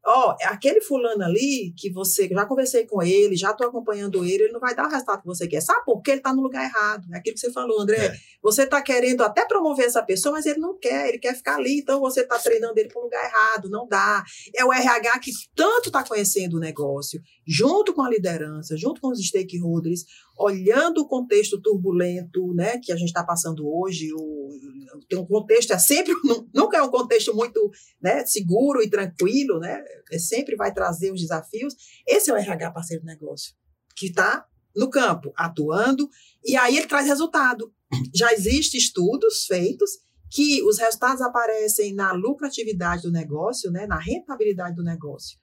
ó, 0.07 0.31
oh, 0.31 0.35
aquele 0.45 0.79
fulano 0.79 1.21
ali 1.21 1.73
que 1.75 1.91
você, 1.91 2.29
já 2.29 2.45
conversei 2.45 2.85
com 2.87 3.03
ele, 3.03 3.35
já 3.35 3.51
estou 3.51 3.67
acompanhando 3.67 4.23
ele, 4.23 4.43
ele 4.43 4.53
não 4.53 4.59
vai 4.59 4.73
dar 4.73 4.87
o 4.87 4.89
resultado 4.89 5.19
que 5.19 5.27
você 5.27 5.45
quer. 5.47 5.61
Sabe 5.61 5.83
por 5.83 6.01
quê? 6.01 6.11
Ele 6.11 6.19
está 6.19 6.33
no 6.33 6.41
lugar 6.41 6.63
errado. 6.63 7.05
É 7.13 7.17
aquilo 7.17 7.33
que 7.33 7.41
você 7.41 7.51
falou, 7.51 7.81
André. 7.81 7.97
É. 7.97 8.13
Você 8.41 8.63
está 8.63 8.81
querendo 8.81 9.21
até 9.21 9.45
promover 9.45 9.85
essa 9.85 10.01
pessoa, 10.01 10.33
mas 10.33 10.45
ele 10.45 10.59
não 10.59 10.77
quer, 10.79 11.09
ele 11.09 11.19
quer 11.19 11.35
ficar 11.35 11.55
ali, 11.55 11.79
então 11.79 11.99
você 11.99 12.21
está 12.21 12.39
treinando 12.39 12.79
ele 12.79 12.87
para 12.87 13.01
o 13.01 13.03
lugar 13.03 13.21
errado, 13.25 13.69
não 13.69 13.85
dá. 13.85 14.23
É 14.55 14.63
o 14.63 14.71
RH 14.71 15.19
que 15.19 15.31
tanto 15.53 15.89
está 15.89 16.01
conhecendo 16.03 16.55
o 16.55 16.59
negócio, 16.59 17.19
junto 17.45 17.93
com 17.93 18.01
a 18.01 18.09
liderança, 18.09 18.77
junto 18.77 19.01
com 19.01 19.09
os 19.09 19.19
stakeholders, 19.19 20.05
olhando 20.37 21.01
o 21.01 21.07
contexto 21.07 21.59
turbulento 21.59 22.53
né, 22.53 22.79
que 22.81 22.91
a 22.91 22.95
gente 22.95 23.07
está 23.07 23.23
passando 23.23 23.67
hoje, 23.67 24.09
o, 24.13 24.49
tem 25.09 25.17
um 25.17 25.25
contexto, 25.25 25.73
é 25.73 25.79
sempre, 25.79 26.13
nunca 26.53 26.77
é 26.77 26.81
um 26.81 26.91
contexto 26.91 27.35
muito 27.35 27.71
né, 28.01 28.23
seguro 28.25 28.81
e 28.81 28.89
tranquilo, 28.89 29.59
né, 29.59 29.83
é, 30.11 30.19
sempre 30.19 30.55
vai 30.55 30.73
trazer 30.73 31.11
os 31.11 31.21
desafios. 31.21 31.75
Esse 32.07 32.29
é 32.29 32.33
o 32.33 32.37
RH 32.37 32.71
parceiro 32.71 33.03
do 33.03 33.07
negócio, 33.07 33.53
que 33.95 34.07
está 34.07 34.45
no 34.75 34.89
campo, 34.89 35.33
atuando, 35.35 36.07
e 36.45 36.55
aí 36.55 36.77
ele 36.77 36.87
traz 36.87 37.07
resultado. 37.07 37.73
Já 38.13 38.31
existem 38.33 38.79
estudos 38.79 39.45
feitos 39.45 39.89
que 40.29 40.61
os 40.63 40.77
resultados 40.77 41.21
aparecem 41.21 41.93
na 41.93 42.11
lucratividade 42.11 43.03
do 43.03 43.11
negócio, 43.11 43.71
né, 43.71 43.87
na 43.87 43.97
rentabilidade 43.97 44.75
do 44.75 44.83
negócio 44.83 45.39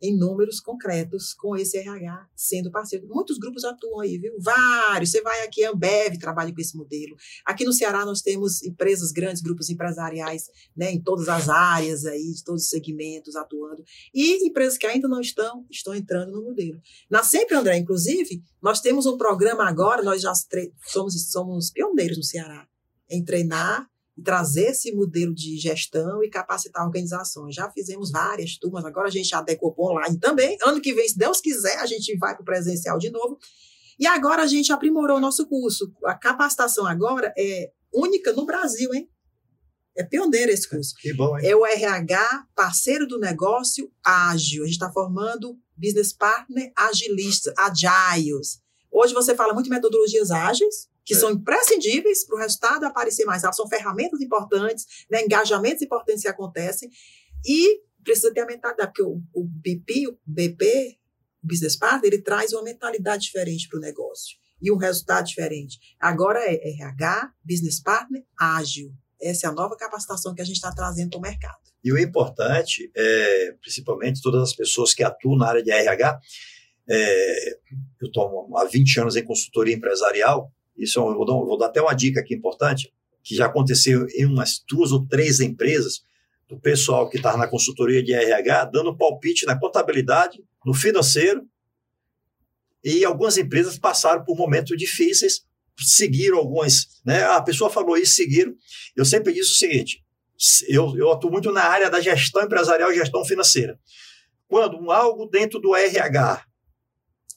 em 0.00 0.16
números 0.16 0.60
concretos 0.60 1.34
com 1.34 1.56
esse 1.56 1.76
RH 1.76 2.28
sendo 2.34 2.70
parceiro. 2.70 3.06
Muitos 3.06 3.38
grupos 3.38 3.64
atuam 3.64 4.00
aí, 4.00 4.16
viu? 4.18 4.34
Vários. 4.38 5.10
Você 5.10 5.20
vai 5.20 5.42
aqui, 5.42 5.64
a 5.64 5.70
Ambev 5.70 6.16
trabalha 6.18 6.52
com 6.52 6.60
esse 6.60 6.76
modelo. 6.76 7.16
Aqui 7.44 7.64
no 7.64 7.72
Ceará 7.72 8.04
nós 8.04 8.22
temos 8.22 8.62
empresas 8.62 9.12
grandes, 9.12 9.42
grupos 9.42 9.68
empresariais, 9.68 10.48
né, 10.76 10.90
em 10.90 11.00
todas 11.00 11.28
as 11.28 11.48
áreas 11.48 12.06
aí, 12.06 12.32
de 12.32 12.42
todos 12.42 12.62
os 12.62 12.68
segmentos 12.68 13.36
atuando. 13.36 13.84
E 14.14 14.46
empresas 14.46 14.78
que 14.78 14.86
ainda 14.86 15.08
não 15.08 15.20
estão, 15.20 15.66
estão 15.70 15.94
entrando 15.94 16.32
no 16.32 16.42
modelo. 16.42 16.80
Na 17.10 17.22
Sempre 17.22 17.56
André, 17.56 17.76
inclusive, 17.76 18.42
nós 18.62 18.80
temos 18.80 19.06
um 19.06 19.18
programa 19.18 19.68
agora, 19.68 20.02
nós 20.02 20.22
já 20.22 20.32
somos, 20.86 21.30
somos 21.30 21.70
pioneiros 21.70 22.16
no 22.16 22.24
Ceará 22.24 22.66
em 23.10 23.24
treinar 23.24 23.89
trazer 24.22 24.70
esse 24.70 24.92
modelo 24.92 25.34
de 25.34 25.56
gestão 25.56 26.22
e 26.22 26.30
capacitar 26.30 26.84
organizações. 26.84 27.54
Já 27.54 27.70
fizemos 27.70 28.10
várias 28.10 28.56
turmas, 28.56 28.84
agora 28.84 29.08
a 29.08 29.10
gente 29.10 29.28
já 29.28 29.38
adequou 29.38 29.72
para 29.72 29.84
online 29.84 30.18
também. 30.18 30.56
Ano 30.64 30.80
que 30.80 30.92
vem, 30.94 31.08
se 31.08 31.18
Deus 31.18 31.40
quiser, 31.40 31.78
a 31.78 31.86
gente 31.86 32.16
vai 32.18 32.34
para 32.34 32.42
o 32.42 32.44
presencial 32.44 32.98
de 32.98 33.10
novo. 33.10 33.38
E 33.98 34.06
agora 34.06 34.42
a 34.42 34.46
gente 34.46 34.72
aprimorou 34.72 35.18
o 35.18 35.20
nosso 35.20 35.46
curso. 35.46 35.92
A 36.04 36.14
capacitação 36.14 36.86
agora 36.86 37.32
é 37.36 37.70
única 37.92 38.32
no 38.32 38.46
Brasil, 38.46 38.92
hein? 38.94 39.08
É 39.96 40.04
pioneiro 40.04 40.50
esse 40.50 40.68
curso. 40.68 40.94
Que 40.98 41.12
bom, 41.12 41.38
hein? 41.38 41.46
É 41.46 41.54
o 41.54 41.66
RH, 41.66 42.46
parceiro 42.54 43.06
do 43.06 43.18
negócio 43.18 43.92
ágil. 44.02 44.62
A 44.62 44.66
gente 44.66 44.74
está 44.74 44.90
formando 44.90 45.58
business 45.76 46.12
partner 46.12 46.72
agilistas, 46.76 47.52
agiles. 47.58 48.60
Hoje 48.90 49.12
você 49.12 49.34
fala 49.34 49.52
muito 49.52 49.68
metodologias 49.68 50.30
ágeis, 50.30 50.88
que 51.04 51.14
é. 51.14 51.16
são 51.16 51.30
imprescindíveis 51.30 52.26
para 52.26 52.36
o 52.36 52.38
resultado 52.38 52.84
aparecer 52.84 53.24
mais 53.24 53.42
rápido, 53.42 53.56
são 53.56 53.68
ferramentas 53.68 54.20
importantes, 54.20 54.86
né, 55.10 55.22
engajamentos 55.22 55.82
importantes 55.82 56.22
que 56.22 56.28
acontecem, 56.28 56.90
e 57.44 57.82
precisa 58.02 58.32
ter 58.32 58.40
a 58.40 58.46
mentalidade, 58.46 58.92
porque 58.92 59.02
o, 59.02 59.22
o 59.34 59.44
BP, 59.44 60.08
o 60.08 60.18
BP, 60.26 60.98
o 61.42 61.46
Business 61.46 61.76
Partner, 61.76 62.12
ele 62.12 62.22
traz 62.22 62.52
uma 62.52 62.62
mentalidade 62.62 63.24
diferente 63.24 63.68
para 63.68 63.78
o 63.78 63.80
negócio 63.80 64.38
e 64.60 64.70
um 64.70 64.76
resultado 64.76 65.26
diferente. 65.26 65.78
Agora 65.98 66.40
é 66.40 66.54
RH, 66.54 67.32
Business 67.44 67.80
Partner, 67.80 68.24
ágil. 68.38 68.92
Essa 69.20 69.46
é 69.46 69.50
a 69.50 69.52
nova 69.52 69.76
capacitação 69.76 70.34
que 70.34 70.40
a 70.40 70.44
gente 70.44 70.56
está 70.56 70.72
trazendo 70.72 71.10
para 71.10 71.18
o 71.18 71.22
mercado. 71.22 71.58
E 71.82 71.92
o 71.92 71.98
importante 71.98 72.90
é, 72.94 73.52
principalmente, 73.60 74.20
todas 74.22 74.42
as 74.42 74.54
pessoas 74.54 74.92
que 74.92 75.02
atuam 75.02 75.36
na 75.36 75.48
área 75.48 75.62
de 75.62 75.70
RH, 75.70 76.20
é, 76.88 77.50
eu 78.00 78.08
estou 78.08 78.56
há 78.56 78.64
20 78.64 79.00
anos 79.00 79.16
em 79.16 79.24
consultoria 79.24 79.74
empresarial, 79.74 80.52
isso 80.76 80.98
eu 80.98 81.14
vou, 81.14 81.24
dar, 81.24 81.32
vou 81.32 81.58
dar 81.58 81.66
até 81.66 81.80
uma 81.80 81.94
dica 81.94 82.20
aqui 82.20 82.34
importante, 82.34 82.92
que 83.22 83.34
já 83.34 83.46
aconteceu 83.46 84.06
em 84.14 84.24
umas 84.24 84.62
duas 84.68 84.92
ou 84.92 85.06
três 85.06 85.40
empresas, 85.40 86.02
do 86.50 86.58
pessoal 86.58 87.08
que 87.08 87.16
estava 87.16 87.38
na 87.38 87.46
consultoria 87.46 88.02
de 88.02 88.12
RH, 88.12 88.64
dando 88.66 88.96
palpite 88.96 89.46
na 89.46 89.56
contabilidade, 89.56 90.42
no 90.66 90.74
financeiro, 90.74 91.46
e 92.82 93.04
algumas 93.04 93.38
empresas 93.38 93.78
passaram 93.78 94.24
por 94.24 94.36
momentos 94.36 94.76
difíceis, 94.76 95.44
seguiram 95.78 96.38
algumas, 96.38 97.00
né? 97.04 97.22
A 97.24 97.40
pessoa 97.40 97.70
falou 97.70 97.96
isso, 97.96 98.14
seguiram. 98.14 98.52
Eu 98.96 99.04
sempre 99.04 99.32
disse 99.32 99.52
o 99.52 99.56
seguinte: 99.56 100.04
eu, 100.68 100.96
eu 100.96 101.12
atuo 101.12 101.30
muito 101.30 101.52
na 101.52 101.62
área 101.62 101.88
da 101.88 102.00
gestão 102.00 102.42
empresarial 102.42 102.90
e 102.90 102.96
gestão 102.96 103.24
financeira. 103.24 103.78
Quando 104.48 104.90
algo 104.90 105.26
dentro 105.26 105.60
do 105.60 105.76
RH 105.76 106.44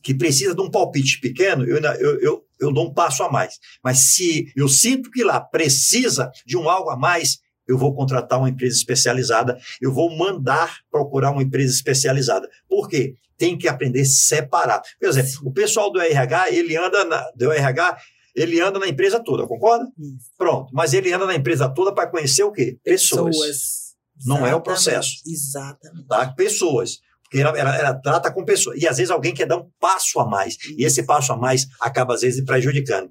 que 0.01 0.13
precisa 0.13 0.55
de 0.55 0.61
um 0.61 0.71
palpite 0.71 1.19
pequeno, 1.19 1.65
eu, 1.65 1.77
eu, 1.77 2.19
eu, 2.19 2.45
eu 2.63 2.73
dou 2.73 2.87
um 2.87 2.93
passo 2.93 3.23
a 3.23 3.31
mais. 3.31 3.59
Mas 3.83 4.13
se 4.13 4.51
eu 4.55 4.67
sinto 4.67 5.11
que 5.11 5.23
lá 5.23 5.39
precisa 5.39 6.31
de 6.45 6.57
um 6.57 6.69
algo 6.69 6.89
a 6.89 6.97
mais, 6.97 7.39
eu 7.67 7.77
vou 7.77 7.93
contratar 7.95 8.39
uma 8.39 8.49
empresa 8.49 8.75
especializada, 8.75 9.57
eu 9.81 9.93
vou 9.93 10.15
mandar 10.15 10.79
procurar 10.91 11.31
uma 11.31 11.43
empresa 11.43 11.73
especializada. 11.73 12.49
Por 12.67 12.87
quê? 12.87 13.15
Tem 13.37 13.57
que 13.57 13.67
aprender 13.67 14.01
a 14.01 14.05
separar. 14.05 14.81
Por 14.99 15.07
exemplo, 15.07 15.31
o 15.43 15.51
pessoal 15.51 15.91
do 15.91 15.99
RH, 15.99 16.51
ele 16.51 16.75
anda 16.77 17.05
na, 17.05 17.25
do 17.35 17.51
RH, 17.51 17.97
ele 18.35 18.59
anda 18.59 18.79
na 18.79 18.87
empresa 18.87 19.19
toda, 19.19 19.47
concorda? 19.47 19.85
Isso. 19.97 20.31
Pronto. 20.37 20.69
Mas 20.73 20.93
ele 20.93 21.11
anda 21.11 21.25
na 21.25 21.35
empresa 21.35 21.69
toda 21.69 21.93
para 21.93 22.09
conhecer 22.09 22.43
o 22.43 22.51
quê? 22.51 22.77
Pessoas. 22.83 23.37
Pessoas. 23.37 23.83
Não 24.25 24.37
Exatamente. 24.37 24.53
é 24.53 24.55
o 24.55 24.61
processo. 24.61 25.11
Exatamente. 25.25 26.07
Tá? 26.07 26.33
Pessoas. 26.33 26.99
Ela, 27.33 27.57
ela, 27.57 27.75
ela, 27.77 27.93
trata 27.93 28.31
com 28.31 28.45
pessoas. 28.45 28.81
E 28.81 28.87
às 28.87 28.97
vezes 28.97 29.11
alguém 29.11 29.33
quer 29.33 29.47
dar 29.47 29.57
um 29.57 29.69
passo 29.79 30.19
a 30.19 30.25
mais. 30.25 30.57
E 30.77 30.85
esse 30.85 31.03
passo 31.03 31.33
a 31.33 31.37
mais 31.37 31.67
acaba, 31.79 32.13
às 32.13 32.21
vezes, 32.21 32.43
prejudicando. 32.43 33.09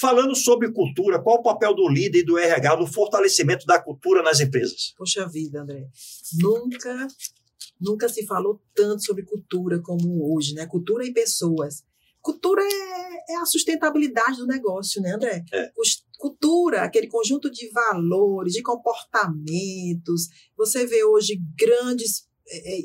Falando 0.00 0.34
sobre 0.36 0.70
cultura, 0.70 1.20
qual 1.20 1.38
o 1.38 1.42
papel 1.42 1.74
do 1.74 1.88
líder 1.88 2.20
e 2.20 2.24
do 2.24 2.38
RH 2.38 2.76
no 2.76 2.86
fortalecimento 2.86 3.66
da 3.66 3.82
cultura 3.82 4.22
nas 4.22 4.38
empresas? 4.38 4.94
Poxa 4.96 5.26
vida, 5.26 5.62
André. 5.62 5.88
Nunca, 6.40 7.08
nunca 7.80 8.08
se 8.08 8.24
falou 8.24 8.62
tanto 8.72 9.04
sobre 9.04 9.24
cultura 9.24 9.80
como 9.80 10.32
hoje, 10.32 10.54
né? 10.54 10.66
Cultura 10.66 11.04
e 11.04 11.12
pessoas. 11.12 11.82
Cultura 12.20 12.62
é, 12.62 13.32
é 13.32 13.36
a 13.38 13.46
sustentabilidade 13.46 14.36
do 14.36 14.46
negócio, 14.46 15.02
né, 15.02 15.14
André? 15.14 15.44
É. 15.52 15.72
Cultura, 16.16 16.82
aquele 16.82 17.08
conjunto 17.08 17.50
de 17.50 17.68
valores, 17.70 18.52
de 18.52 18.62
comportamentos. 18.62 20.28
Você 20.56 20.86
vê 20.86 21.02
hoje 21.02 21.40
grandes 21.56 22.27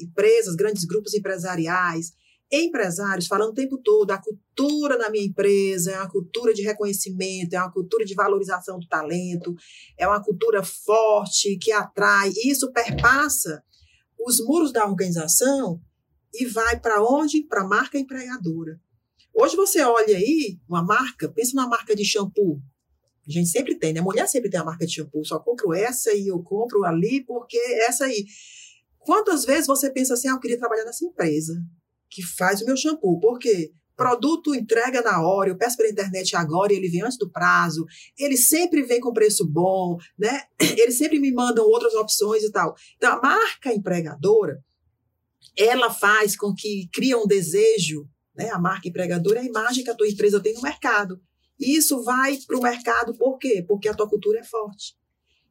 empresas, 0.01 0.55
grandes 0.55 0.85
grupos 0.85 1.13
empresariais, 1.13 2.13
empresários 2.51 3.27
falando 3.27 3.51
o 3.51 3.55
tempo 3.55 3.77
todo, 3.77 4.11
a 4.11 4.17
cultura 4.17 4.97
na 4.97 5.09
minha 5.09 5.25
empresa 5.25 5.91
é 5.91 5.97
uma 5.97 6.09
cultura 6.09 6.53
de 6.53 6.61
reconhecimento, 6.61 7.53
é 7.53 7.59
uma 7.59 7.71
cultura 7.71 8.05
de 8.05 8.13
valorização 8.13 8.79
do 8.79 8.87
talento, 8.87 9.55
é 9.97 10.07
uma 10.07 10.23
cultura 10.23 10.61
forte 10.63 11.57
que 11.57 11.71
atrai, 11.71 12.31
e 12.35 12.51
isso 12.51 12.71
perpassa 12.71 13.63
os 14.19 14.39
muros 14.39 14.71
da 14.71 14.85
organização 14.85 15.81
e 16.33 16.45
vai 16.45 16.79
para 16.79 17.03
onde? 17.03 17.43
Para 17.43 17.61
a 17.61 17.67
marca 17.67 17.97
empregadora. 17.97 18.79
Hoje 19.33 19.55
você 19.55 19.81
olha 19.81 20.15
aí 20.15 20.59
uma 20.69 20.83
marca, 20.83 21.27
pensa 21.27 21.55
numa 21.55 21.67
marca 21.67 21.95
de 21.95 22.05
shampoo. 22.05 22.61
A 23.27 23.31
gente 23.31 23.49
sempre 23.49 23.75
tem, 23.75 23.93
né? 23.93 23.99
A 23.99 24.03
mulher 24.03 24.27
sempre 24.27 24.49
tem 24.49 24.59
a 24.59 24.63
marca 24.63 24.85
de 24.85 24.93
shampoo, 24.93 25.25
só 25.25 25.39
compro 25.39 25.73
essa 25.73 26.13
e 26.13 26.27
eu 26.27 26.41
compro 26.43 26.83
ali 26.83 27.23
porque 27.23 27.57
essa 27.87 28.05
aí. 28.05 28.25
Quantas 29.05 29.45
vezes 29.45 29.67
você 29.67 29.91
pensa 29.91 30.13
assim, 30.13 30.27
ah, 30.27 30.31
eu 30.31 30.39
queria 30.39 30.57
trabalhar 30.57 30.85
nessa 30.85 31.05
empresa 31.05 31.53
que 32.09 32.23
faz 32.23 32.61
o 32.61 32.65
meu 32.65 32.77
shampoo? 32.77 33.19
Por 33.19 33.39
quê? 33.39 33.71
Produto 33.95 34.55
entrega 34.55 35.01
na 35.01 35.21
hora, 35.21 35.49
eu 35.49 35.57
peço 35.57 35.77
pela 35.77 35.89
internet 35.89 36.35
agora 36.35 36.73
e 36.73 36.77
ele 36.77 36.89
vem 36.89 37.03
antes 37.03 37.17
do 37.17 37.29
prazo, 37.29 37.85
ele 38.17 38.35
sempre 38.35 38.81
vem 38.81 38.99
com 38.99 39.13
preço 39.13 39.47
bom, 39.47 39.97
né? 40.17 40.43
Eles 40.59 40.97
sempre 40.97 41.19
me 41.19 41.31
mandam 41.31 41.63
outras 41.65 41.93
opções 41.93 42.43
e 42.43 42.51
tal. 42.51 42.75
Então, 42.97 43.13
a 43.13 43.21
marca 43.21 43.71
empregadora, 43.71 44.63
ela 45.55 45.91
faz 45.91 46.35
com 46.35 46.55
que 46.55 46.89
cria 46.91 47.19
um 47.19 47.27
desejo, 47.27 48.09
né? 48.35 48.49
A 48.49 48.57
marca 48.57 48.87
empregadora 48.87 49.39
é 49.39 49.43
a 49.43 49.45
imagem 49.45 49.83
que 49.83 49.91
a 49.91 49.95
tua 49.95 50.09
empresa 50.09 50.39
tem 50.39 50.53
no 50.53 50.61
mercado. 50.61 51.21
E 51.59 51.77
isso 51.77 52.03
vai 52.03 52.35
para 52.47 52.57
o 52.57 52.61
mercado 52.61 53.13
por 53.15 53.37
quê? 53.37 53.63
Porque 53.67 53.87
a 53.87 53.93
tua 53.93 54.09
cultura 54.09 54.39
é 54.39 54.43
forte. 54.43 54.95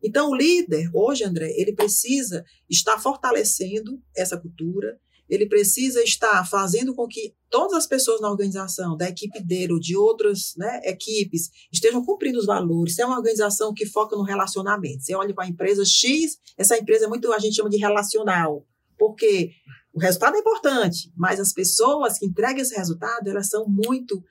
Então, 0.02 0.30
o 0.30 0.34
líder, 0.34 0.90
hoje, 0.92 1.24
André, 1.24 1.52
ele 1.56 1.72
precisa 1.72 2.44
estar 2.68 2.98
fortalecendo 2.98 4.02
essa 4.16 4.36
cultura, 4.36 4.98
ele 5.28 5.46
precisa 5.46 6.02
estar 6.02 6.46
fazendo 6.48 6.94
com 6.94 7.06
que 7.06 7.34
todas 7.48 7.72
as 7.74 7.86
pessoas 7.86 8.20
na 8.20 8.30
organização, 8.30 8.96
da 8.96 9.08
equipe 9.08 9.42
dele 9.42 9.72
ou 9.72 9.80
de 9.80 9.96
outras 9.96 10.54
né, 10.56 10.80
equipes, 10.84 11.48
estejam 11.72 12.04
cumprindo 12.04 12.38
os 12.38 12.46
valores. 12.46 12.94
Se 12.94 13.02
é 13.02 13.06
uma 13.06 13.16
organização 13.16 13.72
que 13.72 13.86
foca 13.86 14.16
no 14.16 14.24
relacionamento, 14.24 15.02
você 15.02 15.14
olha 15.14 15.32
para 15.32 15.44
a 15.44 15.48
empresa 15.48 15.84
X, 15.84 16.38
essa 16.58 16.76
empresa 16.76 17.06
é 17.06 17.08
muito, 17.08 17.32
a 17.32 17.38
gente 17.38 17.56
chama 17.56 17.70
de 17.70 17.78
relacional, 17.78 18.66
porque 18.98 19.52
o 19.94 20.00
resultado 20.00 20.36
é 20.36 20.40
importante, 20.40 21.12
mas 21.16 21.38
as 21.38 21.52
pessoas 21.52 22.18
que 22.18 22.26
entregam 22.26 22.60
esse 22.60 22.74
resultado, 22.74 23.28
elas 23.28 23.48
são 23.48 23.66
muito 23.66 24.22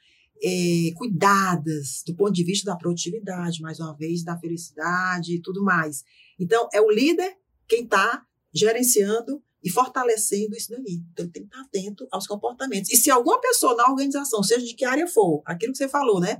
é, 0.43 0.91
cuidadas 0.95 2.03
do 2.05 2.15
ponto 2.15 2.33
de 2.33 2.43
vista 2.43 2.71
da 2.71 2.75
produtividade, 2.75 3.61
mais 3.61 3.79
uma 3.79 3.95
vez, 3.95 4.23
da 4.23 4.37
felicidade 4.37 5.35
e 5.35 5.41
tudo 5.41 5.63
mais. 5.63 6.03
Então, 6.39 6.67
é 6.73 6.81
o 6.81 6.89
líder 6.89 7.37
quem 7.67 7.83
está 7.83 8.25
gerenciando 8.53 9.41
e 9.63 9.69
fortalecendo 9.69 10.55
isso 10.55 10.71
daí. 10.71 11.03
Então, 11.13 11.29
tem 11.29 11.43
que 11.43 11.49
estar 11.49 11.61
atento 11.61 12.07
aos 12.11 12.25
comportamentos. 12.25 12.91
E 12.91 12.97
se 12.97 13.11
alguma 13.11 13.39
pessoa 13.39 13.75
na 13.75 13.89
organização, 13.89 14.41
seja 14.41 14.65
de 14.65 14.73
que 14.73 14.83
área 14.83 15.07
for, 15.07 15.43
aquilo 15.45 15.71
que 15.71 15.77
você 15.77 15.87
falou, 15.87 16.19
né? 16.19 16.37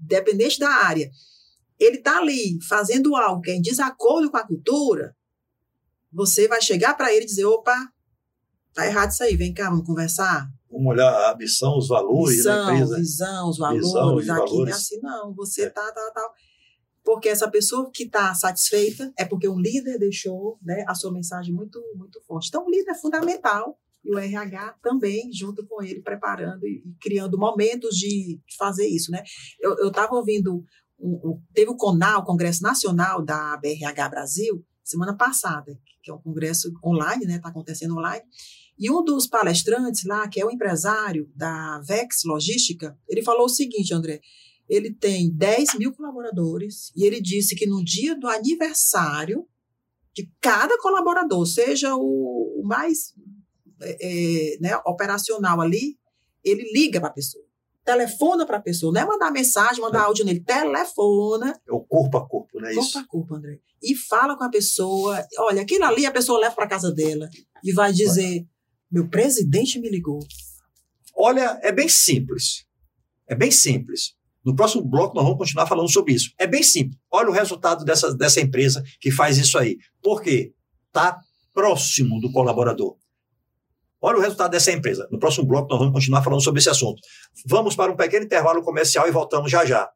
Dependente 0.00 0.58
da 0.58 0.68
área, 0.68 1.10
ele 1.78 1.96
está 1.96 2.18
ali 2.18 2.58
fazendo 2.62 3.16
algo 3.16 3.40
que 3.40 3.50
é 3.50 3.54
em 3.54 3.62
desacordo 3.62 4.30
com 4.30 4.36
a 4.36 4.46
cultura, 4.46 5.16
você 6.12 6.46
vai 6.46 6.60
chegar 6.60 6.94
para 6.94 7.12
ele 7.12 7.24
e 7.24 7.28
dizer: 7.28 7.46
opa, 7.46 7.74
tá 8.72 8.86
errado 8.86 9.10
isso 9.10 9.22
aí, 9.22 9.36
vem 9.36 9.52
cá, 9.52 9.70
vamos 9.70 9.86
conversar. 9.86 10.48
Vamos 10.74 10.88
olhar 10.92 11.30
a 11.30 11.36
missão, 11.36 11.78
os 11.78 11.88
valores 11.88 12.36
visão, 12.36 12.66
da 12.66 12.74
empresa. 12.74 12.96
Visão, 12.96 13.48
os 13.48 13.58
valores. 13.58 13.86
Visão, 13.86 14.14
os 14.16 14.28
aqui 14.28 14.38
valores. 14.38 14.52
não 14.58 14.66
é 14.66 14.72
assim, 14.72 15.00
não. 15.00 15.34
Você 15.34 15.62
É. 15.62 15.70
tá, 15.70 15.92
tá, 15.92 16.10
tá. 16.14 16.30
Porque 17.04 17.28
essa 17.28 17.50
pessoa 17.50 17.90
que 17.92 18.04
está 18.04 18.34
satisfeita 18.34 19.12
é 19.18 19.24
porque 19.24 19.48
um 19.48 19.58
líder 19.60 19.98
deixou 19.98 20.58
né, 20.62 20.84
a 20.88 20.94
sua 20.94 21.12
mensagem 21.12 21.54
muito, 21.54 21.80
muito 21.96 22.20
forte. 22.26 22.48
Então, 22.48 22.66
o 22.66 22.70
líder 22.70 22.90
é 22.92 22.94
fundamental 22.94 23.78
e 24.04 24.14
o 24.14 24.18
RH 24.18 24.76
também, 24.82 25.30
junto 25.32 25.66
com 25.66 25.82
ele, 25.82 26.02
preparando 26.02 26.66
e, 26.66 26.82
e 26.84 26.94
criando 27.00 27.38
momentos 27.38 27.94
de 27.96 28.40
fazer 28.58 28.86
isso. 28.86 29.10
Né? 29.10 29.22
Eu 29.60 29.88
estava 29.88 30.14
ouvindo, 30.14 30.64
um- 30.98 31.20
um- 31.30 31.42
teve 31.52 31.70
o 31.70 31.76
CONAL, 31.76 32.20
o 32.20 32.24
Congresso 32.24 32.62
Nacional 32.62 33.22
da 33.22 33.56
BRH 33.58 34.08
Brasil, 34.08 34.64
semana 34.82 35.14
passada, 35.16 35.78
que 36.02 36.10
é 36.10 36.14
um 36.14 36.20
congresso 36.20 36.70
online, 36.84 37.24
né? 37.26 37.36
Está 37.36 37.48
acontecendo 37.48 37.96
online. 37.96 38.22
E 38.78 38.90
um 38.90 39.04
dos 39.04 39.26
palestrantes 39.26 40.04
lá, 40.04 40.28
que 40.28 40.40
é 40.40 40.44
o 40.44 40.50
empresário 40.50 41.30
da 41.34 41.80
Vex 41.86 42.24
Logística, 42.24 42.98
ele 43.08 43.22
falou 43.22 43.46
o 43.46 43.48
seguinte, 43.48 43.94
André, 43.94 44.20
ele 44.68 44.92
tem 44.92 45.30
10 45.30 45.74
mil 45.74 45.92
colaboradores 45.92 46.90
e 46.96 47.04
ele 47.04 47.20
disse 47.20 47.54
que 47.54 47.66
no 47.66 47.84
dia 47.84 48.18
do 48.18 48.26
aniversário 48.26 49.46
de 50.14 50.30
cada 50.40 50.78
colaborador, 50.78 51.44
seja 51.44 51.94
o, 51.96 52.62
mais 52.64 53.12
é, 53.82 54.54
é, 54.54 54.58
né, 54.60 54.76
operacional 54.86 55.60
ali, 55.60 55.98
ele 56.42 56.70
liga 56.72 57.00
para 57.00 57.08
a 57.08 57.12
pessoa, 57.12 57.44
telefona 57.84 58.46
para 58.46 58.58
a 58.58 58.62
pessoa, 58.62 58.92
não 58.92 59.00
é 59.00 59.04
mandar 59.04 59.32
mensagem, 59.32 59.82
mandar 59.82 60.02
áudio 60.02 60.24
nele, 60.24 60.40
telefona, 60.40 61.60
É 61.66 61.72
o 61.72 61.80
corpo 61.80 62.16
a 62.16 62.28
corpo, 62.28 62.60
não 62.60 62.68
é 62.68 62.74
corpo 62.74 62.88
isso? 62.88 62.98
a 62.98 63.04
corpo, 63.04 63.34
André, 63.34 63.58
e 63.82 63.94
fala 63.96 64.36
com 64.36 64.44
a 64.44 64.50
pessoa, 64.50 65.26
olha, 65.38 65.62
aquilo 65.62 65.84
ali 65.84 66.06
a 66.06 66.12
pessoa 66.12 66.38
leva 66.38 66.54
para 66.54 66.68
casa 66.68 66.92
dela 66.92 67.28
e 67.62 67.72
vai 67.72 67.92
dizer, 67.92 68.46
meu 68.94 69.08
presidente 69.08 69.80
me 69.80 69.90
ligou. 69.90 70.20
Olha, 71.16 71.58
é 71.64 71.72
bem 71.72 71.88
simples. 71.88 72.64
É 73.26 73.34
bem 73.34 73.50
simples. 73.50 74.14
No 74.44 74.54
próximo 74.54 74.84
bloco 74.84 75.16
nós 75.16 75.24
vamos 75.24 75.38
continuar 75.38 75.66
falando 75.66 75.90
sobre 75.90 76.12
isso. 76.14 76.32
É 76.38 76.46
bem 76.46 76.62
simples. 76.62 76.96
Olha 77.10 77.28
o 77.28 77.32
resultado 77.32 77.84
dessa, 77.84 78.14
dessa 78.14 78.40
empresa 78.40 78.84
que 79.00 79.10
faz 79.10 79.36
isso 79.36 79.58
aí. 79.58 79.78
Por 80.00 80.22
quê? 80.22 80.52
Está 80.86 81.18
próximo 81.52 82.20
do 82.20 82.30
colaborador. 82.30 82.96
Olha 84.00 84.18
o 84.18 84.20
resultado 84.20 84.52
dessa 84.52 84.70
empresa. 84.70 85.08
No 85.10 85.18
próximo 85.18 85.44
bloco 85.44 85.68
nós 85.68 85.78
vamos 85.80 85.92
continuar 85.92 86.22
falando 86.22 86.44
sobre 86.44 86.60
esse 86.60 86.70
assunto. 86.70 87.00
Vamos 87.46 87.74
para 87.74 87.90
um 87.90 87.96
pequeno 87.96 88.26
intervalo 88.26 88.62
comercial 88.62 89.08
e 89.08 89.10
voltamos 89.10 89.50
já 89.50 89.64
já. 89.64 89.90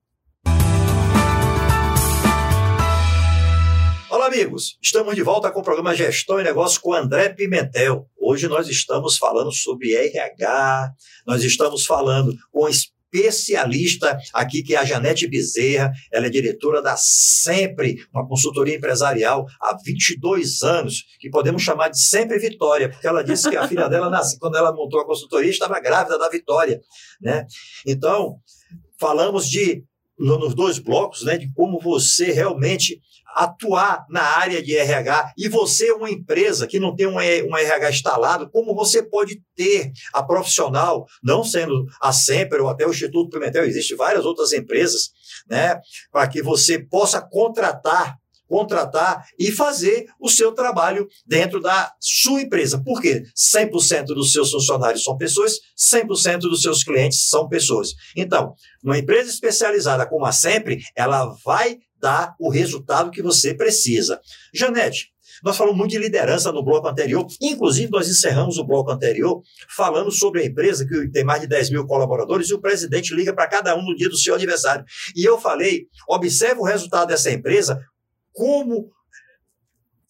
Olá, 4.10 4.26
amigos. 4.26 4.78
Estamos 4.82 5.14
de 5.14 5.22
volta 5.22 5.50
com 5.50 5.60
o 5.60 5.62
programa 5.62 5.94
Gestão 5.94 6.40
e 6.40 6.42
Negócio 6.42 6.80
com 6.80 6.94
André 6.94 7.28
Pimentel. 7.28 8.08
Hoje 8.18 8.48
nós 8.48 8.66
estamos 8.66 9.18
falando 9.18 9.52
sobre 9.52 9.94
RH, 9.94 10.92
nós 11.26 11.44
estamos 11.44 11.84
falando 11.84 12.34
com 12.50 12.66
especialista 12.66 14.18
aqui, 14.32 14.62
que 14.62 14.74
é 14.74 14.78
a 14.78 14.84
Janete 14.84 15.28
Bezerra. 15.28 15.92
Ela 16.10 16.26
é 16.26 16.30
diretora 16.30 16.80
da 16.80 16.96
Sempre, 16.96 17.98
uma 18.10 18.26
consultoria 18.26 18.76
empresarial 18.76 19.44
há 19.60 19.76
22 19.84 20.62
anos, 20.62 21.04
que 21.20 21.28
podemos 21.28 21.62
chamar 21.62 21.90
de 21.90 22.00
Sempre 22.00 22.38
Vitória, 22.38 22.88
porque 22.88 23.06
ela 23.06 23.22
disse 23.22 23.50
que 23.50 23.58
a 23.58 23.68
filha 23.68 23.88
dela, 23.90 24.08
nasceu, 24.08 24.38
quando 24.38 24.56
ela 24.56 24.72
montou 24.72 25.00
a 25.00 25.06
consultoria, 25.06 25.50
estava 25.50 25.78
grávida 25.80 26.18
da 26.18 26.30
Vitória. 26.30 26.80
Né? 27.20 27.46
Então, 27.86 28.36
falamos 28.98 29.46
de 29.50 29.84
nos 30.18 30.54
dois 30.54 30.78
blocos, 30.78 31.22
né, 31.22 31.36
de 31.36 31.52
como 31.52 31.78
você 31.80 32.32
realmente 32.32 33.00
atuar 33.36 34.04
na 34.10 34.22
área 34.22 34.62
de 34.62 34.76
RH 34.76 35.32
e 35.38 35.48
você, 35.48 35.92
uma 35.92 36.10
empresa 36.10 36.66
que 36.66 36.80
não 36.80 36.96
tem 36.96 37.06
um 37.06 37.20
RH 37.20 37.90
instalado, 37.90 38.50
como 38.50 38.74
você 38.74 39.02
pode 39.02 39.40
ter 39.54 39.92
a 40.12 40.22
profissional, 40.22 41.06
não 41.22 41.44
sendo 41.44 41.86
a 42.00 42.12
Sempre 42.12 42.60
ou 42.60 42.68
até 42.68 42.86
o 42.86 42.90
Instituto 42.90 43.30
Pimentel, 43.30 43.64
existem 43.64 43.96
várias 43.96 44.24
outras 44.24 44.52
empresas, 44.52 45.10
né, 45.48 45.78
para 46.10 46.26
que 46.26 46.42
você 46.42 46.78
possa 46.78 47.20
contratar 47.20 48.16
contratar 48.48 49.24
e 49.38 49.52
fazer 49.52 50.06
o 50.18 50.28
seu 50.28 50.52
trabalho 50.52 51.06
dentro 51.26 51.60
da 51.60 51.92
sua 52.00 52.40
empresa. 52.40 52.82
Por 52.82 53.00
quê? 53.00 53.22
100% 53.36 54.06
dos 54.06 54.32
seus 54.32 54.50
funcionários 54.50 55.04
são 55.04 55.16
pessoas, 55.16 55.58
100% 55.76 56.40
dos 56.40 56.62
seus 56.62 56.82
clientes 56.82 57.28
são 57.28 57.48
pessoas. 57.48 57.90
Então, 58.16 58.54
uma 58.82 58.98
empresa 58.98 59.30
especializada 59.30 60.06
como 60.06 60.24
a 60.24 60.32
Sempre, 60.32 60.78
ela 60.96 61.34
vai 61.44 61.78
dar 62.00 62.34
o 62.38 62.48
resultado 62.48 63.10
que 63.10 63.22
você 63.22 63.54
precisa. 63.54 64.20
Janete, 64.54 65.10
nós 65.42 65.56
falamos 65.56 65.78
muito 65.78 65.90
de 65.90 65.98
liderança 65.98 66.50
no 66.50 66.64
bloco 66.64 66.88
anterior, 66.88 67.26
inclusive 67.40 67.90
nós 67.90 68.08
encerramos 68.08 68.58
o 68.58 68.64
bloco 68.64 68.90
anterior 68.90 69.40
falando 69.76 70.10
sobre 70.10 70.42
a 70.42 70.46
empresa 70.46 70.86
que 70.86 71.08
tem 71.10 71.24
mais 71.24 71.40
de 71.40 71.46
10 71.46 71.70
mil 71.70 71.86
colaboradores 71.86 72.50
e 72.50 72.54
o 72.54 72.60
presidente 72.60 73.14
liga 73.14 73.32
para 73.32 73.48
cada 73.48 73.76
um 73.76 73.82
no 73.82 73.94
dia 73.94 74.08
do 74.08 74.16
seu 74.16 74.34
aniversário. 74.34 74.84
E 75.14 75.24
eu 75.24 75.38
falei, 75.38 75.86
observe 76.08 76.60
o 76.60 76.64
resultado 76.64 77.08
dessa 77.08 77.30
empresa, 77.30 77.80
como 78.38 78.88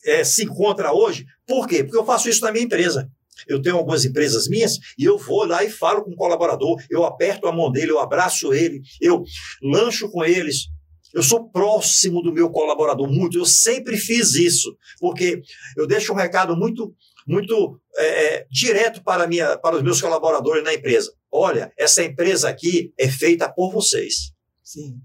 é, 0.04 0.22
se 0.22 0.44
encontra 0.44 0.92
hoje. 0.92 1.24
Por 1.46 1.66
quê? 1.66 1.82
Porque 1.82 1.96
eu 1.96 2.04
faço 2.04 2.28
isso 2.28 2.44
na 2.44 2.52
minha 2.52 2.66
empresa. 2.66 3.10
Eu 3.46 3.62
tenho 3.62 3.76
algumas 3.76 4.04
empresas 4.04 4.46
minhas 4.48 4.78
e 4.98 5.04
eu 5.04 5.16
vou 5.16 5.46
lá 5.46 5.64
e 5.64 5.70
falo 5.70 6.04
com 6.04 6.10
o 6.10 6.16
colaborador, 6.16 6.82
eu 6.90 7.04
aperto 7.04 7.46
a 7.46 7.52
mão 7.52 7.70
dele, 7.70 7.92
eu 7.92 8.00
abraço 8.00 8.52
ele, 8.52 8.82
eu 9.00 9.24
lancho 9.62 10.10
com 10.10 10.22
eles. 10.24 10.66
Eu 11.14 11.22
sou 11.22 11.48
próximo 11.48 12.20
do 12.20 12.32
meu 12.32 12.50
colaborador 12.50 13.10
muito, 13.10 13.38
eu 13.38 13.46
sempre 13.46 13.96
fiz 13.96 14.34
isso, 14.34 14.76
porque 15.00 15.40
eu 15.74 15.86
deixo 15.86 16.12
um 16.12 16.16
recado 16.16 16.54
muito, 16.54 16.94
muito 17.26 17.80
é, 17.96 18.46
direto 18.50 19.02
para, 19.02 19.26
minha, 19.26 19.56
para 19.56 19.76
os 19.76 19.82
meus 19.82 20.02
colaboradores 20.02 20.62
na 20.62 20.74
empresa. 20.74 21.10
Olha, 21.32 21.72
essa 21.78 22.02
empresa 22.02 22.50
aqui 22.50 22.92
é 22.98 23.08
feita 23.08 23.50
por 23.50 23.72
vocês. 23.72 24.32
Sim. 24.62 25.00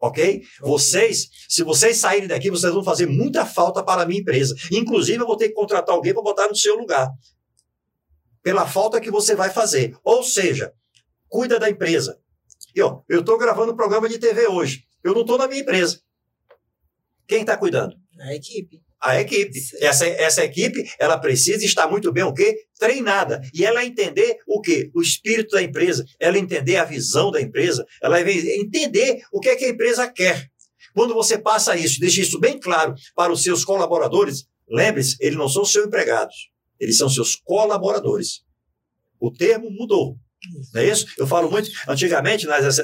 Ok? 0.00 0.42
Vocês, 0.60 1.28
se 1.48 1.62
vocês 1.64 1.96
saírem 1.96 2.28
daqui, 2.28 2.50
vocês 2.50 2.72
vão 2.72 2.84
fazer 2.84 3.06
muita 3.06 3.44
falta 3.44 3.82
para 3.82 4.02
a 4.02 4.06
minha 4.06 4.20
empresa. 4.20 4.54
Inclusive, 4.70 5.20
eu 5.22 5.26
vou 5.26 5.36
ter 5.36 5.48
que 5.48 5.54
contratar 5.54 5.94
alguém 5.94 6.14
para 6.14 6.22
botar 6.22 6.48
no 6.48 6.54
seu 6.56 6.76
lugar. 6.76 7.08
pela 8.42 8.66
falta 8.66 9.00
que 9.00 9.10
você 9.10 9.34
vai 9.34 9.50
fazer. 9.50 9.94
Ou 10.02 10.22
seja, 10.22 10.72
cuida 11.28 11.58
da 11.58 11.68
empresa. 11.68 12.18
E 12.74 12.80
ó, 12.80 13.02
eu 13.08 13.20
estou 13.20 13.36
gravando 13.36 13.72
um 13.72 13.76
programa 13.76 14.08
de 14.08 14.18
TV 14.18 14.46
hoje. 14.46 14.84
Eu 15.04 15.12
não 15.12 15.20
estou 15.22 15.36
na 15.36 15.46
minha 15.46 15.60
empresa. 15.60 16.00
Quem 17.26 17.42
está 17.42 17.56
cuidando? 17.56 17.94
A 18.20 18.34
equipe. 18.34 18.82
A 19.00 19.20
equipe. 19.20 19.58
Essa, 19.80 20.06
essa 20.06 20.44
equipe, 20.44 20.84
ela 20.98 21.18
precisa 21.18 21.64
estar 21.64 21.88
muito 21.88 22.12
bem 22.12 22.24
o 22.24 22.34
quê? 22.34 22.64
Treinada. 22.78 23.40
E 23.54 23.64
ela 23.64 23.84
entender 23.84 24.38
o 24.46 24.60
quê? 24.60 24.90
O 24.94 25.00
espírito 25.00 25.50
da 25.50 25.62
empresa. 25.62 26.04
Ela 26.18 26.38
entender 26.38 26.76
a 26.76 26.84
visão 26.84 27.30
da 27.30 27.40
empresa. 27.40 27.86
Ela 28.02 28.20
entender 28.20 29.22
o 29.32 29.40
que 29.40 29.48
é 29.50 29.56
que 29.56 29.64
a 29.64 29.70
empresa 29.70 30.08
quer. 30.08 30.48
Quando 30.94 31.14
você 31.14 31.38
passa 31.38 31.76
isso, 31.76 32.00
deixa 32.00 32.20
isso 32.20 32.40
bem 32.40 32.58
claro 32.58 32.94
para 33.14 33.32
os 33.32 33.42
seus 33.42 33.64
colaboradores, 33.64 34.46
lembre-se, 34.68 35.16
eles 35.20 35.38
não 35.38 35.48
são 35.48 35.64
seus 35.64 35.86
empregados. 35.86 36.34
Eles 36.80 36.96
são 36.96 37.08
seus 37.08 37.36
colaboradores. 37.36 38.42
O 39.20 39.30
termo 39.30 39.70
mudou. 39.70 40.16
Não 40.72 40.80
é 40.80 40.88
isso? 40.88 41.06
Eu 41.18 41.26
falo 41.26 41.50
muito, 41.50 41.70
antigamente 41.88 42.46
nas, 42.46 42.78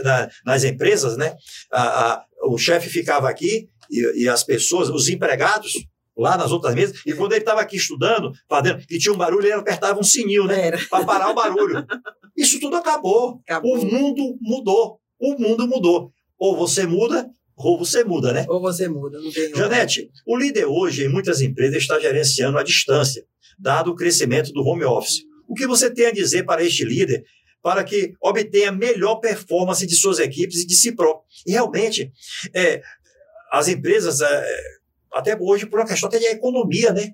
nas 0.44 0.64
empresas, 0.64 1.16
né? 1.16 1.34
A, 1.72 2.12
a, 2.12 2.24
o 2.44 2.58
chefe 2.58 2.88
ficava 2.88 3.28
aqui 3.28 3.68
e, 3.90 4.24
e, 4.24 4.28
as 4.28 4.42
pessoas, 4.42 4.88
os 4.88 5.08
empregados, 5.08 5.72
lá 6.16 6.36
nas 6.36 6.52
outras 6.52 6.74
mesas, 6.74 7.00
e 7.06 7.12
quando 7.12 7.32
ele 7.32 7.40
estava 7.40 7.60
aqui 7.60 7.76
estudando, 7.76 8.32
fazendo, 8.48 8.82
e 8.90 8.98
tinha 8.98 9.12
um 9.12 9.16
barulho, 9.16 9.46
ele 9.46 9.52
apertava 9.52 9.98
um 9.98 10.02
sininho, 10.02 10.46
né? 10.46 10.70
Para 10.88 11.04
parar 11.04 11.30
o 11.30 11.34
barulho. 11.34 11.84
Isso 12.36 12.60
tudo 12.60 12.76
acabou. 12.76 13.40
acabou. 13.44 13.78
O 13.78 13.84
mundo 13.84 14.36
mudou. 14.40 15.00
O 15.18 15.38
mundo 15.38 15.66
mudou. 15.66 16.12
Ou 16.38 16.56
você 16.56 16.86
muda, 16.86 17.28
ou 17.56 17.78
você 17.78 18.04
muda, 18.04 18.32
né? 18.32 18.44
Ou 18.48 18.60
você 18.60 18.88
muda, 18.88 19.20
não 19.20 19.30
tem 19.30 19.54
Janete, 19.54 20.10
o 20.26 20.36
líder 20.36 20.66
hoje, 20.66 21.04
em 21.04 21.08
muitas 21.08 21.40
empresas, 21.40 21.82
está 21.82 21.98
gerenciando 21.98 22.58
a 22.58 22.62
distância, 22.62 23.24
dado 23.58 23.90
o 23.90 23.94
crescimento 23.94 24.52
do 24.52 24.62
home 24.62 24.84
office. 24.84 25.22
O 25.48 25.54
que 25.54 25.66
você 25.66 25.90
tem 25.90 26.06
a 26.06 26.12
dizer 26.12 26.44
para 26.44 26.64
este 26.64 26.84
líder 26.84 27.24
para 27.64 27.82
que 27.82 28.12
obtenha 28.20 28.70
melhor 28.70 29.16
performance 29.16 29.86
de 29.86 29.96
suas 29.96 30.18
equipes 30.18 30.60
e 30.60 30.66
de 30.66 30.74
si 30.74 30.92
próprio. 30.92 31.24
E 31.46 31.52
realmente, 31.52 32.12
é, 32.54 32.82
as 33.50 33.68
empresas, 33.68 34.20
é, 34.20 34.46
até 35.14 35.36
hoje, 35.38 35.66
por 35.66 35.80
uma 35.80 35.86
questão 35.86 36.08
até 36.08 36.18
de 36.18 36.26
economia, 36.26 36.92
né? 36.92 37.12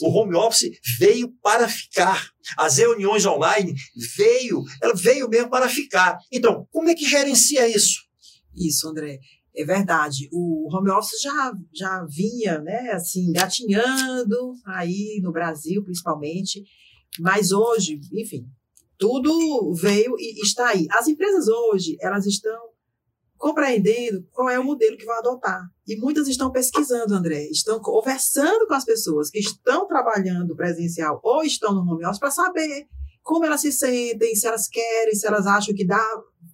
O 0.00 0.08
home 0.08 0.34
office 0.34 0.70
veio 0.98 1.32
para 1.42 1.68
ficar. 1.68 2.30
As 2.56 2.78
reuniões 2.78 3.26
online 3.26 3.74
veio, 4.16 4.62
ela 4.82 4.94
veio 4.94 5.28
mesmo 5.28 5.50
para 5.50 5.68
ficar. 5.68 6.18
Então, 6.32 6.66
como 6.70 6.88
é 6.88 6.94
que 6.94 7.04
gerencia 7.04 7.68
isso? 7.68 8.00
Isso, 8.56 8.88
André. 8.88 9.18
É 9.54 9.64
verdade. 9.64 10.28
O 10.32 10.68
home 10.74 10.90
office 10.90 11.20
já, 11.20 11.52
já 11.74 12.06
vinha, 12.08 12.60
né, 12.60 12.92
assim, 12.92 13.32
gatinhando 13.32 14.54
aí 14.66 15.20
no 15.22 15.32
Brasil, 15.32 15.84
principalmente. 15.84 16.62
Mas 17.18 17.50
hoje, 17.50 18.00
enfim, 18.12 18.46
tudo 18.96 19.74
veio 19.74 20.14
e 20.18 20.40
está 20.42 20.68
aí. 20.68 20.86
As 20.92 21.08
empresas 21.08 21.48
hoje, 21.48 21.96
elas 22.00 22.26
estão 22.26 22.69
compreendendo 23.40 24.22
qual 24.32 24.50
é 24.50 24.58
o 24.58 24.64
modelo 24.64 24.98
que 24.98 25.06
vão 25.06 25.16
adotar. 25.16 25.62
E 25.88 25.96
muitas 25.96 26.28
estão 26.28 26.52
pesquisando, 26.52 27.14
André, 27.14 27.46
estão 27.46 27.80
conversando 27.80 28.66
com 28.66 28.74
as 28.74 28.84
pessoas 28.84 29.30
que 29.30 29.38
estão 29.38 29.88
trabalhando 29.88 30.54
presencial 30.54 31.18
ou 31.24 31.42
estão 31.42 31.74
no 31.74 31.80
home 31.80 32.04
office 32.04 32.20
para 32.20 32.30
saber 32.30 32.86
como 33.22 33.46
elas 33.46 33.62
se 33.62 33.72
sentem, 33.72 34.34
se 34.34 34.46
elas 34.46 34.68
querem, 34.68 35.14
se 35.14 35.26
elas 35.26 35.46
acham 35.46 35.74
que 35.74 35.86
dá 35.86 36.04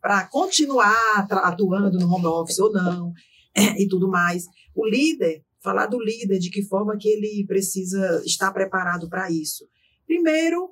para 0.01 0.29
continuar 0.29 1.27
atuando 1.43 1.99
no 1.99 2.09
home 2.09 2.27
office 2.27 2.61
ou 2.61 2.73
não, 2.73 3.13
e 3.77 3.89
tudo 3.89 4.09
mais. 4.09 4.45
O 4.73 4.87
líder, 4.87 5.43
falar 5.61 5.87
do 5.87 6.01
líder, 6.01 6.39
de 6.39 6.51
que 6.51 6.63
forma 6.63 6.97
que 6.97 7.09
ele 7.09 7.45
precisa 7.49 8.23
estar 8.25 8.53
preparado 8.53 9.09
para 9.09 9.29
isso. 9.29 9.67
Primeiro, 10.07 10.71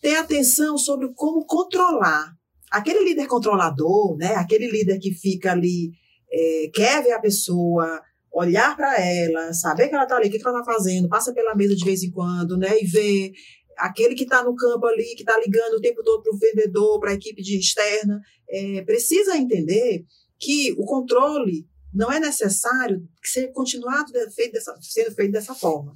ter 0.00 0.14
atenção 0.14 0.78
sobre 0.78 1.12
como 1.14 1.44
controlar. 1.46 2.32
Aquele 2.72 3.04
líder 3.04 3.26
controlador, 3.26 4.16
né? 4.16 4.34
aquele 4.34 4.70
líder 4.70 4.98
que 4.98 5.12
fica 5.12 5.52
ali, 5.52 5.92
é, 6.32 6.70
quer 6.72 7.02
ver 7.02 7.12
a 7.12 7.20
pessoa, 7.20 8.00
olhar 8.32 8.74
para 8.74 8.98
ela, 8.98 9.52
saber 9.52 9.88
que 9.88 9.94
ela 9.94 10.04
está 10.04 10.16
ali, 10.16 10.28
o 10.28 10.30
que, 10.30 10.40
ela 10.44 10.58
está 10.58 10.72
fazendo, 10.72 11.08
passa 11.08 11.34
pela 11.34 11.54
mesa 11.54 11.76
de 11.76 11.84
vez 11.84 12.02
em 12.02 12.10
quando, 12.10 12.56
né? 12.56 12.80
E 12.80 12.86
ver 12.86 13.32
aquele 13.76 14.14
que 14.14 14.24
está 14.24 14.42
no 14.42 14.56
campo 14.56 14.86
ali, 14.86 15.14
que 15.14 15.22
está 15.22 15.38
ligando 15.38 15.74
o 15.74 15.80
tempo 15.80 16.02
todo 16.02 16.22
para 16.22 16.34
o 16.34 16.38
vendedor, 16.38 16.98
para 16.98 17.10
a 17.10 17.14
equipe 17.14 17.42
de 17.42 17.58
externa, 17.58 18.20
é, 18.48 18.82
precisa 18.82 19.36
entender 19.36 20.04
que 20.38 20.72
o 20.78 20.84
controle 20.84 21.66
não 21.92 22.10
é 22.10 22.18
necessário 22.18 23.06
que 23.22 23.28
seja 23.28 23.48
continuado 23.52 24.12
feito 24.34 24.52
dessa, 24.52 24.74
sendo 24.80 25.14
feito 25.14 25.32
dessa 25.32 25.54
forma. 25.54 25.92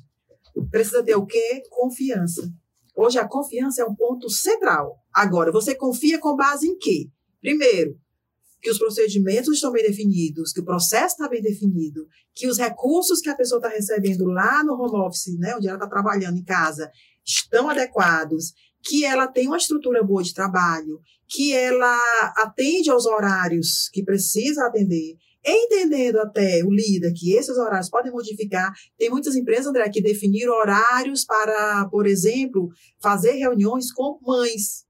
Precisa 0.70 1.02
ter 1.02 1.16
o 1.16 1.26
quê? 1.26 1.62
Confiança. 1.70 2.50
Hoje 2.96 3.18
a 3.18 3.28
confiança 3.28 3.82
é 3.82 3.84
um 3.84 3.94
ponto 3.94 4.30
central. 4.30 4.98
Agora, 5.12 5.52
você 5.52 5.74
confia 5.74 6.18
com 6.18 6.34
base 6.34 6.66
em 6.66 6.78
quê? 6.78 7.10
Primeiro, 7.42 7.98
que 8.62 8.70
os 8.70 8.78
procedimentos 8.78 9.54
estão 9.54 9.70
bem 9.70 9.82
definidos, 9.86 10.50
que 10.50 10.60
o 10.60 10.64
processo 10.64 11.14
está 11.14 11.28
bem 11.28 11.42
definido, 11.42 12.08
que 12.34 12.48
os 12.48 12.56
recursos 12.56 13.20
que 13.20 13.28
a 13.28 13.36
pessoa 13.36 13.58
está 13.58 13.68
recebendo 13.68 14.24
lá 14.24 14.64
no 14.64 14.72
home 14.72 14.96
office, 15.06 15.38
né, 15.38 15.54
onde 15.54 15.68
ela 15.68 15.76
está 15.76 15.86
trabalhando 15.86 16.38
em 16.38 16.44
casa, 16.44 16.90
estão 17.22 17.68
adequados, 17.68 18.54
que 18.82 19.04
ela 19.04 19.26
tem 19.26 19.46
uma 19.46 19.58
estrutura 19.58 20.02
boa 20.02 20.22
de 20.22 20.32
trabalho, 20.32 21.00
que 21.28 21.52
ela 21.52 22.32
atende 22.36 22.88
aos 22.88 23.04
horários 23.04 23.90
que 23.92 24.02
precisa 24.02 24.66
atender, 24.66 25.16
entendendo 25.46 26.18
até 26.18 26.62
o 26.64 26.70
líder 26.70 27.12
que 27.14 27.34
esses 27.34 27.56
horários 27.56 27.88
podem 27.88 28.12
modificar. 28.12 28.72
Tem 28.98 29.08
muitas 29.08 29.36
empresas, 29.36 29.66
André, 29.66 29.88
que 29.88 30.02
definiram 30.02 30.52
horários 30.52 31.24
para, 31.24 31.86
por 31.90 32.06
exemplo, 32.06 32.68
fazer 33.00 33.32
reuniões 33.32 33.92
com 33.92 34.18
mães. 34.26 34.84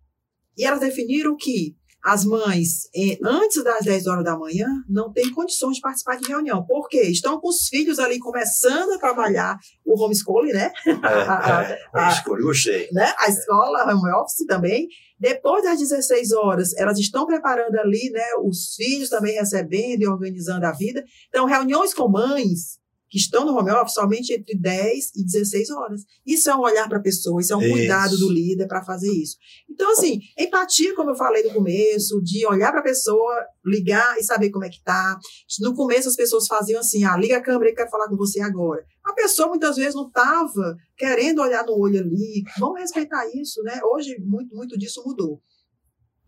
E 0.57 0.64
elas 0.64 0.80
definiram 0.80 1.36
que 1.36 1.76
as 2.07 2.24
mães, 2.24 2.88
antes 3.24 3.64
das 3.64 3.84
10 3.84 4.07
horas 4.07 4.24
da 4.24 4.38
manhã, 4.38 4.68
não 4.88 5.12
têm 5.12 5.28
condições 5.32 5.74
de 5.76 5.80
participar 5.80 6.16
de 6.16 6.28
reunião. 6.28 6.64
Por 6.64 6.88
quê? 6.88 7.02
Estão 7.02 7.40
com 7.40 7.48
os 7.48 7.66
filhos 7.66 7.98
ali 7.98 8.20
começando 8.20 8.92
a 8.92 8.98
trabalhar 8.98 9.59
o 9.84 10.00
homeschooling, 10.00 10.52
né? 10.52 10.70
É, 10.86 11.72
é, 11.72 11.78
homeschooling, 11.92 12.42
gostei. 12.42 12.88
Né? 12.92 13.12
A 13.18 13.28
escola, 13.28 13.92
home 13.92 14.12
office 14.12 14.46
também. 14.46 14.86
Depois 15.19 15.64
das 15.64 15.79
16 15.79 16.33
horas, 16.33 16.75
elas 16.77 16.99
estão 16.99 17.27
preparando 17.27 17.77
ali, 17.77 18.11
né? 18.11 18.23
Os 18.45 18.75
filhos 18.75 19.09
também 19.09 19.35
recebendo 19.35 20.03
e 20.03 20.09
organizando 20.09 20.67
a 20.67 20.73
vida. 20.73 21.03
Então, 21.29 21.47
reuniões 21.47 21.95
com 21.95 22.09
mães 22.09 22.79
que 23.09 23.18
estão 23.18 23.44
no 23.44 23.57
home 23.57 23.70
office 23.70 23.94
somente 23.94 24.32
entre 24.32 24.57
10 24.59 25.12
e 25.16 25.24
16 25.24 25.70
horas. 25.70 26.02
Isso 26.26 26.50
é 26.50 26.57
um 26.57 26.61
olhar 26.61 26.88
para 26.88 26.98
a 26.98 27.02
pessoa, 27.02 27.40
isso 27.40 27.52
é 27.52 27.57
um 27.57 27.62
isso. 27.62 27.72
cuidado 27.72 28.18
do 28.18 28.30
líder 28.30 28.66
para 28.66 28.82
fazer 28.84 29.11
isso. 29.11 29.36
Então, 29.70 29.90
assim, 29.92 30.20
empatia, 30.38 30.94
como 30.94 31.11
eu 31.11 31.16
falei 31.16 31.44
no 31.44 31.54
começo, 31.54 32.20
de 32.22 32.44
olhar 32.46 32.70
para 32.70 32.80
a 32.80 32.84
pessoa, 32.84 33.34
ligar 33.64 34.18
e 34.18 34.24
saber 34.24 34.50
como 34.50 34.64
é 34.64 34.68
que 34.68 34.82
tá. 34.82 35.18
No 35.61 35.74
começo 35.74 36.09
as 36.09 36.16
pessoas 36.16 36.46
faziam 36.46 36.80
assim, 36.80 37.04
ah, 37.04 37.16
liga 37.16 37.36
a 37.36 37.42
câmera 37.42 37.70
que 37.70 37.76
quero 37.76 37.90
falar 37.90 38.09
com 38.09 38.16
você 38.16 38.40
agora. 38.40 38.84
A 39.04 39.12
pessoa 39.12 39.48
muitas 39.48 39.76
vezes 39.76 39.94
não 39.94 40.09
estava 40.09 40.76
querendo 40.96 41.40
olhar 41.40 41.64
no 41.64 41.78
olho 41.78 42.00
ali. 42.00 42.42
Vamos 42.59 42.80
respeitar 42.80 43.24
isso, 43.34 43.62
né? 43.62 43.80
Hoje 43.84 44.16
muito, 44.20 44.54
muito 44.54 44.76
disso 44.76 45.02
mudou. 45.07 45.40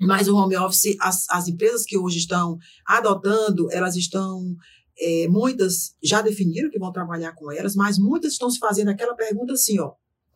Mas 0.00 0.28
o 0.28 0.36
home 0.36 0.56
office, 0.56 0.96
as, 1.00 1.28
as 1.28 1.48
empresas 1.48 1.84
que 1.84 1.98
hoje 1.98 2.18
estão 2.18 2.56
adotando, 2.86 3.66
elas 3.72 3.96
estão 3.96 4.54
é, 5.00 5.28
muitas 5.28 5.94
já 6.02 6.20
definiram 6.20 6.70
que 6.70 6.78
vão 6.78 6.92
trabalhar 6.92 7.32
com 7.34 7.50
elas, 7.52 7.74
mas 7.74 7.98
muitas 7.98 8.32
estão 8.32 8.50
se 8.50 8.58
fazendo 8.58 8.88
aquela 8.88 9.14
pergunta 9.14 9.52
assim, 9.52 9.78
ó, 9.78 9.92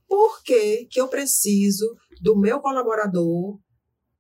por 0.09 0.43
que, 0.43 0.87
que 0.91 1.01
eu 1.01 1.09
preciso 1.09 1.87
do 2.21 2.37
meu 2.37 2.61
colaborador 2.61 3.59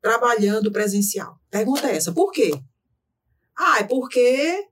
trabalhando 0.00 0.72
presencial? 0.72 1.38
Pergunta 1.50 1.88
é 1.88 1.96
essa, 1.96 2.12
por 2.12 2.32
quê? 2.32 2.50
Ah, 3.56 3.80
é 3.80 3.84
porque 3.84 4.66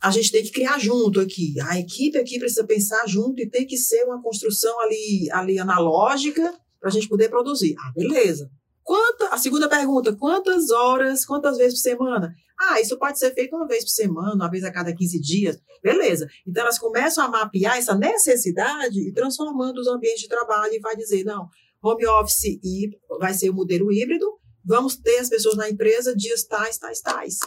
a 0.00 0.10
gente 0.10 0.30
tem 0.30 0.42
que 0.42 0.52
criar 0.52 0.78
junto 0.78 1.20
aqui. 1.20 1.54
A 1.62 1.78
equipe 1.78 2.18
aqui 2.18 2.38
precisa 2.38 2.64
pensar 2.64 3.06
junto 3.08 3.40
e 3.40 3.48
tem 3.48 3.66
que 3.66 3.76
ser 3.76 4.04
uma 4.04 4.22
construção 4.22 4.78
ali, 4.80 5.28
ali 5.32 5.58
analógica 5.58 6.54
para 6.78 6.90
a 6.90 6.92
gente 6.92 7.08
poder 7.08 7.28
produzir. 7.28 7.74
Ah, 7.78 7.92
beleza. 7.94 8.50
Quanta, 8.82 9.28
a 9.30 9.38
segunda 9.38 9.68
pergunta, 9.68 10.14
quantas 10.14 10.70
horas, 10.70 11.24
quantas 11.24 11.56
vezes 11.56 11.74
por 11.74 11.90
semana? 11.90 12.34
Ah, 12.58 12.80
isso 12.80 12.98
pode 12.98 13.18
ser 13.18 13.34
feito 13.34 13.54
uma 13.54 13.66
vez 13.66 13.84
por 13.84 13.90
semana, 13.90 14.34
uma 14.34 14.50
vez 14.50 14.64
a 14.64 14.72
cada 14.72 14.94
15 14.94 15.20
dias. 15.20 15.58
Beleza. 15.82 16.26
Então, 16.46 16.62
elas 16.62 16.78
começam 16.78 17.24
a 17.24 17.28
mapear 17.28 17.76
essa 17.76 17.94
necessidade 17.94 18.98
e 19.00 19.12
transformando 19.12 19.78
os 19.78 19.86
ambientes 19.86 20.22
de 20.22 20.28
trabalho 20.28 20.72
e 20.72 20.80
vai 20.80 20.96
dizer, 20.96 21.24
não, 21.24 21.48
home 21.82 22.06
office 22.06 22.58
e 22.62 22.90
vai 23.18 23.34
ser 23.34 23.50
o 23.50 23.54
modelo 23.54 23.92
híbrido, 23.92 24.26
vamos 24.64 24.96
ter 24.96 25.18
as 25.18 25.28
pessoas 25.28 25.56
na 25.56 25.68
empresa 25.68 26.16
dias 26.16 26.44
tais, 26.44 26.78
tais, 26.78 27.00
tais. 27.00 27.38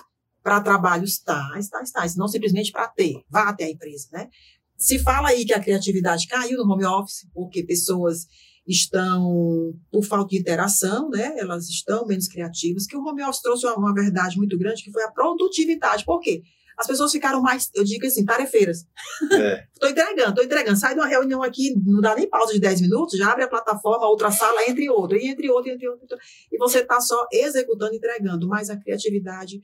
Para 0.41 0.61
trabalhos 0.61 1.19
tais, 1.19 1.67
tais, 1.67 1.91
tais. 1.91 2.15
Não 2.15 2.27
simplesmente 2.27 2.71
para 2.71 2.87
ter, 2.87 3.21
vá 3.29 3.49
até 3.49 3.65
a 3.65 3.69
empresa, 3.69 4.07
né? 4.11 4.29
Se 4.77 4.97
fala 4.97 5.29
aí 5.29 5.43
que 5.43 5.53
a 5.53 5.59
criatividade 5.59 6.25
caiu 6.27 6.59
no 6.59 6.71
home 6.71 6.85
office, 6.85 7.27
porque 7.33 7.63
pessoas 7.63 8.25
estão 8.69 9.73
por 9.91 10.03
falta 10.03 10.29
de 10.29 10.37
interação, 10.37 11.09
né? 11.09 11.33
Elas 11.37 11.67
estão 11.67 12.05
menos 12.05 12.27
criativas, 12.27 12.85
que 12.85 12.95
o 12.95 13.03
home 13.03 13.23
office 13.23 13.41
trouxe 13.41 13.65
uma, 13.65 13.75
uma 13.75 13.93
verdade 13.93 14.37
muito 14.37 14.57
grande, 14.57 14.83
que 14.83 14.91
foi 14.91 15.03
a 15.03 15.11
produtividade. 15.11 16.05
Por 16.05 16.19
quê? 16.19 16.43
As 16.77 16.87
pessoas 16.87 17.11
ficaram 17.11 17.41
mais, 17.41 17.69
eu 17.73 17.83
digo 17.83 18.05
assim, 18.05 18.23
tarefeiras. 18.23 18.85
Estou 19.21 19.89
é. 19.89 19.91
entregando, 19.91 20.29
estou 20.29 20.43
entregando. 20.45 20.79
Sai 20.79 20.93
de 20.93 20.99
uma 20.99 21.07
reunião 21.07 21.43
aqui, 21.43 21.73
não 21.83 21.99
dá 21.99 22.15
nem 22.15 22.29
pausa 22.29 22.53
de 22.53 22.59
10 22.59 22.81
minutos, 22.81 23.17
já 23.17 23.31
abre 23.31 23.43
a 23.43 23.49
plataforma, 23.49 24.07
outra 24.07 24.31
sala, 24.31 24.61
entre 24.67 24.89
outra, 24.89 25.17
e 25.17 25.27
entre 25.27 25.49
outra, 25.49 25.73
entre 25.73 25.89
outra. 25.89 26.17
E 26.49 26.57
você 26.57 26.79
está 26.79 27.01
só 27.01 27.27
executando, 27.33 27.95
entregando. 27.95 28.47
Mas 28.47 28.69
a 28.69 28.77
criatividade, 28.77 29.59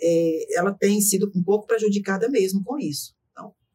é, 0.00 0.58
ela 0.58 0.72
tem 0.72 1.00
sido 1.00 1.32
um 1.34 1.42
pouco 1.42 1.66
prejudicada 1.66 2.28
mesmo 2.28 2.62
com 2.62 2.78
isso 2.78 3.18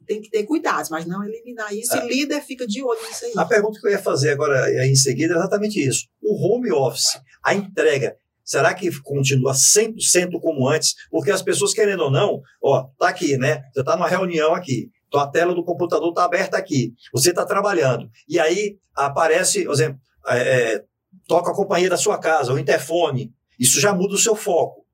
tem 0.05 0.21
que 0.21 0.29
ter 0.29 0.43
cuidados, 0.43 0.89
mas 0.89 1.05
não 1.05 1.23
eliminar 1.23 1.73
isso. 1.73 1.95
É. 1.95 2.05
E 2.05 2.07
líder 2.07 2.41
fica 2.41 2.65
de 2.65 2.83
olho 2.83 2.99
nisso 3.07 3.25
aí. 3.25 3.33
A 3.37 3.45
pergunta 3.45 3.79
que 3.79 3.87
eu 3.87 3.91
ia 3.91 3.99
fazer 3.99 4.31
agora 4.31 4.85
em 4.85 4.95
seguida 4.95 5.33
é 5.33 5.37
exatamente 5.37 5.79
isso. 5.79 6.07
O 6.21 6.35
home 6.35 6.71
office, 6.71 7.19
a 7.43 7.53
entrega, 7.53 8.15
será 8.43 8.73
que 8.73 8.89
continua 9.01 9.53
100% 9.53 10.39
como 10.39 10.69
antes? 10.69 10.93
Porque 11.09 11.31
as 11.31 11.41
pessoas, 11.41 11.73
querendo 11.73 12.03
ou 12.03 12.11
não, 12.11 12.41
ó, 12.61 12.87
tá 12.97 13.09
aqui, 13.09 13.37
né? 13.37 13.63
Você 13.73 13.81
está 13.81 13.95
numa 13.95 14.07
reunião 14.07 14.53
aqui, 14.53 14.89
então 15.07 15.19
a 15.19 15.27
tela 15.27 15.53
do 15.53 15.63
computador 15.63 16.09
está 16.09 16.23
aberta 16.23 16.57
aqui, 16.57 16.93
você 17.11 17.31
está 17.31 17.45
trabalhando, 17.45 18.09
e 18.29 18.39
aí 18.39 18.77
aparece, 18.95 19.65
por 19.65 19.73
exemplo, 19.73 19.99
é, 20.27 20.37
é, 20.37 20.83
toca 21.27 21.51
a 21.51 21.55
companhia 21.55 21.89
da 21.89 21.97
sua 21.97 22.17
casa, 22.17 22.53
o 22.53 22.59
interfone, 22.59 23.33
isso 23.59 23.79
já 23.79 23.93
muda 23.93 24.13
o 24.13 24.19
seu 24.19 24.35
foco 24.35 24.84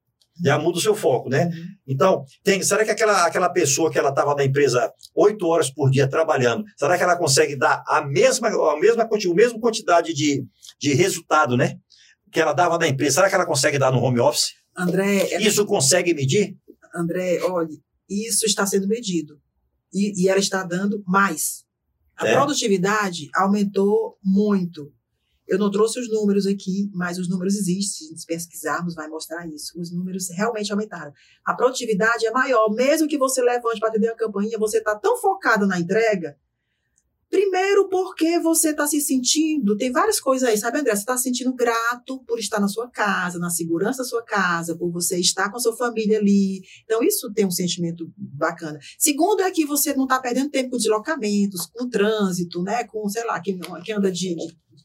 já 0.43 0.57
muda 0.57 0.77
o 0.77 0.81
seu 0.81 0.95
foco, 0.95 1.29
né? 1.29 1.45
Uhum. 1.45 1.65
Então, 1.87 2.25
tem, 2.43 2.61
será 2.63 2.83
que 2.83 2.91
aquela, 2.91 3.25
aquela 3.25 3.49
pessoa 3.49 3.91
que 3.91 3.97
ela 3.97 4.09
estava 4.09 4.35
na 4.35 4.43
empresa 4.43 4.91
oito 5.15 5.45
horas 5.47 5.69
por 5.69 5.89
dia 5.89 6.07
trabalhando, 6.07 6.63
será 6.77 6.97
que 6.97 7.03
ela 7.03 7.17
consegue 7.17 7.55
dar 7.55 7.83
a 7.87 8.01
mesma, 8.01 8.47
a 8.47 8.79
mesma, 8.79 9.03
a 9.03 9.33
mesma 9.33 9.59
quantidade 9.59 10.13
de, 10.13 10.45
de 10.79 10.93
resultado, 10.93 11.55
né? 11.55 11.77
Que 12.31 12.39
ela 12.39 12.53
dava 12.53 12.77
na 12.77 12.87
empresa, 12.87 13.15
será 13.15 13.29
que 13.29 13.35
ela 13.35 13.45
consegue 13.45 13.77
dar 13.77 13.91
no 13.91 14.01
home 14.01 14.19
office? 14.19 14.53
André. 14.75 15.37
Isso 15.39 15.65
consegue 15.65 16.13
medir? 16.13 16.55
André, 16.95 17.39
olha, 17.43 17.77
isso 18.09 18.45
está 18.45 18.65
sendo 18.65 18.87
medido. 18.87 19.39
E, 19.93 20.23
e 20.23 20.29
ela 20.29 20.39
está 20.39 20.63
dando 20.63 21.03
mais. 21.05 21.65
A 22.15 22.27
é. 22.27 22.33
produtividade 22.33 23.29
aumentou 23.33 24.17
muito. 24.23 24.91
Eu 25.51 25.57
não 25.57 25.69
trouxe 25.69 25.99
os 25.99 26.09
números 26.09 26.47
aqui, 26.47 26.89
mas 26.93 27.19
os 27.19 27.27
números 27.27 27.55
existem. 27.55 28.15
Se 28.15 28.25
pesquisarmos, 28.25 28.95
vai 28.95 29.09
mostrar 29.09 29.45
isso. 29.49 29.77
Os 29.77 29.91
números 29.91 30.29
realmente 30.29 30.71
aumentaram. 30.71 31.11
A 31.43 31.53
produtividade 31.53 32.25
é 32.25 32.31
maior. 32.31 32.69
Mesmo 32.73 33.05
que 33.05 33.17
você 33.17 33.41
levante 33.41 33.77
para 33.77 33.89
atender 33.89 34.07
a 34.07 34.15
campainha, 34.15 34.57
você 34.57 34.77
está 34.77 34.95
tão 34.95 35.17
focado 35.17 35.67
na 35.67 35.77
entrega. 35.77 36.37
Primeiro, 37.29 37.89
porque 37.89 38.39
você 38.39 38.69
está 38.69 38.87
se 38.87 39.01
sentindo. 39.01 39.75
Tem 39.75 39.91
várias 39.91 40.21
coisas 40.21 40.47
aí, 40.47 40.57
sabe, 40.57 40.79
André? 40.79 40.95
Você 40.95 41.01
está 41.01 41.17
se 41.17 41.23
sentindo 41.23 41.53
grato 41.53 42.23
por 42.25 42.39
estar 42.39 42.61
na 42.61 42.69
sua 42.69 42.89
casa, 42.89 43.37
na 43.37 43.49
segurança 43.49 44.03
da 44.03 44.07
sua 44.07 44.23
casa, 44.23 44.77
por 44.77 44.89
você 44.89 45.19
estar 45.19 45.51
com 45.51 45.57
a 45.57 45.59
sua 45.59 45.75
família 45.75 46.17
ali. 46.17 46.61
Então, 46.85 47.03
isso 47.03 47.29
tem 47.33 47.45
um 47.45 47.51
sentimento 47.51 48.09
bacana. 48.17 48.79
Segundo, 48.97 49.41
é 49.41 49.51
que 49.51 49.65
você 49.65 49.93
não 49.93 50.03
está 50.03 50.17
perdendo 50.17 50.49
tempo 50.49 50.69
com 50.69 50.77
deslocamentos, 50.77 51.65
com 51.65 51.89
trânsito, 51.89 52.63
né? 52.63 52.85
Com, 52.85 53.09
sei 53.09 53.25
lá, 53.25 53.37
quem, 53.41 53.59
quem 53.83 53.95
anda 53.95 54.09
de 54.09 54.37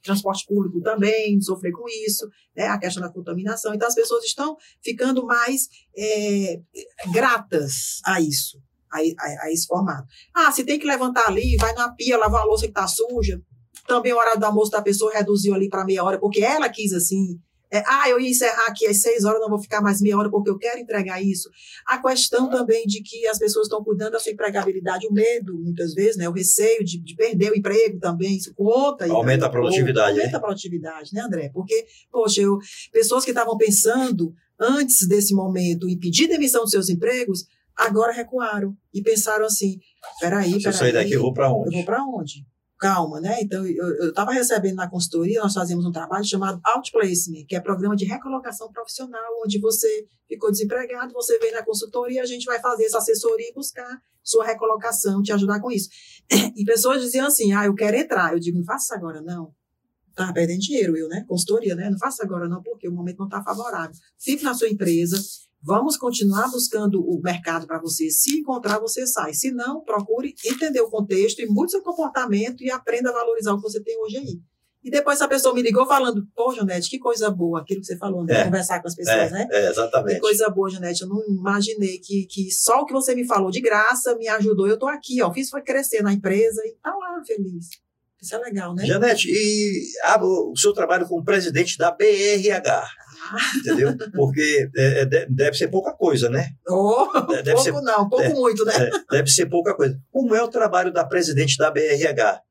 transporte 0.07 0.47
público 0.47 0.81
também 0.81 1.41
sofrer 1.41 1.73
com 1.73 1.89
isso, 2.07 2.29
né, 2.57 2.67
a 2.67 2.79
questão 2.79 3.03
da 3.03 3.13
contaminação. 3.13 3.75
Então, 3.75 3.87
as 3.87 3.95
pessoas 3.95 4.25
estão 4.25 4.57
ficando 4.83 5.25
mais 5.27 5.69
é, 5.97 6.61
gratas 7.13 8.01
a 8.05 8.21
isso, 8.21 8.59
a, 8.91 8.99
a, 8.99 9.45
a, 9.45 9.53
esse 9.53 9.67
formato. 9.67 10.07
Ah, 10.35 10.51
se 10.51 10.65
tem 10.65 10.79
que 10.79 10.87
levantar 10.87 11.29
ali, 11.29 11.57
vai 11.57 11.73
na 11.75 11.93
pia, 11.93 12.17
lavar 12.17 12.43
a 12.43 12.45
louça 12.45 12.65
que 12.65 12.71
está 12.71 12.87
suja. 12.87 13.41
Também 13.87 14.13
o 14.13 14.17
horário 14.17 14.41
do 14.41 14.47
almoço 14.47 14.71
da 14.71 14.83
pessoa 14.83 15.13
reduziu 15.13 15.55
ali 15.55 15.69
para 15.69 15.85
meia 15.85 16.03
hora, 16.03 16.19
porque 16.19 16.41
ela 16.41 16.69
quis 16.69 16.93
assim. 16.93 17.39
É, 17.71 17.83
ah, 17.87 18.09
eu 18.09 18.21
ia 18.21 18.31
encerrar 18.31 18.67
aqui 18.69 18.87
às 18.87 19.01
seis 19.01 19.25
horas, 19.25 19.41
não 19.41 19.49
vou 19.49 19.59
ficar 19.59 19.81
mais 19.81 20.01
meia 20.01 20.17
hora 20.17 20.31
porque 20.31 20.49
eu 20.49 20.59
quero 20.59 20.79
entregar 20.79 21.21
isso. 21.21 21.51
A 21.87 21.99
questão 21.99 22.49
também 22.49 22.87
de 22.87 23.03
que 23.03 23.27
as 23.27 23.39
pessoas 23.39 23.67
estão 23.67 23.83
cuidando 23.83 24.12
da 24.12 24.21
sua 24.21 24.33
empregabilidade, 24.33 25.07
o 25.07 25.12
medo, 25.12 25.59
muitas 25.59 25.93
vezes, 25.93 26.17
né? 26.17 26.29
o 26.29 26.33
receio 26.33 26.85
de, 26.85 26.99
de 26.99 27.14
perder 27.17 27.51
o 27.51 27.57
emprego 27.57 27.99
também, 27.99 28.37
isso 28.37 28.55
conta. 28.55 29.11
Aumenta 29.11 29.47
a 29.47 29.51
produtividade. 29.51 30.19
Aumenta 30.19 30.37
a 30.37 30.41
produtividade, 30.41 31.12
né, 31.12 31.23
André? 31.23 31.51
Porque, 31.53 31.87
poxa, 32.11 32.41
eu, 32.41 32.59
pessoas 32.93 33.25
que 33.25 33.31
estavam 33.31 33.57
pensando 33.57 34.33
antes 34.59 35.07
desse 35.07 35.35
momento 35.35 35.89
em 35.89 35.99
pedir 35.99 36.29
demissão 36.29 36.62
dos 36.62 36.71
seus 36.71 36.89
empregos, 36.89 37.47
agora 37.77 38.12
recuaram 38.12 38.77
e 38.93 39.03
pensaram 39.03 39.45
assim: 39.45 39.79
peraí, 40.21 40.51
peraí. 40.51 40.61
Se 40.61 40.69
eu 40.69 40.73
sair 40.73 40.93
daqui, 40.93 41.12
eu 41.12 41.21
vou 41.21 41.33
para 41.33 41.53
onde? 41.53 41.69
Eu 41.69 41.73
vou 41.73 41.85
para 41.85 42.05
onde? 42.05 42.47
Calma, 42.79 43.20
né? 43.20 43.39
Então, 43.41 43.66
eu 43.66 44.09
estava 44.09 44.33
recebendo 44.33 44.77
na 44.77 44.89
consultoria, 44.89 45.41
nós 45.41 45.55
fazemos 45.55 45.85
um 45.85 45.93
trabalho 45.93 46.24
chamado 46.24 46.61
Outplacement, 46.64 47.47
que 47.47 47.57
é 47.57 47.61
programa 47.61 47.97
de 47.97 48.05
recolocação 48.05 48.70
profissional, 48.70 49.22
onde 49.45 49.59
você 49.59 50.07
ficou 50.29 50.51
desempregado, 50.51 51.12
você 51.12 51.39
vem 51.39 51.53
na 51.53 51.64
consultoria, 51.64 52.22
a 52.22 52.27
gente 52.27 52.45
vai 52.45 52.61
fazer 52.61 52.85
essa 52.85 52.99
assessoria 52.99 53.49
e 53.49 53.55
buscar 53.55 54.01
sua 54.22 54.45
recolocação, 54.45 55.22
te 55.22 55.33
ajudar 55.33 55.61
com 55.61 55.70
isso. 55.70 55.89
E 56.57 56.64
pessoas 56.64 57.01
diziam 57.01 57.27
assim, 57.27 57.53
ah, 57.53 57.66
eu 57.66 57.74
quero 57.74 57.97
entrar. 57.97 58.33
Eu 58.33 58.41
digo, 58.41 58.59
não 58.59 58.64
faça 58.64 58.95
agora, 58.95 59.22
não. 59.22 59.55
Tá 60.14 60.33
perdendo 60.33 60.61
dinheiro, 60.61 60.97
eu, 60.97 61.09
né? 61.09 61.24
Consultoria, 61.29 61.74
né? 61.77 61.89
Não 61.91 61.99
faça 61.99 62.24
agora, 62.24 62.49
não, 62.49 62.62
porque 62.62 62.89
o 62.89 62.93
momento 62.93 63.18
não 63.18 63.27
está 63.27 63.43
favorável. 63.43 63.95
Fique 64.18 64.43
na 64.43 64.55
sua 64.55 64.68
empresa, 64.68 65.16
Vamos 65.67 65.97
continuar 65.97 66.49
buscando 66.49 67.05
o 67.05 67.21
mercado 67.21 67.67
para 67.67 67.81
você. 67.81 68.09
Se 68.09 68.39
encontrar, 68.39 68.79
você 68.79 69.05
sai. 69.05 69.35
Se 69.35 69.51
não, 69.51 69.81
procure 69.81 70.33
entender 70.45 70.81
o 70.81 70.89
contexto 70.89 71.41
e 71.41 71.47
mude 71.47 71.73
seu 71.73 71.83
comportamento 71.83 72.62
e 72.62 72.71
aprenda 72.71 73.11
a 73.11 73.12
valorizar 73.12 73.53
o 73.53 73.57
que 73.57 73.62
você 73.64 73.83
tem 73.83 74.01
hoje 74.01 74.17
aí. 74.17 74.41
E 74.85 74.91
depois 74.91 75.21
a 75.21 75.27
pessoa 75.27 75.53
me 75.53 75.61
ligou 75.61 75.85
falando, 75.85 76.25
pô, 76.37 76.55
Janete, 76.55 76.89
que 76.89 77.01
coisa 77.01 77.29
boa, 77.29 77.62
aquilo 77.62 77.81
que 77.81 77.89
você 77.89 77.97
falou, 77.97 78.23
né? 78.25 78.43
É, 78.43 78.45
conversar 78.45 78.81
com 78.81 78.87
as 78.87 78.95
pessoas, 78.95 79.17
é, 79.17 79.31
né? 79.31 79.49
É, 79.51 79.69
exatamente. 79.69 80.14
Que 80.14 80.21
coisa 80.21 80.49
boa, 80.51 80.71
Janete. 80.71 81.03
Eu 81.03 81.09
não 81.09 81.21
imaginei 81.27 81.99
que, 81.99 82.27
que 82.27 82.49
só 82.53 82.83
o 82.83 82.87
que 82.87 82.93
você 82.93 83.12
me 83.12 83.27
falou 83.27 83.51
de 83.51 83.61
graça 83.61 84.14
me 84.14 84.29
ajudou. 84.29 84.69
Eu 84.69 84.75
estou 84.75 84.89
aqui, 84.89 85.21
ó, 85.21 85.33
fiz 85.33 85.51
foi 85.51 85.62
crescer 85.62 86.01
na 86.01 86.12
empresa 86.12 86.62
e 86.64 86.77
tá 86.81 86.95
lá, 86.95 87.21
feliz. 87.27 87.71
Isso 88.27 88.35
é 88.35 88.39
legal, 88.39 88.74
né? 88.74 88.85
Janete, 88.85 89.29
e 89.31 89.85
ah, 90.03 90.18
o 90.20 90.57
seu 90.57 90.72
trabalho 90.72 91.07
como 91.07 91.24
presidente 91.24 91.79
da 91.79 91.93
BRH. 91.93 92.89
Entendeu? 93.57 93.97
Porque 94.12 94.68
é, 94.77 95.03
é 95.03 95.27
deve 95.31 95.57
ser 95.57 95.68
pouca 95.68 95.93
coisa, 95.93 96.29
né? 96.29 96.51
Oh, 96.68 97.07
deve 97.29 97.53
pouco 97.53 97.62
ser, 97.62 97.72
não, 97.72 98.09
pouco 98.09 98.24
é, 98.24 98.35
muito, 98.35 98.64
né? 98.64 98.72
É, 98.74 98.91
deve 99.16 99.31
ser 99.31 99.47
pouca 99.47 99.77
coisa. 99.77 99.97
Como 100.11 100.35
é 100.35 100.43
o 100.43 100.49
trabalho 100.49 100.93
da 100.93 101.05
presidente 101.05 101.57
da 101.57 101.70
BRH? 101.70 102.43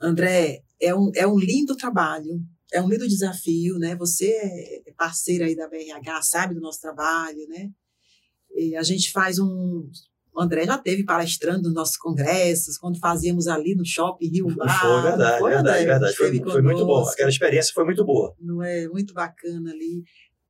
André, 0.00 0.62
é 0.80 0.92
um, 0.92 1.12
é 1.14 1.24
um 1.24 1.38
lindo 1.38 1.76
trabalho, 1.76 2.40
é 2.72 2.82
um 2.82 2.88
lindo 2.88 3.06
desafio, 3.06 3.78
né? 3.78 3.94
Você 3.94 4.26
é 4.88 4.92
parceira 4.96 5.44
aí 5.44 5.54
da 5.54 5.68
BRH, 5.68 6.22
sabe 6.22 6.54
do 6.54 6.60
nosso 6.60 6.80
trabalho, 6.80 7.46
né? 7.48 7.70
E 8.56 8.74
a 8.74 8.82
gente 8.82 9.12
faz 9.12 9.38
um 9.38 9.88
o 10.34 10.40
André 10.42 10.64
já 10.64 10.76
teve 10.76 11.04
palestrando 11.04 11.64
nos 11.64 11.74
nossos 11.74 11.96
congressos, 11.96 12.76
quando 12.76 12.98
fazíamos 12.98 13.46
ali 13.46 13.74
no 13.74 13.84
shopping 13.84 14.28
Rio 14.28 14.48
Mar. 14.56 14.80
Foi 14.80 15.02
verdade, 15.02 15.38
foi, 15.38 15.50
verdade, 15.52 15.84
verdade. 15.86 16.16
Foi, 16.16 16.40
foi, 16.40 16.62
muito 16.62 16.84
bom. 16.84 17.08
Aquela 17.08 17.30
experiência 17.30 17.72
foi 17.72 17.84
muito 17.84 18.04
boa. 18.04 18.34
Não 18.40 18.62
é? 18.62 18.88
Muito 18.88 19.14
bacana 19.14 19.70
ali. 19.70 20.02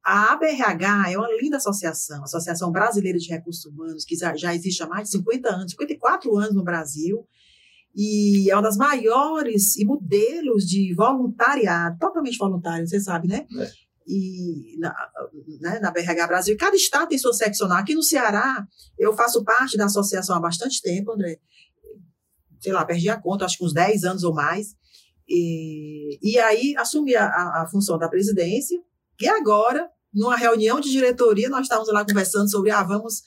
A 0.03 0.33
ABRH 0.33 1.13
é 1.13 1.19
uma 1.19 1.31
linda 1.41 1.59
associação, 1.59 2.23
Associação 2.25 2.71
Brasileira 2.71 3.19
de 3.19 3.29
Recursos 3.29 3.65
Humanos, 3.65 4.05
que 4.05 4.17
já 4.17 4.55
existe 4.55 4.83
há 4.83 4.87
mais 4.87 5.05
de 5.05 5.17
50 5.19 5.49
anos, 5.49 5.73
54 5.73 6.37
anos 6.37 6.55
no 6.55 6.63
Brasil, 6.63 7.27
e 7.95 8.51
é 8.51 8.55
uma 8.55 8.63
das 8.63 8.77
maiores 8.77 9.77
e 9.77 9.85
modelos 9.85 10.65
de 10.65 10.93
voluntariado, 10.95 11.97
totalmente 11.99 12.37
voluntário, 12.37 12.87
você 12.87 13.01
sabe, 13.01 13.29
né? 13.29 13.47
É 13.59 13.85
e 14.07 14.79
na, 14.79 14.95
né, 15.61 15.79
na 15.81 15.91
BRH 15.91 16.27
Brasil. 16.27 16.57
Cada 16.59 16.77
estado 16.77 17.09
tem 17.09 17.19
sua 17.19 17.33
seccional. 17.33 17.79
Aqui 17.79 17.95
no 17.95 18.03
Ceará, 18.03 18.67
eu 18.99 19.15
faço 19.15 19.45
parte 19.45 19.77
da 19.77 19.87
associação 19.87 20.37
há 20.37 20.41
bastante 20.41 20.81
tempo, 20.83 21.13
André. 21.13 21.39
Sei 22.61 22.73
lá, 22.73 22.85
perdi 22.85 23.09
a 23.09 23.21
conta, 23.21 23.45
acho 23.45 23.59
que 23.59 23.65
uns 23.65 23.73
10 23.73 24.05
anos 24.05 24.25
ou 24.25 24.35
mais. 24.35 24.75
E, 25.29 26.19
e 26.23 26.39
aí 26.39 26.75
assumi 26.77 27.15
a, 27.17 27.27
a 27.27 27.69
função 27.71 27.99
da 27.99 28.09
presidência. 28.09 28.79
E 29.21 29.29
agora, 29.29 29.89
numa 30.13 30.37
reunião 30.37 30.81
de 30.81 30.91
diretoria, 30.91 31.49
nós 31.49 31.63
estávamos 31.63 31.93
lá 31.93 32.05
conversando 32.05 32.51
sobre, 32.51 32.71
ah, 32.71 32.83
vamos 32.83 33.23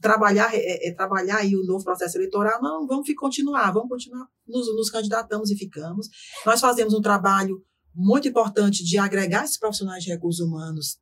trabalhar, 0.00 0.54
é, 0.54 0.88
é, 0.88 0.94
trabalhar 0.94 1.38
aí 1.38 1.56
o 1.56 1.64
novo 1.64 1.84
processo 1.84 2.18
eleitoral. 2.18 2.60
Não, 2.62 2.86
vamos 2.86 3.08
continuar, 3.14 3.72
vamos 3.72 3.88
continuar, 3.88 4.26
nos, 4.46 4.66
nos 4.74 4.90
candidatamos 4.90 5.50
e 5.50 5.56
ficamos. 5.56 6.08
Nós 6.44 6.60
fazemos 6.60 6.94
um 6.94 7.00
trabalho 7.00 7.62
muito 7.94 8.28
importante 8.28 8.84
de 8.84 8.98
agregar 8.98 9.44
esses 9.44 9.58
profissionais 9.58 10.02
de 10.04 10.10
recursos 10.10 10.44
humanos, 10.44 10.98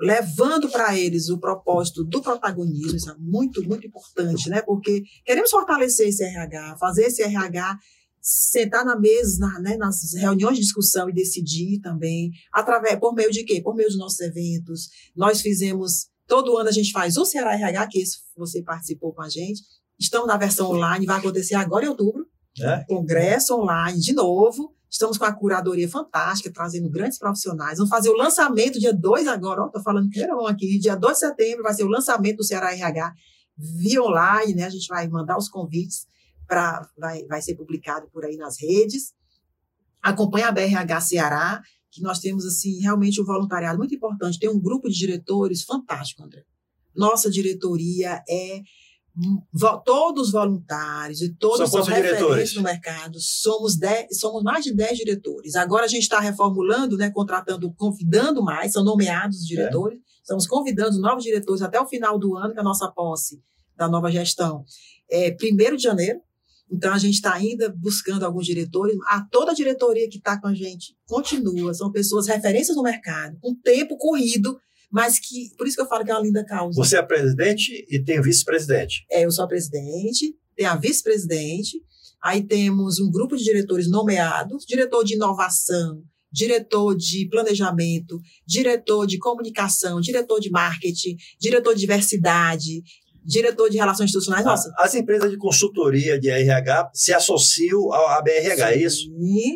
levando 0.00 0.68
para 0.68 0.98
eles 0.98 1.28
o 1.28 1.38
propósito 1.38 2.02
do 2.04 2.20
protagonismo, 2.20 2.96
isso 2.96 3.10
é 3.10 3.16
muito, 3.18 3.62
muito 3.62 3.86
importante, 3.86 4.48
né? 4.48 4.62
Porque 4.62 5.02
queremos 5.24 5.50
fortalecer 5.50 6.08
esse 6.08 6.24
RH, 6.24 6.76
fazer 6.78 7.04
esse 7.04 7.22
RH 7.22 7.78
sentar 8.22 8.84
na 8.84 8.98
mesa, 8.98 9.38
na, 9.40 9.58
né, 9.58 9.76
nas 9.76 10.14
reuniões 10.14 10.56
de 10.56 10.62
discussão 10.62 11.10
e 11.10 11.12
decidir 11.12 11.80
também, 11.80 12.30
através, 12.52 12.98
por 12.98 13.12
meio 13.12 13.30
de 13.32 13.42
quê? 13.42 13.60
Por 13.60 13.74
meio 13.74 13.88
dos 13.88 13.98
nossos 13.98 14.20
eventos. 14.20 14.88
Nós 15.14 15.40
fizemos, 15.40 16.06
todo 16.26 16.56
ano 16.56 16.68
a 16.68 16.72
gente 16.72 16.92
faz 16.92 17.16
o 17.16 17.24
Ceará 17.24 17.54
RH, 17.54 17.88
que 17.88 18.00
esse 18.00 18.18
você 18.36 18.62
participou 18.62 19.12
com 19.12 19.22
a 19.22 19.28
gente. 19.28 19.62
Estamos 19.98 20.28
na 20.28 20.36
versão 20.36 20.70
online, 20.70 21.04
vai 21.04 21.18
acontecer 21.18 21.56
agora 21.56 21.84
em 21.84 21.88
outubro. 21.88 22.26
É? 22.60 22.84
Congresso 22.84 23.54
online 23.56 23.98
de 23.98 24.12
novo. 24.12 24.71
Estamos 24.92 25.16
com 25.16 25.24
a 25.24 25.32
curadoria 25.32 25.88
fantástica, 25.88 26.52
trazendo 26.52 26.90
grandes 26.90 27.18
profissionais. 27.18 27.78
Vamos 27.78 27.88
fazer 27.88 28.10
o 28.10 28.14
lançamento 28.14 28.78
dia 28.78 28.92
2 28.92 29.26
agora, 29.26 29.64
estou 29.64 29.82
falando 29.82 30.10
era 30.14 30.36
bom 30.36 30.46
aqui, 30.46 30.78
dia 30.78 30.94
2 30.94 31.14
de 31.14 31.18
setembro 31.18 31.62
vai 31.62 31.72
ser 31.72 31.84
o 31.84 31.88
lançamento 31.88 32.36
do 32.36 32.44
Ceará 32.44 32.74
RH, 32.74 33.14
via 33.56 34.02
online, 34.02 34.54
né? 34.54 34.64
A 34.66 34.70
gente 34.70 34.86
vai 34.88 35.08
mandar 35.08 35.38
os 35.38 35.48
convites 35.48 36.06
para 36.46 36.86
vai, 36.98 37.24
vai 37.24 37.40
ser 37.40 37.54
publicado 37.54 38.06
por 38.12 38.22
aí 38.22 38.36
nas 38.36 38.60
redes. 38.60 39.14
Acompanha 40.02 40.48
a 40.48 40.52
BRH 40.52 41.00
Ceará, 41.00 41.62
que 41.90 42.02
nós 42.02 42.18
temos 42.18 42.44
assim 42.44 42.78
realmente 42.80 43.18
um 43.18 43.24
voluntariado 43.24 43.78
muito 43.78 43.94
importante. 43.94 44.38
Tem 44.38 44.50
um 44.50 44.60
grupo 44.60 44.90
de 44.90 44.98
diretores 44.98 45.62
fantástico, 45.62 46.22
André. 46.22 46.44
Nossa 46.94 47.30
diretoria 47.30 48.22
é 48.28 48.60
todos 49.84 50.32
voluntários 50.32 51.20
e 51.20 51.34
todos 51.34 51.70
são, 51.70 51.84
são 51.84 51.94
referentes 51.94 52.54
no 52.54 52.62
mercado. 52.62 53.18
Somos, 53.20 53.76
dez, 53.76 54.18
somos 54.18 54.42
mais 54.42 54.64
de 54.64 54.74
10 54.74 54.98
diretores. 54.98 55.54
Agora 55.54 55.84
a 55.84 55.88
gente 55.88 56.02
está 56.02 56.18
reformulando, 56.20 56.96
né, 56.96 57.10
contratando, 57.10 57.72
convidando 57.74 58.42
mais, 58.42 58.72
são 58.72 58.84
nomeados 58.84 59.38
os 59.38 59.46
diretores. 59.46 59.98
É. 59.98 60.02
Estamos 60.22 60.46
convidando 60.46 61.00
novos 61.00 61.24
diretores 61.24 61.62
até 61.62 61.80
o 61.80 61.86
final 61.86 62.18
do 62.18 62.36
ano, 62.36 62.52
que 62.52 62.58
é 62.58 62.60
a 62.60 62.64
nossa 62.64 62.90
posse 62.90 63.42
da 63.76 63.88
nova 63.88 64.10
gestão 64.10 64.64
é 65.12 65.36
1 65.40 65.76
de 65.76 65.82
janeiro. 65.82 66.20
Então, 66.70 66.94
a 66.94 66.98
gente 66.98 67.14
está 67.14 67.34
ainda 67.34 67.68
buscando 67.68 68.24
alguns 68.24 68.46
diretores. 68.46 68.96
A 69.08 69.20
toda 69.30 69.52
a 69.52 69.54
diretoria 69.54 70.08
que 70.08 70.16
está 70.16 70.40
com 70.40 70.46
a 70.46 70.54
gente 70.54 70.96
continua, 71.06 71.74
são 71.74 71.92
pessoas 71.92 72.26
referências 72.26 72.74
no 72.74 72.82
mercado, 72.82 73.36
um 73.44 73.54
tempo 73.54 73.98
corrido, 73.98 74.58
mas 74.92 75.18
que, 75.18 75.48
por 75.56 75.66
isso 75.66 75.76
que 75.76 75.82
eu 75.82 75.88
falo 75.88 76.04
que 76.04 76.10
é 76.10 76.14
uma 76.14 76.22
linda 76.22 76.44
causa. 76.44 76.76
Você 76.76 76.98
é 76.98 77.02
presidente 77.02 77.86
e 77.88 77.98
tem 77.98 78.20
vice-presidente. 78.20 79.06
É, 79.10 79.24
eu 79.24 79.30
sou 79.30 79.44
a 79.44 79.48
presidente, 79.48 80.36
tem 80.54 80.66
a 80.66 80.76
vice-presidente, 80.76 81.80
aí 82.22 82.42
temos 82.42 83.00
um 83.00 83.10
grupo 83.10 83.36
de 83.36 83.42
diretores 83.42 83.88
nomeados, 83.88 84.66
diretor 84.66 85.02
de 85.02 85.14
inovação, 85.14 86.02
diretor 86.30 86.94
de 86.94 87.26
planejamento, 87.28 88.20
diretor 88.46 89.06
de 89.06 89.18
comunicação, 89.18 90.00
diretor 90.00 90.40
de 90.40 90.50
marketing, 90.50 91.16
diretor 91.40 91.74
de 91.74 91.80
diversidade, 91.80 92.82
diretor 93.24 93.68
de 93.68 93.76
relações 93.76 94.06
institucionais, 94.06 94.44
nossa. 94.44 94.72
As 94.78 94.94
empresas 94.94 95.30
de 95.30 95.36
consultoria 95.36 96.18
de 96.18 96.28
RH 96.28 96.90
se 96.92 97.12
associam 97.12 97.92
à 97.92 98.20
BRH, 98.22 98.72
é 98.72 98.78
isso? 98.78 99.10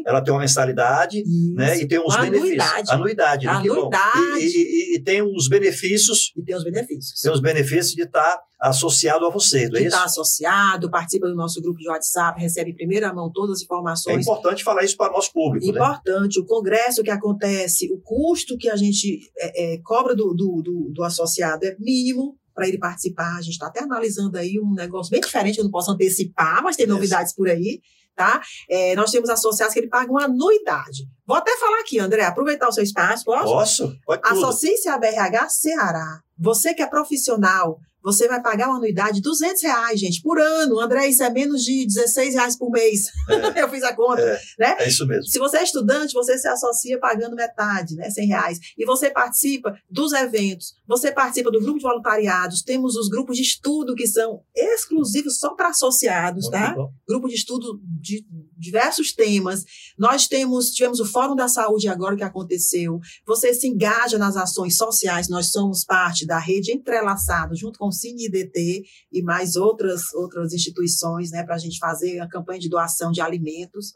Ela 0.06 0.22
tem 0.22 0.32
uma 0.32 0.40
mensalidade, 0.40 1.18
isso. 1.18 1.54
né? 1.54 1.78
E 1.78 1.86
tem 1.86 1.98
uns 1.98 2.16
benefícios. 2.16 2.60
Anuidade. 2.60 2.90
Anuidade. 2.90 3.48
Anuidade. 3.48 4.38
E, 4.38 4.94
e, 4.94 4.96
e, 4.96 5.02
tem 5.02 5.22
os 5.22 5.48
benefícios. 5.48 6.32
E 6.36 6.42
tem 6.42 6.54
os 6.54 6.64
benefícios. 6.64 7.20
Tem 7.20 7.32
os 7.32 7.40
benefícios 7.40 7.94
de 7.94 8.02
estar 8.02 8.40
associado 8.60 9.26
a 9.26 9.30
você, 9.30 9.68
não 9.68 9.76
é 9.76 9.82
isso? 9.82 9.88
Está 9.88 10.04
associado, 10.04 10.90
participa 10.90 11.28
do 11.28 11.34
nosso 11.34 11.60
grupo 11.60 11.78
de 11.78 11.88
WhatsApp, 11.88 12.40
recebe 12.40 12.70
em 12.70 12.74
primeira 12.74 13.12
mão 13.12 13.30
todas 13.30 13.58
as 13.58 13.62
informações. 13.62 14.16
É 14.16 14.20
importante 14.20 14.64
falar 14.64 14.82
isso 14.82 14.96
para 14.96 15.12
o 15.12 15.16
nosso 15.16 15.32
público. 15.32 15.66
Né? 15.66 15.72
Importante. 15.72 16.38
Né? 16.38 16.44
O 16.44 16.46
congresso 16.46 17.02
que 17.02 17.10
acontece, 17.10 17.92
o 17.92 18.00
custo 18.00 18.56
que 18.56 18.70
a 18.70 18.76
gente 18.76 19.30
é, 19.38 19.74
é, 19.74 19.78
cobra 19.82 20.14
do, 20.14 20.32
do, 20.32 20.62
do, 20.62 20.90
do 20.92 21.04
associado 21.04 21.66
é 21.66 21.76
mínimo, 21.78 22.36
para 22.56 22.66
ele 22.66 22.78
participar. 22.78 23.36
A 23.36 23.42
gente 23.42 23.52
está 23.52 23.66
até 23.66 23.80
analisando 23.84 24.38
aí 24.38 24.58
um 24.58 24.72
negócio 24.72 25.10
bem 25.10 25.20
diferente, 25.20 25.58
eu 25.58 25.64
não 25.64 25.70
posso 25.70 25.90
antecipar, 25.92 26.62
mas 26.64 26.74
tem 26.74 26.86
novidades 26.86 27.34
por 27.34 27.48
aí. 27.48 27.80
Tá? 28.16 28.40
É, 28.70 28.96
nós 28.96 29.10
temos 29.10 29.28
associados 29.28 29.74
que 29.74 29.80
ele 29.80 29.88
paga 29.88 30.10
uma 30.10 30.24
anuidade. 30.24 31.06
Vou 31.26 31.36
até 31.36 31.56
falar 31.58 31.80
aqui, 31.80 31.98
André, 31.98 32.22
aproveitar 32.22 32.68
o 32.68 32.72
seu 32.72 32.84
espaço, 32.84 33.24
posso? 33.24 33.44
Posso? 33.44 33.98
Associe-se 34.22 34.88
à 34.88 34.96
BRH 34.96 35.48
Ceará. 35.48 36.20
Você 36.38 36.72
que 36.72 36.82
é 36.82 36.86
profissional, 36.86 37.80
você 38.06 38.28
vai 38.28 38.40
pagar 38.40 38.68
uma 38.68 38.76
anuidade 38.76 39.16
de 39.16 39.22
200 39.22 39.60
reais, 39.64 39.98
gente, 39.98 40.22
por 40.22 40.38
ano. 40.38 40.78
André, 40.78 41.08
isso 41.08 41.24
é 41.24 41.28
menos 41.28 41.64
de 41.64 41.84
16 41.84 42.34
reais 42.34 42.56
por 42.56 42.70
mês. 42.70 43.10
É, 43.28 43.58
eu 43.60 43.68
fiz 43.68 43.82
a 43.82 43.92
conta, 43.96 44.22
é, 44.22 44.40
né? 44.60 44.76
É 44.78 44.88
isso 44.88 45.04
mesmo. 45.08 45.24
Se 45.24 45.40
você 45.40 45.56
é 45.56 45.64
estudante, 45.64 46.14
você 46.14 46.38
se 46.38 46.46
associa 46.46 47.00
pagando 47.00 47.34
metade, 47.34 47.96
né? 47.96 48.08
100 48.08 48.28
reais. 48.28 48.60
E 48.78 48.86
você 48.86 49.10
participa 49.10 49.76
dos 49.90 50.12
eventos, 50.12 50.76
você 50.86 51.10
participa 51.10 51.50
do 51.50 51.58
grupo 51.58 51.78
de 51.78 51.82
voluntariados, 51.82 52.62
temos 52.62 52.94
os 52.94 53.08
grupos 53.08 53.38
de 53.38 53.42
estudo 53.42 53.96
que 53.96 54.06
são 54.06 54.40
exclusivos 54.54 55.40
só 55.40 55.56
para 55.56 55.70
associados, 55.70 56.48
tá? 56.48 56.76
Grupo 57.08 57.26
de 57.26 57.34
estudo 57.34 57.80
de 58.00 58.24
diversos 58.56 59.12
temas. 59.12 59.64
Nós 59.98 60.28
temos, 60.28 60.70
tivemos 60.70 61.00
o 61.00 61.04
Fórum 61.16 61.34
da 61.34 61.48
Saúde 61.48 61.88
agora 61.88 62.14
que 62.14 62.22
aconteceu. 62.22 63.00
Você 63.26 63.54
se 63.54 63.66
engaja 63.66 64.18
nas 64.18 64.36
ações 64.36 64.76
sociais, 64.76 65.30
nós 65.30 65.50
somos 65.50 65.82
parte 65.82 66.26
da 66.26 66.38
rede 66.38 66.72
entrelaçada, 66.72 67.54
junto 67.54 67.78
com 67.78 67.90
Cine 67.90 68.26
IDT 68.26 68.82
e 69.10 69.22
mais 69.22 69.56
outras, 69.56 70.12
outras 70.12 70.52
instituições, 70.52 71.30
né, 71.30 71.42
para 71.42 71.54
a 71.54 71.58
gente 71.58 71.78
fazer 71.78 72.20
a 72.20 72.28
campanha 72.28 72.60
de 72.60 72.68
doação 72.68 73.10
de 73.10 73.22
alimentos, 73.22 73.94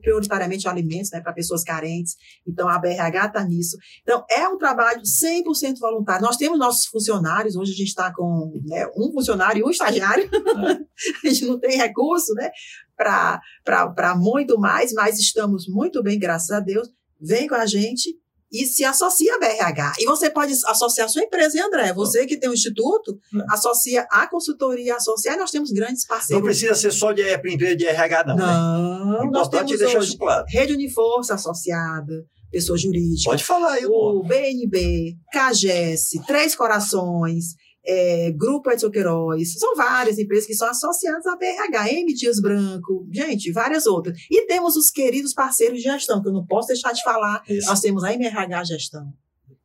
prioritariamente 0.00 0.68
alimentos, 0.68 1.10
né, 1.10 1.20
para 1.20 1.32
pessoas 1.32 1.62
carentes. 1.62 2.16
Então, 2.46 2.68
a 2.68 2.78
BRH 2.78 3.26
está 3.26 3.44
nisso. 3.44 3.76
Então, 4.02 4.24
é 4.30 4.48
um 4.48 4.58
trabalho 4.58 5.02
100% 5.02 5.78
voluntário. 5.78 6.24
Nós 6.24 6.36
temos 6.36 6.58
nossos 6.58 6.86
funcionários, 6.86 7.56
hoje 7.56 7.72
a 7.72 7.76
gente 7.76 7.88
está 7.88 8.12
com 8.12 8.52
né, 8.64 8.86
um 8.96 9.12
funcionário 9.12 9.60
e 9.60 9.64
um 9.64 9.70
estagiário. 9.70 10.28
a 11.24 11.28
gente 11.28 11.46
não 11.46 11.58
tem 11.58 11.76
recurso, 11.76 12.32
né, 12.34 12.50
para 12.96 14.14
muito 14.16 14.58
mais, 14.58 14.92
mas 14.92 15.18
estamos 15.18 15.66
muito 15.68 16.02
bem, 16.02 16.18
graças 16.18 16.50
a 16.50 16.60
Deus. 16.60 16.88
Vem 17.20 17.46
com 17.46 17.54
a 17.54 17.66
gente 17.66 18.14
e 18.52 18.64
se 18.64 18.84
associa 18.84 19.34
a 19.34 19.38
BRH. 19.38 19.94
E 19.98 20.04
você 20.04 20.30
pode 20.30 20.52
associar 20.66 21.06
a 21.06 21.08
sua 21.08 21.22
empresa, 21.22 21.56
hein, 21.56 21.64
André? 21.64 21.92
Você 21.92 22.26
que 22.26 22.38
tem 22.38 22.48
um 22.48 22.54
instituto, 22.54 23.18
é. 23.34 23.44
associa 23.50 24.06
a 24.10 24.26
consultoria, 24.26 24.96
associa, 24.96 25.32
e 25.32 25.36
nós 25.36 25.50
temos 25.50 25.70
grandes 25.70 26.06
parceiros. 26.06 26.40
Não 26.40 26.46
precisa 26.46 26.74
ser 26.74 26.92
só 26.92 27.12
de 27.12 27.22
empresa 27.22 27.76
de 27.76 27.86
RH, 27.86 28.24
não. 28.24 28.36
Não, 28.36 29.24
né? 29.24 29.30
nós 29.32 29.48
temos 29.48 29.78
deixar 29.78 30.00
isso 30.00 30.18
claro. 30.18 30.44
Rede 30.48 30.72
Uniforça 30.72 31.34
associada, 31.34 32.24
pessoa 32.50 32.78
jurídica. 32.78 33.30
Pode 33.30 33.44
falar 33.44 33.72
aí, 33.72 33.86
O 33.86 34.22
BNB, 34.22 35.16
CAGES, 35.32 36.10
Três 36.26 36.54
Corações, 36.54 37.54
é, 37.86 38.32
Grupo 38.32 38.70
Edson 38.70 38.90
Queiroz, 38.90 39.54
são 39.58 39.76
várias 39.76 40.18
empresas 40.18 40.46
que 40.46 40.54
são 40.54 40.68
associadas 40.68 41.24
à 41.26 41.36
BRH, 41.36 41.92
M 41.92 42.12
Dias 42.12 42.40
Branco, 42.40 43.06
gente, 43.12 43.52
várias 43.52 43.86
outras. 43.86 44.18
E 44.30 44.46
temos 44.46 44.76
os 44.76 44.90
queridos 44.90 45.32
parceiros 45.32 45.78
de 45.78 45.84
gestão, 45.84 46.20
que 46.20 46.28
eu 46.28 46.32
não 46.32 46.44
posso 46.44 46.68
deixar 46.68 46.92
de 46.92 47.02
falar. 47.02 47.42
Isso. 47.48 47.68
Nós 47.68 47.80
temos 47.80 48.02
a 48.02 48.12
MRH 48.12 48.64
Gestão. 48.64 49.12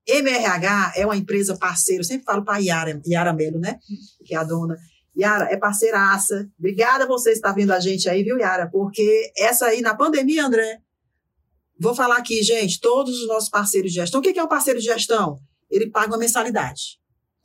MRH 0.07 0.93
é 0.95 1.05
uma 1.05 1.17
empresa 1.17 1.57
parceira, 1.57 2.01
eu 2.01 2.05
sempre 2.05 2.25
falo 2.25 2.43
para 2.43 2.55
a 2.55 2.59
Yara, 2.59 3.01
Yara 3.07 3.33
Melo, 3.33 3.59
né? 3.59 3.79
Que 4.23 4.35
é 4.35 4.37
a 4.37 4.43
dona. 4.43 4.77
Yara, 5.17 5.45
é 5.51 5.57
parceiraça. 5.57 6.47
Obrigada 6.57 7.03
a 7.05 7.07
você 7.07 7.31
estar 7.31 7.53
vendo 7.53 7.71
a 7.71 7.79
gente 7.79 8.07
aí, 8.07 8.23
viu, 8.23 8.37
Yara? 8.37 8.69
Porque 8.69 9.31
essa 9.37 9.67
aí, 9.67 9.81
na 9.81 9.95
pandemia, 9.95 10.45
André, 10.45 10.79
vou 11.79 11.95
falar 11.95 12.17
aqui, 12.17 12.41
gente, 12.43 12.79
todos 12.79 13.19
os 13.19 13.27
nossos 13.27 13.49
parceiros 13.49 13.91
de 13.91 13.99
gestão. 13.99 14.19
O 14.19 14.23
que 14.23 14.37
é 14.37 14.43
um 14.43 14.47
parceiro 14.47 14.79
de 14.79 14.85
gestão? 14.85 15.39
Ele 15.69 15.89
paga 15.89 16.07
uma 16.07 16.17
mensalidade 16.17 17.00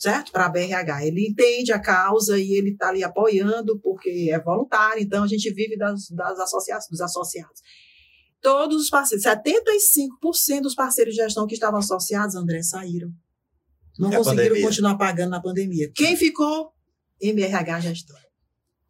certo? 0.06 0.30
Para 0.30 0.46
a 0.46 0.48
BRH. 0.48 1.04
Ele 1.04 1.28
entende 1.28 1.72
a 1.72 1.80
causa 1.80 2.38
e 2.38 2.52
ele 2.52 2.70
está 2.70 2.90
ali 2.90 3.02
apoiando, 3.02 3.78
porque 3.80 4.30
é 4.30 4.38
voluntário, 4.40 5.02
então 5.02 5.24
a 5.24 5.26
gente 5.26 5.52
vive 5.52 5.76
das, 5.76 6.08
das 6.10 6.38
associações, 6.38 6.88
dos 6.88 7.00
associados. 7.00 7.60
Todos 8.40 8.82
os 8.82 8.88
parceiros, 8.88 9.24
75% 9.26 10.60
dos 10.62 10.76
parceiros 10.76 11.14
de 11.14 11.22
gestão 11.22 11.46
que 11.46 11.54
estavam 11.54 11.80
associados, 11.80 12.36
André, 12.36 12.62
saíram. 12.62 13.10
Não 13.98 14.12
é 14.12 14.16
conseguiram 14.16 14.60
continuar 14.60 14.96
pagando 14.96 15.30
na 15.30 15.42
pandemia. 15.42 15.90
Quem 15.92 16.16
ficou? 16.16 16.70
MRH 17.20 17.80
Gestão. 17.80 18.16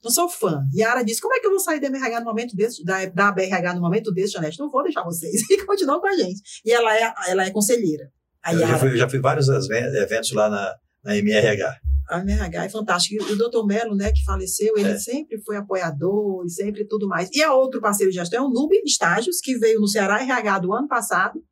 Não 0.03 0.11
sou 0.11 0.29
fã. 0.29 0.67
Yara 0.77 1.05
disse: 1.05 1.21
como 1.21 1.35
é 1.35 1.41
que 1.41 1.47
eu 1.47 1.51
vou 1.51 1.61
sair 1.61 1.81
da 1.81 1.87
MRH 1.87 2.21
no 2.21 2.27
momento 2.27 2.57
desse, 2.57 2.85
da, 2.85 3.07
da 3.07 3.31
BRH 3.31 3.75
no 3.75 3.81
momento 3.81 4.13
desse, 4.13 4.33
Janete? 4.33 4.59
Não 4.59 4.69
vou 4.69 4.83
deixar 4.83 5.05
vocês. 5.05 5.43
E 5.49 5.65
continuam 5.65 6.01
com 6.01 6.09
a 6.09 6.17
gente. 6.17 6.43
E 6.65 6.73
ela 6.73 6.95
é, 6.95 7.15
ela 7.29 7.47
é 7.47 7.51
conselheira. 7.51 8.11
eu 8.53 8.59
já 8.59 8.79
fui, 8.79 8.97
já 8.97 9.09
fui 9.09 9.21
vários 9.21 9.49
eventos 9.49 10.33
lá 10.33 10.51
na, 10.51 10.75
na 11.07 11.17
MRH. 11.17 11.81
A 12.09 12.21
MRH 12.21 12.65
é 12.65 12.69
fantástica. 12.69 13.25
E 13.25 13.33
o 13.33 13.37
doutor 13.37 13.67
Melo, 13.67 13.95
né, 13.95 14.13
que 14.13 14.25
faleceu, 14.25 14.77
ele 14.77 14.91
é. 14.91 14.99
sempre 14.99 15.41
foi 15.43 15.57
apoiador 15.57 16.45
e 16.45 16.51
sempre 16.51 16.85
tudo 16.85 17.09
mais. 17.09 17.29
E 17.33 17.43
a 17.43 17.53
outro 17.53 17.81
parceiro 17.81 18.13
de 18.13 18.19
gestão 18.19 18.45
é 18.45 18.47
o 18.47 18.51
Nube 18.51 18.81
Estágios, 18.85 19.41
que 19.41 19.59
veio 19.59 19.81
no 19.81 19.89
Ceará 19.89 20.21
RH 20.21 20.61
do 20.61 20.73
ano 20.73 20.87
passado. 20.87 21.43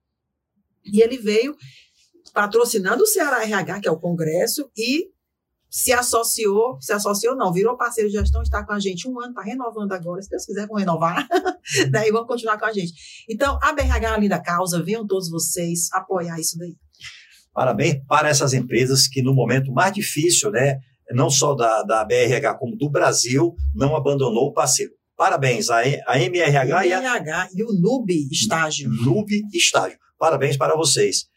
E 0.84 1.00
ele 1.00 1.18
veio 1.18 1.56
patrocinando 2.32 3.02
o 3.02 3.06
Ceará 3.06 3.42
RH, 3.42 3.80
que 3.80 3.88
é 3.88 3.90
o 3.90 3.98
congresso, 3.98 4.70
e 4.76 5.08
se 5.70 5.92
associou, 5.92 6.80
se 6.80 6.92
associou 6.92 7.34
não, 7.34 7.52
virou 7.52 7.76
parceiro 7.76 8.08
de 8.08 8.16
gestão, 8.16 8.42
está 8.42 8.64
com 8.64 8.72
a 8.72 8.78
gente 8.78 9.08
um 9.08 9.18
ano, 9.18 9.30
está 9.30 9.42
renovando 9.42 9.90
agora, 9.92 10.22
se 10.22 10.30
Deus 10.30 10.46
quiser, 10.46 10.68
vão 10.68 10.76
renovar, 10.76 11.26
daí 11.90 12.10
vão 12.12 12.24
continuar 12.24 12.58
com 12.58 12.64
a 12.64 12.72
gente. 12.72 12.92
Então, 13.28 13.58
a 13.60 13.72
BRH 13.72 14.14
é 14.16 14.20
linda 14.20 14.40
causa, 14.40 14.82
venham 14.82 15.04
todos 15.04 15.28
vocês 15.28 15.88
apoiar 15.92 16.38
isso 16.38 16.56
daí. 16.58 16.76
Parabéns 17.54 18.02
para 18.08 18.28
essas 18.28 18.52
empresas 18.52 19.06
que 19.06 19.22
no 19.22 19.32
momento 19.32 19.72
mais 19.72 19.92
difícil, 19.92 20.50
né, 20.50 20.80
não 21.12 21.30
só 21.30 21.54
da, 21.54 21.82
da 21.84 22.04
BRH 22.04 22.54
como 22.58 22.76
do 22.76 22.90
Brasil, 22.90 23.54
não 23.74 23.94
abandonou 23.94 24.48
o 24.48 24.52
parceiro. 24.52 24.92
Parabéns 25.16 25.70
a, 25.70 25.78
a 26.06 26.18
MRH, 26.18 26.86
e, 26.86 26.92
a, 26.92 27.48
e 27.54 27.62
o 27.62 27.72
NUB 27.72 28.28
Estágio. 28.32 28.90
NUB 28.90 29.30
Estágio. 29.52 29.96
Parabéns 30.18 30.56
para 30.56 30.74
vocês. 30.74 31.28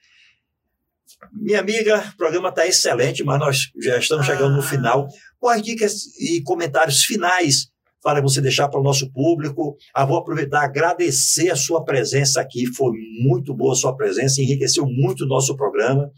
Minha 1.31 1.59
amiga, 1.59 2.11
o 2.13 2.17
programa 2.17 2.49
está 2.49 2.65
excelente, 2.65 3.23
mas 3.23 3.39
nós 3.39 3.71
já 3.79 3.97
estamos 3.97 4.25
chegando 4.25 4.53
no 4.53 4.61
ah. 4.61 4.63
final. 4.63 5.07
Quais 5.39 5.61
dicas 5.61 6.05
e 6.19 6.41
comentários 6.41 7.03
finais 7.03 7.69
para 8.11 8.21
você 8.21 8.39
deixar 8.39 8.69
para 8.69 8.79
o 8.79 8.83
nosso 8.83 9.11
público. 9.11 9.75
Ah, 9.93 10.05
vou 10.05 10.17
aproveitar 10.17 10.63
agradecer 10.63 11.49
a 11.49 11.55
sua 11.55 11.83
presença 11.83 12.39
aqui, 12.39 12.65
foi 12.65 12.93
muito 13.21 13.53
boa 13.53 13.73
a 13.73 13.75
sua 13.75 13.95
presença, 13.95 14.41
enriqueceu 14.41 14.85
muito 14.85 15.25
o 15.25 15.27
nosso 15.27 15.57
programa. 15.57 16.09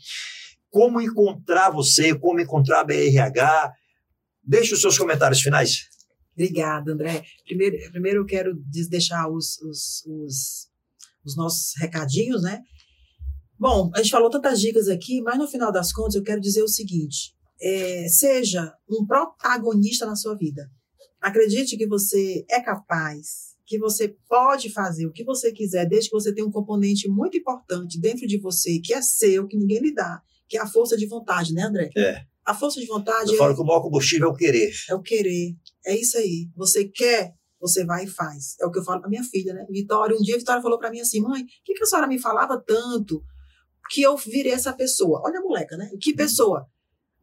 Como 0.70 1.02
encontrar 1.02 1.72
você, 1.72 2.14
como 2.14 2.40
encontrar 2.40 2.82
a 2.82 2.84
BRH, 2.84 3.74
Deixe 4.50 4.74
os 4.74 4.82
seus 4.82 4.98
comentários 4.98 5.42
finais. 5.42 5.88
Obrigada, 6.34 6.92
André. 6.92 7.24
Primeiro, 7.46 7.92
primeiro 7.92 8.22
eu 8.22 8.26
quero 8.26 8.56
deixar 8.90 9.30
os, 9.30 9.62
os, 9.62 10.04
os, 10.08 10.68
os 11.24 11.38
nossos 11.38 11.76
recadinhos, 11.78 12.42
né? 12.42 12.60
Bom, 13.60 13.92
a 13.94 14.00
gente 14.00 14.10
falou 14.10 14.28
tantas 14.28 14.60
dicas 14.60 14.88
aqui, 14.88 15.22
mas 15.22 15.38
no 15.38 15.48
final 15.48 15.72
das 15.72 15.94
contas 15.94 16.16
eu 16.16 16.24
quero 16.24 16.42
dizer 16.42 16.64
o 16.64 16.68
seguinte: 16.68 17.36
é, 17.62 18.08
seja 18.08 18.74
um 18.90 19.06
protagonista 19.06 20.08
na 20.08 20.16
sua 20.16 20.36
vida. 20.36 20.68
Acredite 21.22 21.78
que 21.78 21.88
você 21.88 22.45
é 22.49 22.61
capaz, 22.61 23.55
que 23.65 23.78
você 23.78 24.15
pode 24.28 24.72
fazer 24.72 25.05
o 25.05 25.11
que 25.11 25.24
você 25.24 25.51
quiser, 25.51 25.88
desde 25.88 26.09
que 26.09 26.15
você 26.15 26.34
tenha 26.34 26.47
um 26.47 26.51
componente 26.51 27.07
muito 27.07 27.38
importante 27.38 27.99
dentro 27.99 28.26
de 28.26 28.39
você, 28.39 28.80
que 28.80 28.93
é 28.93 29.01
seu, 29.01 29.47
que 29.47 29.57
ninguém 29.57 29.80
lhe 29.80 29.93
dá, 29.93 30.22
que 30.47 30.57
é 30.57 30.61
a 30.61 30.67
força 30.67 30.97
de 30.97 31.05
vontade, 31.05 31.53
né, 31.53 31.63
André? 31.63 31.89
É. 31.95 32.24
A 32.45 32.55
força 32.55 32.80
de 32.80 32.88
vontade. 32.88 33.30
Eu 33.30 33.36
é, 33.36 33.38
falo 33.38 33.53
que 33.53 33.61
o 33.61 33.65
maior 33.65 33.82
combustível 33.82 34.30
é 34.30 34.32
o 34.32 34.36
querer. 34.36 34.72
É 34.89 34.95
o 34.95 35.01
querer. 35.01 35.55
É 35.86 35.95
isso 35.95 36.17
aí. 36.17 36.49
Você 36.55 36.86
quer, 36.86 37.34
você 37.61 37.86
vai 37.86 38.05
e 38.05 38.07
faz. 38.07 38.55
É 38.59 38.65
o 38.65 38.72
que 38.72 38.80
eu 38.80 38.84
falo 38.84 39.01
para 39.01 39.09
minha 39.09 39.24
filha, 39.24 39.53
né? 39.53 39.67
Vitória, 39.70 40.15
um 40.15 40.22
dia 40.22 40.36
a 40.36 40.39
Vitória 40.39 40.61
falou 40.61 40.80
para 40.80 40.89
mim 40.89 41.01
assim: 41.01 41.22
mãe, 41.22 41.43
o 41.43 41.45
que, 41.63 41.74
que 41.74 41.84
a 41.84 41.86
senhora 41.86 42.07
me 42.07 42.20
falava 42.20 42.59
tanto 42.65 43.22
que 43.91 44.01
eu 44.01 44.15
virei 44.17 44.51
essa 44.51 44.74
pessoa? 44.74 45.22
Olha 45.24 45.39
a 45.39 45.43
moleca, 45.43 45.78
né? 45.78 45.91
Que 46.01 46.13
pessoa? 46.13 46.65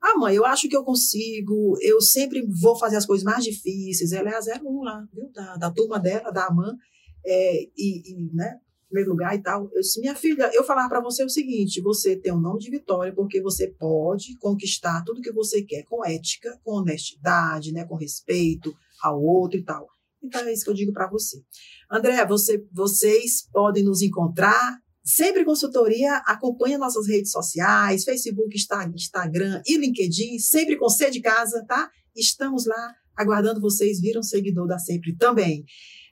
Ah, 0.01 0.19
mãe, 0.19 0.35
eu 0.35 0.45
acho 0.45 0.69
que 0.69 0.77
eu 0.77 0.85
consigo, 0.85 1.77
eu 1.81 2.01
sempre 2.01 2.47
vou 2.61 2.77
fazer 2.77 2.97
as 2.97 3.07
coisas 3.07 3.25
mais 3.25 3.45
difíceis. 3.45 4.13
Ela 4.13 4.31
é 4.31 4.35
a 4.35 4.61
01 4.61 4.83
lá, 4.83 5.05
viu? 5.13 5.31
Da, 5.33 5.57
da 5.57 5.71
turma 5.71 5.99
dela, 5.99 6.31
da 6.31 6.47
AMAN, 6.47 6.77
é, 7.25 7.63
e, 7.77 8.13
e, 8.13 8.31
né? 8.35 8.59
Primeiro 8.89 9.11
lugar 9.11 9.35
e 9.35 9.43
tal. 9.43 9.69
Eu 9.75 9.81
disse, 9.81 10.01
minha 10.01 10.15
filha, 10.15 10.49
eu 10.55 10.63
falar 10.63 10.89
para 10.89 11.01
você 11.01 11.25
o 11.25 11.29
seguinte: 11.29 11.81
você 11.81 12.15
tem 12.17 12.33
um 12.33 12.41
nome 12.41 12.61
de 12.61 12.71
vitória 12.71 13.13
porque 13.13 13.43
você 13.43 13.69
pode 13.69 14.37
conquistar 14.39 15.03
tudo 15.05 15.21
que 15.21 15.33
você 15.33 15.63
quer 15.63 15.83
com 15.85 16.05
ética, 16.05 16.57
com 16.63 16.77
honestidade, 16.77 17.73
né? 17.73 17.85
Com 17.85 17.97
respeito 17.97 18.73
ao 19.03 19.21
outro 19.21 19.59
e 19.59 19.65
tal. 19.65 19.89
Então 20.23 20.41
é 20.43 20.53
isso 20.53 20.65
que 20.65 20.71
eu 20.71 20.75
digo 20.75 20.93
para 20.93 21.09
você. 21.09 21.43
André, 21.91 22.25
você, 22.27 22.65
vocês 22.73 23.49
podem 23.53 23.85
nos 23.85 24.03
encontrar 24.03 24.79
Sempre 25.07 25.45
consultoria, 25.45 26.17
acompanha 26.27 26.77
nossas 26.77 27.07
redes 27.07 27.31
sociais, 27.31 28.03
Facebook, 28.03 28.57
Instagram 28.93 29.63
e 29.65 29.77
LinkedIn, 29.77 30.37
sempre 30.41 30.77
com 30.77 30.89
C 30.89 31.13
de 31.13 31.21
casa, 31.21 31.65
tá? 31.65 31.89
Estamos 32.17 32.67
lá 32.67 32.93
aguardando 33.15 33.61
vocês 33.61 34.01
viram 34.01 34.21
seguidor 34.21 34.67
da 34.67 34.81
Sempre 34.81 35.15
também. 35.17 35.65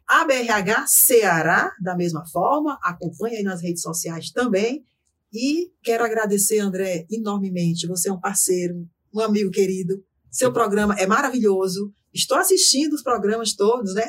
A 0.07 0.25
BRH 0.25 0.87
Ceará, 0.87 1.73
da 1.83 1.97
mesma 1.97 2.25
forma, 2.29 2.79
acompanha 2.85 3.39
aí 3.39 3.43
nas 3.43 3.61
redes 3.61 3.83
sociais 3.83 4.31
também. 4.31 4.85
E 5.33 5.73
quero 5.83 6.05
agradecer, 6.05 6.61
André, 6.61 7.05
enormemente. 7.11 7.89
Você 7.89 8.09
é 8.09 8.13
um 8.13 8.21
parceiro, 8.21 8.87
um 9.13 9.19
amigo 9.19 9.51
querido. 9.51 10.05
Seu 10.31 10.53
programa 10.53 10.95
é 11.01 11.07
maravilhoso. 11.07 11.93
Estou 12.13 12.39
assistindo 12.39 12.93
os 12.93 13.03
programas 13.03 13.55
todos, 13.55 13.93
né? 13.93 14.05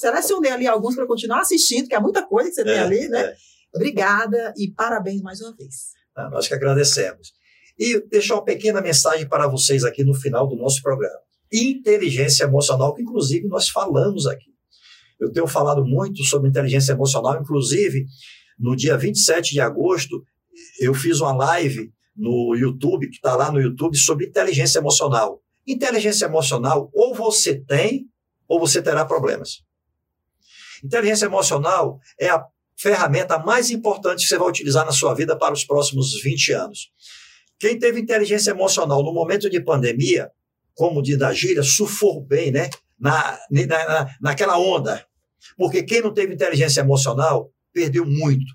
selecionei 0.00 0.50
ali 0.50 0.66
alguns 0.66 0.96
para 0.96 1.06
continuar 1.06 1.42
assistindo, 1.42 1.86
que 1.86 1.94
é 1.94 2.00
muita 2.00 2.26
coisa 2.26 2.48
que 2.50 2.56
você 2.56 2.62
é, 2.62 2.64
tem 2.64 2.78
ali, 2.78 3.08
né? 3.08 3.20
É. 3.20 3.51
Obrigada 3.74 4.52
e 4.56 4.70
parabéns 4.70 5.22
mais 5.22 5.40
uma 5.40 5.54
vez. 5.56 5.92
Ah, 6.14 6.28
nós 6.30 6.46
que 6.46 6.54
agradecemos. 6.54 7.32
E 7.78 8.00
deixar 8.08 8.34
uma 8.34 8.44
pequena 8.44 8.80
mensagem 8.80 9.26
para 9.26 9.48
vocês 9.48 9.84
aqui 9.84 10.04
no 10.04 10.14
final 10.14 10.46
do 10.46 10.56
nosso 10.56 10.82
programa. 10.82 11.18
Inteligência 11.52 12.44
emocional, 12.44 12.94
que 12.94 13.02
inclusive 13.02 13.46
nós 13.48 13.68
falamos 13.68 14.26
aqui. 14.26 14.52
Eu 15.18 15.30
tenho 15.32 15.46
falado 15.46 15.84
muito 15.84 16.22
sobre 16.24 16.48
inteligência 16.48 16.92
emocional, 16.92 17.40
inclusive 17.40 18.06
no 18.58 18.76
dia 18.76 18.96
27 18.96 19.52
de 19.52 19.60
agosto, 19.60 20.24
eu 20.80 20.94
fiz 20.94 21.20
uma 21.20 21.32
live 21.32 21.92
no 22.16 22.54
YouTube, 22.54 23.08
que 23.08 23.16
está 23.16 23.34
lá 23.34 23.50
no 23.50 23.60
YouTube, 23.60 23.96
sobre 23.96 24.26
inteligência 24.26 24.78
emocional. 24.78 25.42
Inteligência 25.66 26.26
emocional, 26.26 26.90
ou 26.92 27.14
você 27.14 27.58
tem, 27.58 28.06
ou 28.46 28.60
você 28.60 28.82
terá 28.82 29.04
problemas. 29.04 29.62
Inteligência 30.84 31.26
emocional 31.26 31.98
é 32.20 32.28
a 32.28 32.44
ferramenta 32.82 33.38
mais 33.38 33.70
importante 33.70 34.22
que 34.22 34.28
você 34.28 34.36
vai 34.36 34.48
utilizar 34.48 34.84
na 34.84 34.90
sua 34.90 35.14
vida 35.14 35.38
para 35.38 35.54
os 35.54 35.64
próximos 35.64 36.20
20 36.20 36.52
anos. 36.52 36.90
Quem 37.58 37.78
teve 37.78 38.00
inteligência 38.00 38.50
emocional 38.50 39.04
no 39.04 39.14
momento 39.14 39.48
de 39.48 39.60
pandemia, 39.60 40.28
como 40.74 41.00
diz 41.00 41.16
da 41.16 41.32
gíria, 41.32 41.62
surfou 41.62 42.20
bem, 42.20 42.50
né? 42.50 42.68
Na, 42.98 43.38
na, 43.50 44.16
naquela 44.20 44.58
onda. 44.58 45.06
Porque 45.56 45.82
quem 45.84 46.00
não 46.00 46.12
teve 46.12 46.34
inteligência 46.34 46.80
emocional 46.80 47.52
perdeu 47.72 48.04
muito. 48.04 48.52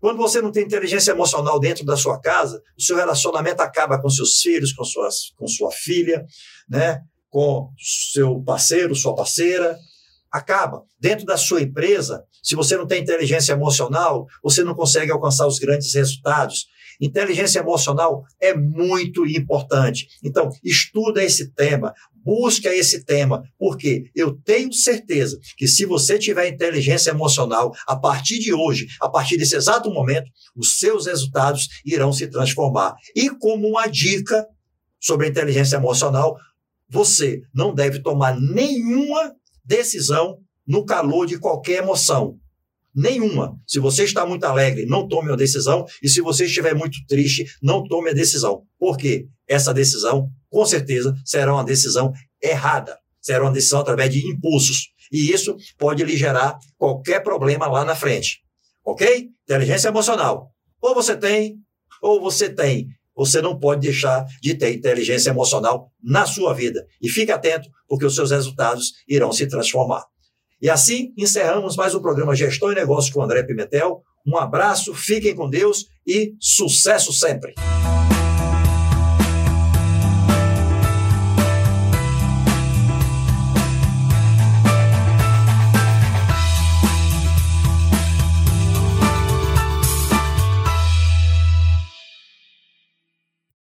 Quando 0.00 0.16
você 0.16 0.40
não 0.40 0.50
tem 0.50 0.64
inteligência 0.64 1.12
emocional 1.12 1.60
dentro 1.60 1.84
da 1.84 1.96
sua 1.96 2.20
casa, 2.20 2.60
o 2.76 2.82
seu 2.82 2.96
relacionamento 2.96 3.62
acaba 3.62 4.00
com 4.00 4.10
seus 4.10 4.40
filhos, 4.40 4.72
com, 4.72 4.84
suas, 4.84 5.30
com 5.36 5.46
sua 5.46 5.70
filha, 5.70 6.24
né? 6.68 7.00
com 7.30 7.72
seu 7.78 8.42
parceiro, 8.42 8.94
sua 8.94 9.14
parceira, 9.14 9.78
acaba. 10.32 10.82
Dentro 10.98 11.26
da 11.26 11.36
sua 11.36 11.60
empresa, 11.60 12.24
se 12.42 12.56
você 12.56 12.76
não 12.76 12.86
tem 12.86 13.02
inteligência 13.02 13.52
emocional, 13.52 14.26
você 14.42 14.64
não 14.64 14.74
consegue 14.74 15.12
alcançar 15.12 15.46
os 15.46 15.58
grandes 15.58 15.92
resultados. 15.94 16.66
Inteligência 17.00 17.58
emocional 17.58 18.24
é 18.40 18.54
muito 18.54 19.26
importante. 19.26 20.08
Então, 20.24 20.48
estuda 20.64 21.22
esse 21.22 21.52
tema, 21.52 21.92
busca 22.24 22.68
esse 22.74 23.04
tema, 23.04 23.42
porque 23.58 24.04
eu 24.14 24.34
tenho 24.44 24.72
certeza 24.72 25.38
que 25.56 25.66
se 25.66 25.84
você 25.84 26.18
tiver 26.18 26.48
inteligência 26.48 27.10
emocional, 27.10 27.72
a 27.86 27.96
partir 27.96 28.38
de 28.38 28.54
hoje, 28.54 28.86
a 29.00 29.08
partir 29.08 29.36
desse 29.36 29.56
exato 29.56 29.90
momento, 29.90 30.30
os 30.56 30.78
seus 30.78 31.06
resultados 31.06 31.68
irão 31.84 32.12
se 32.12 32.26
transformar. 32.28 32.94
E 33.14 33.28
como 33.30 33.68
uma 33.68 33.86
dica 33.86 34.46
sobre 35.00 35.28
inteligência 35.28 35.76
emocional, 35.76 36.36
você 36.88 37.42
não 37.52 37.74
deve 37.74 38.00
tomar 38.00 38.38
nenhuma 38.38 39.34
decisão 39.64 40.38
no 40.66 40.84
calor 40.84 41.26
de 41.26 41.38
qualquer 41.38 41.82
emoção. 41.82 42.38
Nenhuma. 42.94 43.58
Se 43.66 43.78
você 43.78 44.04
está 44.04 44.26
muito 44.26 44.44
alegre, 44.44 44.84
não 44.86 45.08
tome 45.08 45.30
uma 45.30 45.36
decisão. 45.36 45.86
E 46.02 46.08
se 46.08 46.20
você 46.20 46.44
estiver 46.44 46.74
muito 46.74 46.98
triste, 47.06 47.44
não 47.62 47.82
tome 47.82 48.10
a 48.10 48.14
decisão. 48.14 48.64
Por 48.78 48.96
quê? 48.96 49.26
Essa 49.48 49.72
decisão, 49.72 50.28
com 50.50 50.64
certeza, 50.66 51.14
será 51.24 51.54
uma 51.54 51.64
decisão 51.64 52.12
errada. 52.42 52.98
Será 53.20 53.44
uma 53.44 53.52
decisão 53.52 53.80
através 53.80 54.12
de 54.12 54.26
impulsos. 54.26 54.92
E 55.10 55.30
isso 55.30 55.56
pode 55.78 56.04
lhe 56.04 56.16
gerar 56.16 56.58
qualquer 56.76 57.22
problema 57.22 57.66
lá 57.66 57.84
na 57.84 57.94
frente. 57.94 58.42
Ok? 58.84 59.30
Inteligência 59.44 59.88
emocional. 59.88 60.50
Ou 60.80 60.94
você 60.94 61.16
tem, 61.16 61.56
ou 62.02 62.20
você 62.20 62.50
tem. 62.50 62.88
Você 63.16 63.42
não 63.42 63.58
pode 63.58 63.82
deixar 63.82 64.24
de 64.40 64.54
ter 64.54 64.72
inteligência 64.72 65.30
emocional 65.30 65.90
na 66.02 66.26
sua 66.26 66.54
vida. 66.54 66.86
E 67.00 67.08
fique 67.08 67.30
atento, 67.30 67.68
porque 67.88 68.06
os 68.06 68.14
seus 68.14 68.30
resultados 68.30 68.92
irão 69.08 69.32
se 69.32 69.46
transformar. 69.46 70.04
E 70.60 70.70
assim 70.70 71.12
encerramos 71.18 71.76
mais 71.76 71.94
um 71.94 72.00
programa 72.00 72.36
Gestão 72.36 72.70
e 72.70 72.74
Negócios 72.74 73.12
com 73.12 73.22
André 73.22 73.42
Pimentel. 73.42 74.02
Um 74.26 74.36
abraço, 74.36 74.94
fiquem 74.94 75.34
com 75.34 75.50
Deus 75.50 75.86
e 76.06 76.34
sucesso 76.40 77.12
sempre! 77.12 77.54